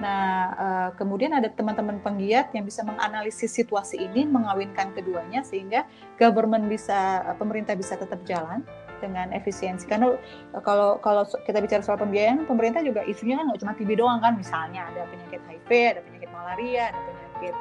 Nah, 0.00 0.28
uh, 0.56 0.90
kemudian 0.96 1.36
ada 1.36 1.52
teman-teman 1.52 2.00
penggiat 2.00 2.56
yang 2.56 2.64
bisa 2.64 2.80
menganalisis 2.80 3.52
situasi 3.52 4.00
ini, 4.00 4.24
mengawinkan 4.24 4.96
keduanya 4.96 5.44
sehingga 5.44 5.84
government 6.16 6.72
bisa, 6.72 7.20
pemerintah 7.36 7.76
bisa 7.76 8.00
tetap 8.00 8.24
jalan 8.24 8.64
dengan 9.00 9.32
efisiensi. 9.34 9.88
Karena 9.88 10.14
eh, 10.54 10.62
kalau 10.62 11.00
kalau 11.00 11.24
kita 11.48 11.58
bicara 11.58 11.82
soal 11.82 11.98
pembiayaan, 11.98 12.44
pemerintah 12.46 12.84
juga 12.84 13.02
isunya 13.08 13.40
kan 13.40 13.50
nggak 13.50 13.60
cuma 13.64 13.72
TB 13.74 13.90
doang 13.98 14.20
kan, 14.20 14.36
misalnya 14.36 14.86
ada 14.92 15.08
penyakit 15.08 15.40
HIV, 15.48 15.70
ada 15.96 16.00
penyakit 16.04 16.30
malaria, 16.30 16.84
ada 16.92 17.00
penyakit 17.00 17.54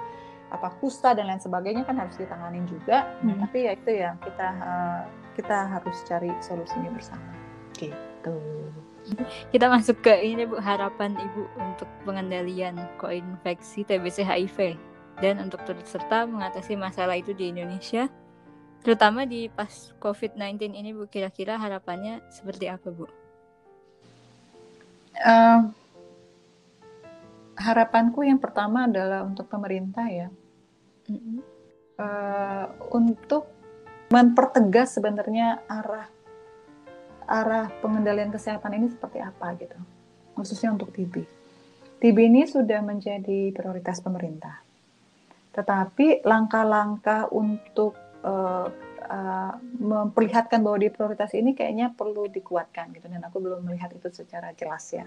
apa 0.49 0.67
kusta 0.81 1.13
dan 1.13 1.29
lain 1.29 1.37
sebagainya 1.37 1.85
kan 1.85 1.95
harus 1.97 2.17
ditanganin 2.17 2.65
juga. 2.67 3.07
Hmm. 3.23 3.39
Tapi 3.47 3.57
ya 3.65 3.71
itu 3.73 3.91
ya 3.95 4.11
kita 4.21 4.47
uh, 4.59 5.01
kita 5.39 5.57
harus 5.71 5.97
cari 6.05 6.31
solusinya 6.43 6.91
bersama. 6.91 7.31
Gitu. 7.79 8.37
Kita 9.49 9.71
masuk 9.71 10.03
ke 10.03 10.13
ini 10.21 10.43
Bu 10.45 10.59
harapan 10.59 11.15
Ibu 11.15 11.41
untuk 11.57 11.89
pengendalian 12.03 12.75
koinfeksi 12.99 13.87
TBC 13.87 14.21
HIV 14.21 14.75
dan 15.23 15.39
untuk 15.39 15.63
turut 15.63 15.87
serta 15.87 16.27
mengatasi 16.27 16.75
masalah 16.75 17.15
itu 17.15 17.31
di 17.31 17.51
Indonesia 17.51 18.11
terutama 18.81 19.27
di 19.27 19.51
pas 19.51 19.91
COVID-19 19.99 20.71
ini 20.75 20.95
Bu 20.95 21.05
kira-kira 21.11 21.59
harapannya 21.59 22.23
seperti 22.31 22.71
apa 22.71 22.87
Bu? 22.89 23.05
Uh, 25.19 25.67
harapanku 27.59 28.23
yang 28.23 28.39
pertama 28.39 28.87
adalah 28.87 29.27
untuk 29.27 29.51
pemerintah 29.51 30.07
ya 30.07 30.31
mm-hmm. 31.11 31.37
uh, 31.99 32.65
untuk 32.95 33.51
mempertegas 34.07 34.95
sebenarnya 34.95 35.59
arah 35.67 36.07
arah 37.27 37.67
pengendalian 37.83 38.31
kesehatan 38.31 38.79
ini 38.79 38.87
seperti 38.87 39.19
apa 39.19 39.59
gitu 39.59 39.75
khususnya 40.39 40.71
untuk 40.71 40.95
TB. 40.95 41.27
TB 41.99 42.17
ini 42.31 42.47
sudah 42.47 42.79
menjadi 42.79 43.51
prioritas 43.51 43.99
pemerintah. 43.99 44.63
Tetapi 45.51 46.23
langkah-langkah 46.23 47.27
untuk 47.35 47.99
uh, 48.23 48.67
uh, 49.09 49.53
memperlihatkan 49.79 50.61
bahwa 50.61 50.77
di 50.79 50.89
prioritas 50.91 51.31
ini 51.35 51.55
kayaknya 51.55 51.91
perlu 51.93 52.27
dikuatkan 52.29 52.91
gitu. 52.95 53.07
Dan 53.09 53.23
aku 53.25 53.39
belum 53.39 53.65
melihat 53.65 53.91
itu 53.95 54.07
secara 54.11 54.53
jelas 54.55 54.85
ya. 54.91 55.05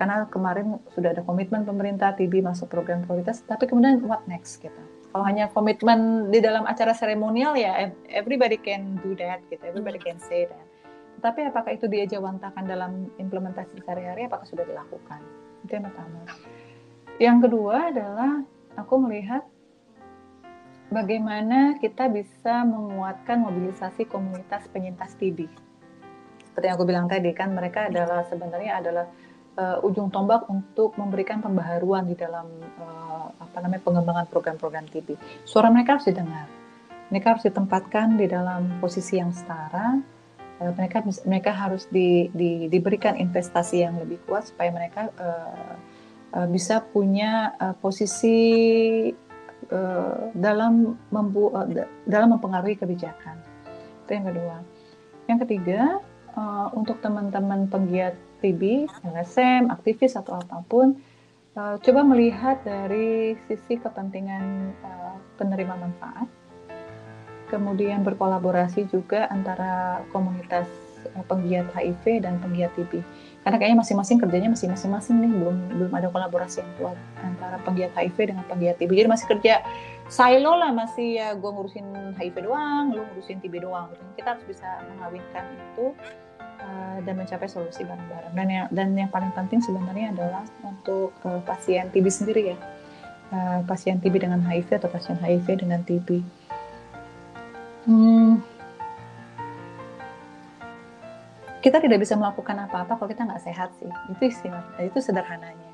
Karena 0.00 0.24
kemarin 0.32 0.80
sudah 0.96 1.12
ada 1.12 1.20
komitmen 1.20 1.68
pemerintah 1.68 2.16
TB 2.16 2.40
masuk 2.40 2.72
program 2.72 3.04
prioritas 3.04 3.44
tapi 3.44 3.68
kemudian 3.68 4.00
what 4.08 4.24
next 4.24 4.56
gitu. 4.62 4.80
Kalau 5.10 5.26
hanya 5.26 5.50
komitmen 5.50 6.30
di 6.30 6.38
dalam 6.38 6.64
acara 6.64 6.94
seremonial 6.94 7.58
ya 7.58 7.90
everybody 8.08 8.56
can 8.56 8.96
do 9.02 9.12
that 9.18 9.42
gitu 9.52 9.60
everybody 9.60 10.00
can 10.00 10.16
say 10.22 10.48
that. 10.48 10.64
Tapi 11.20 11.44
apakah 11.52 11.76
itu 11.76 11.84
dia 11.84 12.08
jawantakan 12.08 12.64
dalam 12.64 13.12
implementasi 13.20 13.84
sehari-hari 13.84 14.24
apakah 14.24 14.48
sudah 14.48 14.64
dilakukan? 14.64 15.20
Itu 15.68 15.76
yang 15.76 15.84
pertama. 15.92 16.24
Yang 17.20 17.36
kedua 17.44 17.92
adalah 17.92 18.32
aku 18.80 18.94
melihat 19.04 19.44
bagaimana 20.90 21.78
kita 21.78 22.10
bisa 22.10 22.66
menguatkan 22.66 23.46
mobilisasi 23.46 24.10
komunitas 24.10 24.66
penyintas 24.68 25.14
TB. 25.16 25.46
Seperti 26.50 26.66
yang 26.66 26.76
aku 26.76 26.86
bilang 26.86 27.06
tadi 27.06 27.30
kan 27.30 27.54
mereka 27.54 27.86
adalah 27.86 28.26
sebenarnya 28.26 28.82
adalah 28.82 29.06
uh, 29.54 29.86
ujung 29.86 30.10
tombak 30.10 30.50
untuk 30.50 30.98
memberikan 30.98 31.38
pembaharuan 31.38 32.10
di 32.10 32.18
dalam 32.18 32.50
uh, 32.82 33.30
apa 33.38 33.56
namanya 33.62 33.82
pengembangan 33.86 34.26
program-program 34.28 34.90
TB. 34.90 35.14
Suara 35.46 35.70
mereka 35.70 35.96
harus 35.96 36.10
didengar. 36.10 36.50
mereka 37.10 37.34
harus 37.34 37.42
ditempatkan 37.42 38.14
di 38.22 38.30
dalam 38.30 38.78
posisi 38.78 39.18
yang 39.18 39.34
setara. 39.34 39.98
Uh, 40.62 40.70
mereka 40.74 41.02
mereka 41.26 41.50
harus 41.54 41.86
di, 41.90 42.30
di, 42.34 42.70
diberikan 42.70 43.18
investasi 43.18 43.82
yang 43.82 43.98
lebih 43.98 44.22
kuat 44.26 44.46
supaya 44.46 44.70
mereka 44.70 45.10
uh, 45.18 45.74
uh, 46.38 46.46
bisa 46.50 46.82
punya 46.82 47.54
uh, 47.58 47.74
posisi 47.78 48.38
uh, 49.68 50.32
dalam 50.32 50.96
membu 51.12 51.52
uh, 51.52 51.68
dalam 52.08 52.36
mempengaruhi 52.36 52.80
kebijakan. 52.80 53.36
Itu 54.06 54.10
yang 54.16 54.26
kedua. 54.32 54.56
Yang 55.28 55.38
ketiga, 55.46 55.80
uh, 56.34 56.72
untuk 56.72 56.98
teman-teman 57.04 57.68
penggiat 57.68 58.16
TB, 58.40 58.88
LSM, 59.04 59.68
aktivis 59.68 60.16
atau 60.16 60.40
apa 60.40 60.64
pun, 60.66 60.96
uh, 61.54 61.76
coba 61.78 62.00
melihat 62.02 62.58
dari 62.64 63.36
sisi 63.46 63.76
kepentingan 63.76 64.74
uh, 64.82 65.14
penerima 65.36 65.76
manfaat 65.76 66.28
kemudian 67.50 68.06
berkolaborasi 68.06 68.86
juga 68.88 69.26
antara 69.28 70.00
komunitas 70.14 70.70
eh, 71.10 71.24
penggiat 71.26 71.66
HIV 71.74 72.22
dan 72.24 72.38
penggiat 72.38 72.70
TB. 72.78 73.02
Karena 73.40 73.56
kayaknya 73.56 73.78
masing-masing 73.80 74.16
kerjanya 74.20 74.48
masih 74.52 74.68
masing-masing 74.68 75.16
nih, 75.24 75.32
belum 75.32 75.56
belum 75.80 75.92
ada 75.96 76.08
kolaborasi 76.12 76.60
yang 76.60 76.72
kuat 76.76 76.96
antara 77.24 77.56
penggiat 77.64 77.92
HIV 77.96 78.36
dengan 78.36 78.44
penggiat 78.44 78.76
TB. 78.76 78.90
Jadi 78.92 79.08
masih 79.08 79.26
kerja 79.32 79.64
silo 80.12 80.60
lah, 80.60 80.70
masih 80.76 81.16
ya 81.16 81.28
gue 81.32 81.50
ngurusin 81.50 82.16
HIV 82.20 82.44
doang, 82.44 82.92
lu 82.92 83.00
ngurusin 83.12 83.40
TB 83.40 83.64
doang. 83.64 83.88
Kita 84.12 84.36
harus 84.36 84.44
bisa 84.44 84.68
mengawinkan 84.92 85.44
itu 85.56 85.96
uh, 86.60 86.98
dan 87.00 87.14
mencapai 87.16 87.48
solusi 87.48 87.80
bareng-bareng. 87.80 88.32
Dan 88.36 88.46
yang 88.52 88.66
dan 88.68 88.88
yang 88.92 89.08
paling 89.08 89.32
penting 89.32 89.64
sebenarnya 89.64 90.12
adalah 90.12 90.44
untuk 90.60 91.16
uh, 91.24 91.40
pasien 91.48 91.88
TB 91.88 92.06
sendiri 92.12 92.52
ya, 92.52 92.56
uh, 93.32 93.64
pasien 93.64 93.96
TB 94.04 94.20
dengan 94.20 94.44
HIV 94.44 94.84
atau 94.84 94.92
pasien 94.92 95.16
HIV 95.16 95.64
dengan 95.64 95.80
TB 95.80 96.20
Hmm, 97.88 98.44
kita 101.60 101.76
tidak 101.76 102.00
bisa 102.00 102.16
melakukan 102.16 102.56
apa-apa 102.64 102.96
kalau 102.96 103.08
kita 103.08 103.28
nggak 103.28 103.44
sehat 103.44 103.68
sih. 103.76 103.88
Itu 104.08 104.22
istilah, 104.24 104.64
itu 104.80 104.98
sederhananya. 105.00 105.70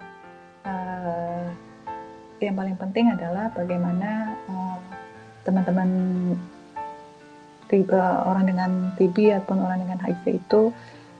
Uh, 0.66 1.47
yang 2.43 2.59
paling 2.59 2.74
penting 2.74 3.14
adalah 3.14 3.55
bagaimana 3.55 4.34
uh, 4.51 4.78
teman-teman 5.47 5.89
uh, 7.70 8.18
orang 8.26 8.45
dengan 8.51 8.70
TB 8.99 9.16
ataupun 9.41 9.62
orang 9.62 9.78
dengan 9.87 9.99
HIV 10.03 10.43
itu 10.43 10.62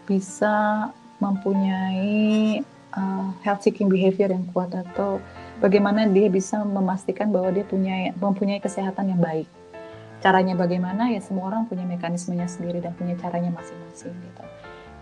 bisa 0.05 0.91
mempunyai 1.23 2.61
uh, 2.91 3.31
health 3.47 3.63
seeking 3.63 3.87
behavior 3.87 4.35
yang 4.35 4.45
kuat 4.51 4.75
atau 4.75 5.23
bagaimana 5.63 6.11
dia 6.11 6.27
bisa 6.27 6.61
memastikan 6.67 7.31
bahwa 7.31 7.55
dia 7.55 7.65
punya 7.65 8.13
mempunyai 8.19 8.59
kesehatan 8.59 9.15
yang 9.15 9.23
baik 9.23 9.49
caranya 10.21 10.57
bagaimana 10.57 11.13
ya 11.13 11.21
semua 11.21 11.53
orang 11.53 11.69
punya 11.69 11.85
mekanismenya 11.85 12.49
sendiri 12.49 12.81
dan 12.81 12.97
punya 12.97 13.15
caranya 13.21 13.53
masing-masing 13.53 14.11
gitu. 14.11 14.43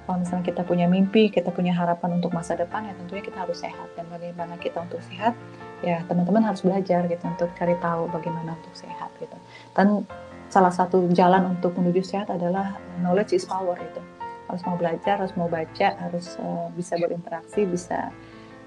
Kalau 0.04 0.20
misalnya 0.20 0.44
kita 0.44 0.62
punya 0.68 0.84
mimpi, 0.84 1.32
kita 1.32 1.48
punya 1.48 1.72
harapan 1.72 2.20
untuk 2.20 2.36
masa 2.36 2.52
depan 2.52 2.84
ya 2.84 2.92
tentunya 2.92 3.24
kita 3.24 3.40
harus 3.40 3.56
sehat 3.64 3.88
dan 3.96 4.04
bagaimana 4.12 4.60
kita 4.60 4.84
untuk 4.84 5.00
sehat 5.00 5.32
ya 5.80 6.04
teman-teman 6.04 6.44
harus 6.44 6.60
belajar 6.60 7.08
gitu 7.08 7.24
untuk 7.24 7.48
cari 7.56 7.72
tahu 7.80 8.12
bagaimana 8.12 8.52
untuk 8.52 8.76
sehat 8.76 9.08
gitu. 9.16 9.36
Dan 9.72 10.04
salah 10.52 10.70
satu 10.70 11.08
jalan 11.08 11.56
untuk 11.56 11.72
menuju 11.80 12.04
sehat 12.04 12.28
adalah 12.28 12.76
knowledge 13.00 13.32
is 13.32 13.48
power 13.48 13.80
itu. 13.80 14.00
Harus 14.44 14.60
mau 14.68 14.76
belajar, 14.76 15.24
harus 15.24 15.32
mau 15.40 15.48
baca, 15.48 15.88
harus 15.96 16.36
uh, 16.36 16.68
bisa 16.76 17.00
berinteraksi, 17.00 17.64
bisa 17.64 18.12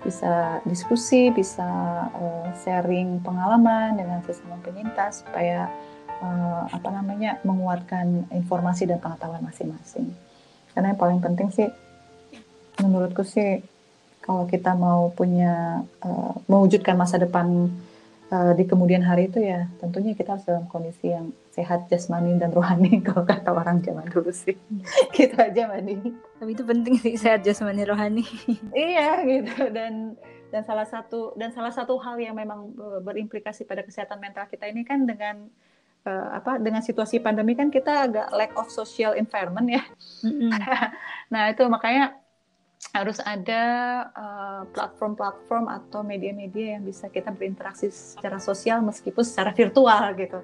bisa 0.01 0.61
diskusi, 0.65 1.29
bisa 1.33 1.65
uh, 2.13 2.49
sharing 2.65 3.21
pengalaman 3.21 3.97
dengan 3.97 4.21
sesama 4.25 4.57
penyintas 4.61 5.25
supaya 5.25 5.69
uh, 6.21 6.65
apa 6.69 6.89
namanya 6.93 7.41
menguatkan 7.45 8.25
informasi 8.33 8.89
dan 8.89 9.01
pengetahuan 9.01 9.41
masing-masing. 9.45 10.13
Karena 10.77 10.93
yang 10.93 11.01
paling 11.01 11.17
penting 11.25 11.49
sih 11.49 11.65
menurutku 12.77 13.25
sih 13.25 13.65
kalau 14.21 14.45
kita 14.45 14.77
mau 14.77 15.09
punya 15.09 15.81
uh, 16.05 16.37
mewujudkan 16.45 16.93
masa 16.93 17.17
depan 17.17 17.73
uh, 18.29 18.53
di 18.53 18.69
kemudian 18.69 19.01
hari 19.01 19.25
itu 19.25 19.41
ya 19.41 19.65
tentunya 19.81 20.13
kita 20.13 20.37
harus 20.37 20.45
dalam 20.45 20.69
kondisi 20.69 21.09
yang 21.09 21.33
sehat 21.57 21.89
jasmani 21.89 22.37
dan 22.37 22.53
rohani 22.53 23.01
kalau 23.09 23.25
kata 23.25 23.49
orang 23.49 23.81
zaman 23.81 24.05
dulu 24.05 24.29
sih. 24.29 24.53
Gitu 25.17 25.33
aja 25.33 25.65
mani 25.65 26.13
tapi 26.37 26.53
itu 26.53 26.61
penting 26.61 26.93
sih 27.01 27.17
sehat 27.17 27.41
jasmani 27.41 27.81
rohani. 27.81 28.21
Iya 28.77 29.25
gitu. 29.25 29.73
Dan 29.73 30.13
dan 30.53 30.61
salah 30.61 30.85
satu 30.85 31.33
dan 31.33 31.49
salah 31.49 31.73
satu 31.73 31.97
hal 31.97 32.21
yang 32.21 32.37
memang 32.37 32.69
berimplikasi 33.01 33.65
pada 33.65 33.81
kesehatan 33.81 34.21
mental 34.21 34.45
kita 34.45 34.69
ini 34.69 34.85
kan 34.85 35.09
dengan 35.09 35.49
uh, 36.07 36.39
apa 36.39 36.55
dengan 36.63 36.79
situasi 36.79 37.19
pandemi 37.19 37.53
kan 37.53 37.67
kita 37.67 38.07
agak 38.07 38.27
lack 38.31 38.51
of 38.55 38.71
social 38.71 39.11
environment 39.13 39.67
ya. 39.67 39.83
Mm-hmm. 40.23 40.51
nah 41.33 41.51
itu 41.51 41.67
makanya 41.67 42.15
harus 42.95 43.19
ada 43.25 43.63
uh, 44.15 44.61
platform-platform 44.71 45.67
uh, 45.67 45.83
atau 45.83 46.01
media-media 46.05 46.79
yang 46.79 46.83
bisa 46.87 47.11
kita 47.11 47.35
berinteraksi 47.35 47.91
secara 47.91 48.39
sosial 48.39 48.79
meskipun 48.79 49.27
secara 49.27 49.51
virtual 49.51 50.15
gitu. 50.15 50.39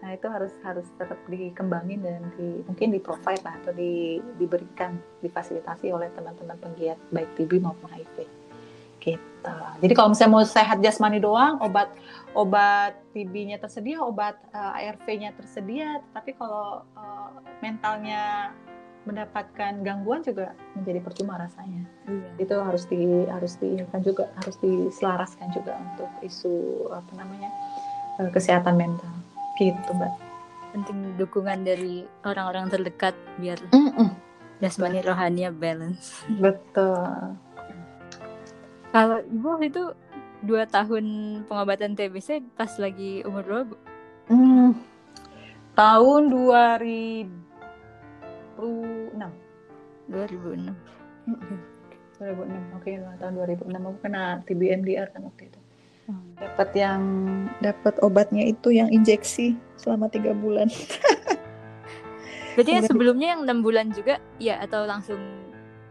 Nah 0.00 0.16
itu 0.16 0.26
harus 0.28 0.52
harus 0.64 0.88
tetap 0.96 1.16
dikembangin 1.28 2.00
dan 2.04 2.20
di, 2.36 2.60
mungkin 2.64 2.92
di 2.92 3.00
provide 3.00 3.44
lah 3.44 3.56
atau 3.64 3.72
di, 3.72 4.20
diberikan 4.36 4.96
difasilitasi 5.24 5.92
oleh 5.92 6.08
teman-teman 6.12 6.56
penggiat 6.60 6.98
baik 7.12 7.28
TB 7.36 7.64
maupun 7.64 7.88
HIV 7.88 8.28
gitu. 9.00 9.29
Jadi 9.80 9.92
kalau 9.96 10.12
misalnya 10.12 10.32
mau 10.36 10.44
sehat 10.44 10.78
jasmani 10.84 11.18
doang, 11.18 11.56
obat 11.64 11.88
obat 12.36 12.94
TB-nya 13.16 13.58
tersedia, 13.58 14.04
obat 14.04 14.38
uh, 14.54 14.76
ARV-nya 14.76 15.34
tersedia, 15.34 15.98
tapi 16.14 16.36
kalau 16.36 16.84
uh, 16.94 17.30
mentalnya 17.64 18.54
mendapatkan 19.08 19.80
gangguan 19.80 20.20
juga 20.20 20.52
menjadi 20.76 21.00
percuma 21.00 21.40
rasanya. 21.40 21.88
Iya. 22.04 22.28
Itu 22.36 22.54
harus 22.60 22.84
di 22.86 23.24
harus 23.26 23.56
diingatkan 23.56 24.04
juga, 24.04 24.28
harus 24.36 24.56
diselaraskan 24.60 25.48
juga 25.56 25.80
untuk 25.80 26.10
isu 26.20 26.86
apa 26.92 27.12
namanya 27.16 27.50
uh, 28.20 28.30
kesehatan 28.30 28.76
mental. 28.76 29.10
Gitu, 29.56 29.90
Mbak. 29.92 30.12
Penting 30.70 30.98
dukungan 31.18 31.66
dari 31.66 32.06
orang-orang 32.22 32.70
terdekat 32.70 33.16
biar 33.40 33.58
mm 33.74 33.90
-mm. 33.90 34.08
jasmani 34.62 35.02
rohaninya 35.02 35.50
balance. 35.50 36.22
Betul. 36.28 37.34
Kalau 38.90 39.22
ibu 39.22 39.46
waktu 39.54 39.70
itu 39.70 39.84
dua 40.42 40.66
tahun 40.66 41.04
pengobatan 41.46 41.94
TBC 41.94 42.42
pas 42.58 42.70
lagi 42.82 43.22
umur 43.22 43.42
berapa 43.46 43.64
bu? 43.70 43.76
Hmm, 44.30 44.74
tahun 45.78 46.22
2006. 46.34 47.30
2006. 50.10 50.74
2006, 52.20 52.76
oke 52.76 52.84
okay, 52.84 53.00
tahun 53.16 53.32
2006 53.48 53.80
aku 53.80 53.98
kena 54.04 54.44
TBMDR 54.44 55.08
kan 55.08 55.24
waktu 55.24 55.48
itu. 55.48 55.60
Hmm. 56.04 56.36
Dapat 56.36 56.68
yang 56.76 57.02
dapat 57.64 57.94
obatnya 58.04 58.44
itu 58.44 58.74
yang 58.74 58.92
injeksi 58.92 59.56
selama 59.80 60.12
tiga 60.12 60.36
bulan. 60.36 60.68
Berarti 62.58 62.70
ya 62.76 62.82
sebelumnya 62.84 63.38
yang 63.38 63.48
enam 63.48 63.64
bulan 63.64 63.88
juga 63.94 64.20
ya 64.36 64.60
atau 64.60 64.84
langsung? 64.84 65.22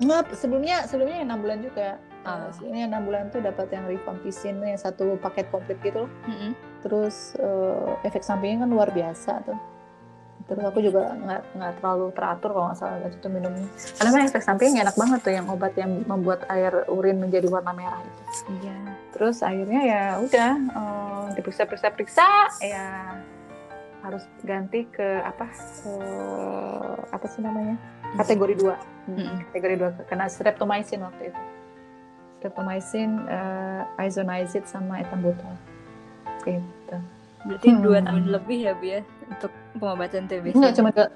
Nggak, 0.04 0.36
sebelumnya 0.38 0.86
sebelumnya 0.86 1.18
yang 1.24 1.28
enam 1.34 1.42
bulan 1.42 1.60
juga 1.66 1.98
Uh, 2.20 2.52
ini 2.68 2.84
enam 2.84 3.08
bulan 3.08 3.32
tuh 3.32 3.40
dapat 3.40 3.72
yang 3.72 3.88
rifampicin 3.88 4.60
yang 4.60 4.76
satu 4.76 5.16
paket 5.24 5.48
komplit 5.48 5.80
gitu 5.80 6.04
loh. 6.04 6.12
Mm 6.28 6.36
-hmm. 6.36 6.52
Terus 6.84 7.40
uh, 7.40 7.96
efek 8.04 8.24
sampingnya 8.28 8.68
kan 8.68 8.70
luar 8.70 8.90
biasa 8.92 9.32
tuh. 9.48 9.60
Terus 10.50 10.64
aku 10.66 10.80
juga 10.82 11.14
nggak 11.14 11.42
nggak 11.56 11.74
terlalu 11.80 12.08
teratur 12.12 12.50
kalau 12.52 12.66
nggak 12.74 12.80
salah 12.82 12.98
itu 13.06 13.28
minumnya. 13.30 13.68
Karena 13.96 14.10
kan 14.12 14.22
efek 14.26 14.44
sampingnya 14.44 14.82
enak 14.90 14.98
banget 14.98 15.20
tuh 15.22 15.34
yang 15.34 15.48
obat 15.48 15.74
yang 15.80 15.92
membuat 16.10 16.44
air 16.50 16.74
urin 16.90 17.22
menjadi 17.22 17.48
warna 17.48 17.72
merah 17.72 18.02
itu. 18.02 18.24
Iya. 18.66 18.78
Terus 19.16 19.38
akhirnya 19.40 19.82
ya 19.86 20.04
udah 20.20 20.52
uh, 20.76 21.26
diperiksa-periksa-periksa 21.38 22.28
ya 22.66 22.88
harus 24.00 24.24
ganti 24.48 24.88
ke 24.88 25.20
apa 25.22 25.52
uh, 25.92 26.96
apa 27.12 27.26
sih 27.28 27.44
namanya 27.44 27.76
kategori 28.16 28.56
dua 28.56 28.76
mm 29.12 29.12
-hmm. 29.12 29.36
kategori 29.52 29.76
dua 29.76 29.90
karena 30.08 30.26
streptomycin 30.32 31.04
waktu 31.04 31.36
itu 31.36 31.42
streptomycin, 32.40 33.28
uh, 33.28 33.84
isoniazid 34.00 34.64
sama 34.64 35.04
ethambutol. 35.04 35.54
Gitu. 36.48 36.98
Berarti 37.44 37.68
hmm. 37.72 37.82
dua 37.84 38.00
tahun 38.04 38.24
lebih 38.32 38.60
ya 38.68 38.74
bu 38.76 38.86
ya 38.88 39.02
untuk 39.28 39.52
pengobatan 39.76 40.28
TBC? 40.28 40.56
Enggak 40.56 40.74
cuma 40.76 40.90
dua, 40.96 41.08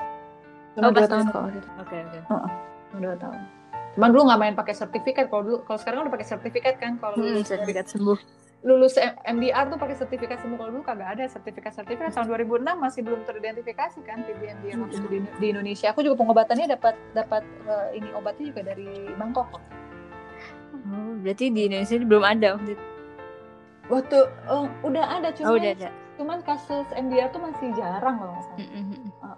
cuma 0.76 0.88
oh, 0.88 0.92
dua 0.92 1.08
tahun 1.08 1.26
kok. 1.32 1.42
Oke 1.44 1.60
okay, 1.84 2.00
oke. 2.04 2.20
Okay. 2.28 3.00
Dua 3.00 3.16
tahun. 3.20 3.40
Cuman 3.94 4.10
dulu 4.10 4.22
nggak 4.26 4.40
main 4.42 4.56
pakai 4.58 4.76
sertifikat. 4.76 5.26
Kalau 5.30 5.44
dulu, 5.46 5.58
kalau 5.68 5.80
sekarang 5.80 6.00
udah 6.08 6.14
pakai 6.14 6.28
sertifikat 6.28 6.76
kan. 6.82 6.98
Kalau 6.98 7.16
hmm, 7.20 7.46
sertifikat 7.46 7.86
sembuh. 7.92 8.20
Lulus 8.64 8.96
MDR 9.28 9.68
tuh 9.68 9.76
pakai 9.76 9.96
sertifikat 10.00 10.40
sembuh. 10.40 10.56
Kalau 10.56 10.72
dulu 10.72 10.84
kagak 10.88 11.10
ada 11.20 11.24
sertifikat-sertifikat. 11.28 12.16
Tahun 12.16 12.28
2006 12.32 12.64
masih 12.80 13.02
belum 13.04 13.22
teridentifikasi 13.28 14.00
kan 14.08 14.24
TB 14.24 14.42
MDR 14.64 14.78
waktu 14.80 14.96
itu 14.98 15.08
di, 15.12 15.20
di 15.38 15.48
Indonesia. 15.52 15.92
Aku 15.92 16.00
juga 16.00 16.16
pengobatannya 16.24 16.72
dapat 16.72 16.96
dapat 17.12 17.44
uh, 17.68 17.92
ini 17.92 18.10
obatnya 18.16 18.56
juga 18.56 18.62
dari 18.74 19.12
Bangkok 19.20 19.60
kok. 19.60 19.64
Oh, 20.74 21.14
berarti 21.22 21.54
di 21.54 21.70
Indonesia 21.70 21.96
belum 22.02 22.24
ada 22.26 22.48
waktu 22.58 22.74
itu. 22.74 22.86
Waktu 23.92 24.18
oh, 24.50 24.66
udah 24.82 25.06
ada 25.22 25.30
cuma 25.36 25.54
oh, 25.54 25.56
udah 25.60 25.72
ada. 25.76 25.90
cuman 26.18 26.40
kasus 26.46 26.88
MDR 26.96 27.30
tuh 27.34 27.42
masih 27.42 27.74
jarang 27.76 28.22
loh 28.22 28.38
Mm, 28.58 28.70
mm, 28.70 28.86
mm. 28.96 29.36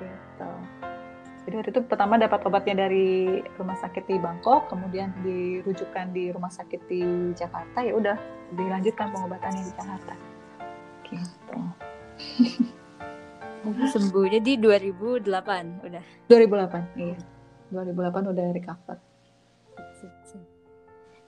gitu. 0.00 0.50
Jadi 1.46 1.54
waktu 1.54 1.70
itu 1.70 1.80
pertama 1.86 2.18
dapat 2.18 2.42
obatnya 2.42 2.90
dari 2.90 3.38
rumah 3.54 3.78
sakit 3.78 4.04
di 4.10 4.18
Bangkok, 4.18 4.66
kemudian 4.66 5.14
dirujukan 5.22 6.10
di 6.10 6.34
rumah 6.34 6.50
sakit 6.50 6.80
di 6.90 7.30
Jakarta, 7.38 7.86
ya 7.86 7.94
udah 7.94 8.16
dilanjutkan 8.58 9.14
pengobatannya 9.14 9.62
di 9.62 9.72
Jakarta. 9.78 10.14
Gitu. 11.06 11.58
sembuh 13.66 14.26
jadi 14.38 14.52
2008 14.58 15.86
udah 15.86 16.02
2008, 16.26 16.98
iya. 16.98 17.18
2008 17.70 18.32
udah 18.34 18.46
recover. 18.50 18.98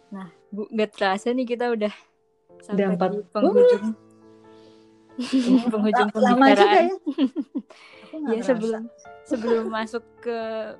Nah 0.08 0.28
bu 0.48 0.64
nggak 0.68 0.90
terasa 0.90 1.30
nih 1.30 1.44
kita 1.46 1.68
udah 1.68 1.92
sampai 2.62 2.80
Udah 2.80 2.88
empat- 2.90 3.12
di 3.12 3.20
penghujung 3.28 3.84
penghujung 5.72 6.08
Lama 6.14 6.22
juga 6.22 6.34
pembicaraan 6.34 6.84
ya. 6.84 6.96
Ya 8.08 8.40
sebelum 8.40 8.82
sebelum 9.22 9.64
masuk 9.68 10.00
ke 10.18 10.38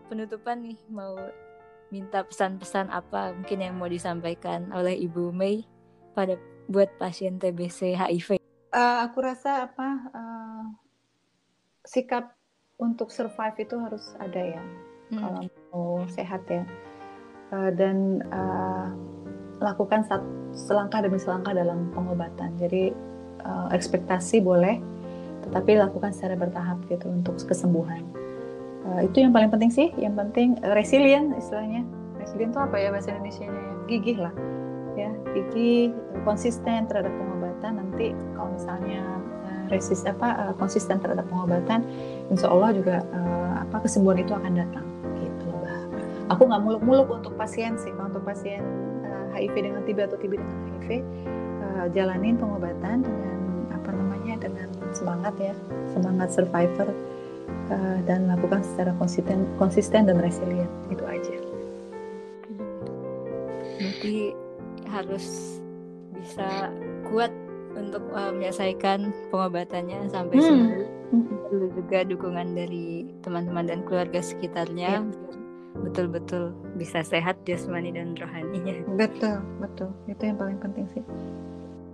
penutupan 0.09 0.65
nih 0.65 0.79
mau 0.89 1.13
minta 1.89 2.21
pesan-pesan 2.21 2.89
apa 2.89 3.33
mungkin 3.33 3.61
yang 3.61 3.75
mau 3.77 3.85
disampaikan 3.87 4.73
oleh 4.73 4.97
Ibu 4.99 5.29
Mei 5.31 5.65
pada 6.13 6.37
buat 6.67 6.89
pasien 6.97 7.37
TBC 7.37 7.93
HIV 7.95 8.41
Eh, 8.69 8.97
aku 9.01 9.19
rasa 9.21 9.65
apa 9.65 9.89
eh, 10.09 10.65
sikap 11.83 12.37
untuk 12.77 13.09
survive 13.09 13.57
itu 13.59 13.77
harus 13.77 14.13
ada 14.19 14.41
ya. 14.41 14.63
Hmm. 15.09 15.19
kalau 15.19 15.43
mau 15.69 15.89
sehat 16.07 16.45
ya 16.47 16.65
Eh, 17.49 17.71
dan 17.73 18.21
eh, 18.23 18.87
lakukan 19.59 20.07
selangkah 20.55 21.03
demi 21.03 21.19
selangkah 21.19 21.55
dalam 21.55 21.91
pengobatan. 21.93 22.55
Jadi 22.59 22.95
eh, 23.43 23.69
ekspektasi 23.75 24.43
boleh 24.43 24.79
tetapi 25.49 25.81
lakukan 25.81 26.13
secara 26.13 26.37
bertahap 26.37 26.77
gitu 26.93 27.09
untuk 27.09 27.41
kesembuhan. 27.41 28.05
Eh, 28.85 29.09
itu 29.09 29.25
yang 29.25 29.33
paling 29.33 29.49
penting 29.49 29.71
sih. 29.73 29.89
Yang 29.97 30.15
penting 30.27 30.49
eh, 30.61 30.75
resilient 30.77 31.35
istilahnya. 31.37 31.83
Resilient 32.21 32.53
itu 32.55 32.61
apa 32.61 32.77
ya 32.77 32.89
bahasa 32.93 33.09
Indonesia 33.15 33.45
nya 33.49 33.65
gigih 33.89 34.19
lah. 34.21 34.35
Ya 34.99 35.11
gigih 35.33 35.95
konsisten 36.23 36.87
terhadap 36.91 37.13
pengobatan. 37.15 37.81
Nanti 37.81 38.13
kalau 38.37 38.51
misalnya 38.55 39.03
eh, 39.49 39.63
resist 39.73 40.05
apa 40.05 40.29
eh, 40.49 40.55
konsisten 40.61 41.01
terhadap 41.01 41.27
pengobatan 41.33 41.83
insya 42.29 42.53
Allah 42.53 42.71
juga 42.77 43.03
eh, 43.03 43.53
apa 43.65 43.83
kesembuhan 43.83 44.21
itu 44.21 44.33
akan 44.37 44.53
datang. 44.53 44.87
Gitu. 45.19 45.49
Aku 46.29 46.45
nggak 46.45 46.61
muluk-muluk 46.61 47.09
untuk 47.09 47.33
pasien 47.41 47.81
sih, 47.81 47.93
untuk 47.97 48.21
pasien 48.21 48.61
HIV 49.39 49.55
dengan 49.57 49.83
TB 49.87 49.99
atau 50.05 50.19
TB 50.19 50.33
dengan 50.37 50.57
HIV 50.75 50.89
eh, 50.91 51.03
jalanin 51.95 52.35
pengobatan 52.35 53.07
dengan 53.07 53.39
apa 53.71 53.91
namanya 53.95 54.35
dengan 54.37 54.69
semangat 54.91 55.35
ya, 55.39 55.55
semangat 55.95 56.29
survivor 56.35 56.89
eh, 57.71 57.99
dan 58.05 58.27
lakukan 58.27 58.61
secara 58.61 58.91
konsisten, 58.99 59.47
konsisten 59.57 60.11
dan 60.11 60.19
resilient 60.19 60.71
itu 60.91 61.05
aja. 61.07 61.37
berarti 63.79 64.35
harus 64.91 65.27
bisa 66.11 66.75
kuat 67.07 67.31
untuk 67.79 68.03
uh, 68.11 68.35
menyelesaikan 68.35 69.15
pengobatannya 69.31 70.11
sampai 70.11 70.35
Hmm. 70.35 70.47
sembuh 71.09 71.39
perlu 71.49 71.67
juga 71.79 71.99
dukungan 72.05 72.49
dari 72.53 73.07
teman-teman 73.23 73.65
dan 73.65 73.81
keluarga 73.87 74.19
sekitarnya 74.19 75.01
Iya. 75.01 75.28
Betul-betul 75.83 76.55
bisa 76.75 77.03
sehat 77.07 77.39
jasmani 77.47 77.95
dan 77.95 78.19
rohaninya 78.19 78.83
Betul, 79.01 79.43
betul. 79.63 79.91
Itu 80.11 80.23
yang 80.27 80.39
paling 80.39 80.59
penting 80.59 80.87
sih. 80.95 81.05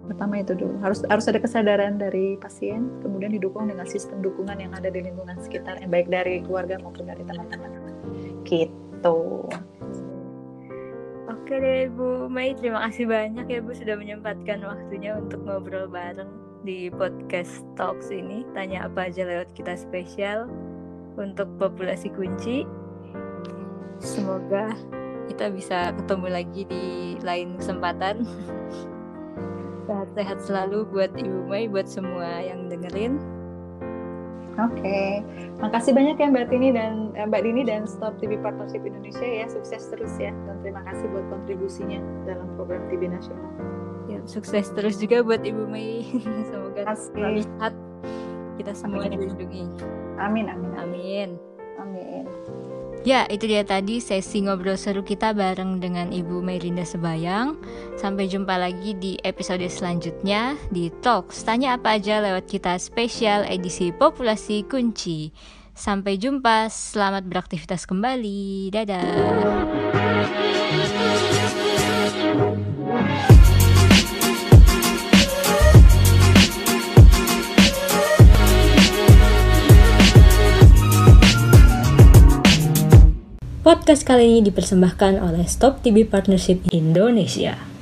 Pertama 0.04 0.36
itu 0.40 0.52
dulu 0.52 0.76
harus 0.84 1.00
harus 1.08 1.24
ada 1.32 1.40
kesadaran 1.40 1.96
dari 1.96 2.36
pasien, 2.36 2.92
kemudian 3.00 3.32
didukung 3.32 3.72
dengan 3.72 3.88
sistem 3.88 4.20
dukungan 4.20 4.60
yang 4.60 4.72
ada 4.76 4.92
di 4.92 5.00
lingkungan 5.00 5.40
sekitar, 5.40 5.80
yang 5.80 5.88
baik 5.88 6.12
dari 6.12 6.44
keluarga 6.44 6.76
maupun 6.84 7.08
dari 7.08 7.24
teman-teman. 7.24 7.72
Gitu. 8.44 9.20
Oke 11.24 11.54
deh 11.60 11.88
Bu 11.92 12.28
Mei, 12.28 12.52
terima 12.52 12.84
kasih 12.88 13.08
banyak 13.08 13.48
ya 13.48 13.60
Bu 13.64 13.72
sudah 13.72 13.96
menyempatkan 13.96 14.60
waktunya 14.64 15.16
untuk 15.16 15.40
ngobrol 15.44 15.88
bareng 15.88 16.28
di 16.64 16.88
podcast 16.88 17.64
Talks 17.76 18.08
ini. 18.12 18.44
Tanya 18.56 18.88
apa 18.88 19.12
aja 19.12 19.24
lewat 19.24 19.52
kita 19.56 19.76
spesial 19.76 20.48
untuk 21.16 21.48
populasi 21.60 22.08
kunci. 22.12 22.64
Semoga 24.04 24.76
kita 25.32 25.48
bisa 25.48 25.96
ketemu 25.96 26.28
lagi 26.28 26.62
di 26.68 27.16
lain 27.24 27.56
kesempatan. 27.56 28.28
Sehat-sehat 29.88 30.44
selalu 30.44 30.84
buat 30.92 31.12
Ibu 31.16 31.48
Mei, 31.48 31.64
buat 31.68 31.88
semua 31.88 32.44
yang 32.44 32.68
dengerin. 32.68 33.16
Oke, 34.54 35.18
makasih 35.58 35.90
banyak 35.90 36.14
ya 36.14 36.30
Mbak 36.30 36.46
Tini 36.46 36.70
dan 36.70 37.10
eh, 37.18 37.26
Mbak 37.26 37.42
Dini 37.42 37.66
dan 37.66 37.90
Stop 37.90 38.14
TB 38.22 38.38
Partnership 38.38 38.86
Indonesia 38.86 39.26
ya, 39.26 39.50
sukses 39.50 39.82
terus 39.90 40.14
ya 40.14 40.30
dan 40.46 40.62
terima 40.62 40.86
kasih 40.86 41.10
buat 41.10 41.26
kontribusinya 41.26 41.98
dalam 42.22 42.46
program 42.54 42.86
TB 42.86 43.02
nasional. 43.10 43.50
Ya, 44.06 44.22
sukses 44.28 44.70
terus 44.70 45.00
juga 45.02 45.26
buat 45.26 45.42
Ibu 45.42 45.66
Mei. 45.66 46.06
Semoga 46.52 46.94
selalu 46.94 47.42
sehat. 47.42 47.74
Kita 48.54 48.70
semua 48.78 49.10
dilindungi. 49.10 49.66
Amin, 50.22 50.46
amin. 50.46 50.70
Amin. 50.78 51.34
amin. 51.34 51.43
Ya, 53.04 53.28
itu 53.28 53.44
dia 53.44 53.60
tadi 53.68 54.00
sesi 54.00 54.40
ngobrol 54.40 54.80
seru 54.80 55.04
kita 55.04 55.36
bareng 55.36 55.76
dengan 55.76 56.08
Ibu 56.08 56.40
Merinda 56.40 56.88
Sebayang. 56.88 57.60
Sampai 58.00 58.32
jumpa 58.32 58.56
lagi 58.56 58.96
di 58.96 59.20
episode 59.20 59.60
selanjutnya 59.68 60.56
di 60.72 60.88
Talks. 61.04 61.44
Tanya 61.44 61.76
apa 61.76 62.00
aja 62.00 62.24
lewat 62.24 62.48
kita 62.48 62.80
spesial 62.80 63.44
edisi 63.44 63.92
Populasi 63.92 64.64
Kunci. 64.64 65.36
Sampai 65.76 66.16
jumpa, 66.16 66.72
selamat 66.72 67.28
beraktivitas 67.28 67.84
kembali. 67.84 68.72
Dadah. 68.72 70.53
Podcast 83.64 84.04
kali 84.04 84.28
ini 84.28 84.40
dipersembahkan 84.44 85.24
oleh 85.24 85.48
Stop 85.48 85.80
TB 85.80 86.12
Partnership 86.12 86.68
Indonesia. 86.68 87.73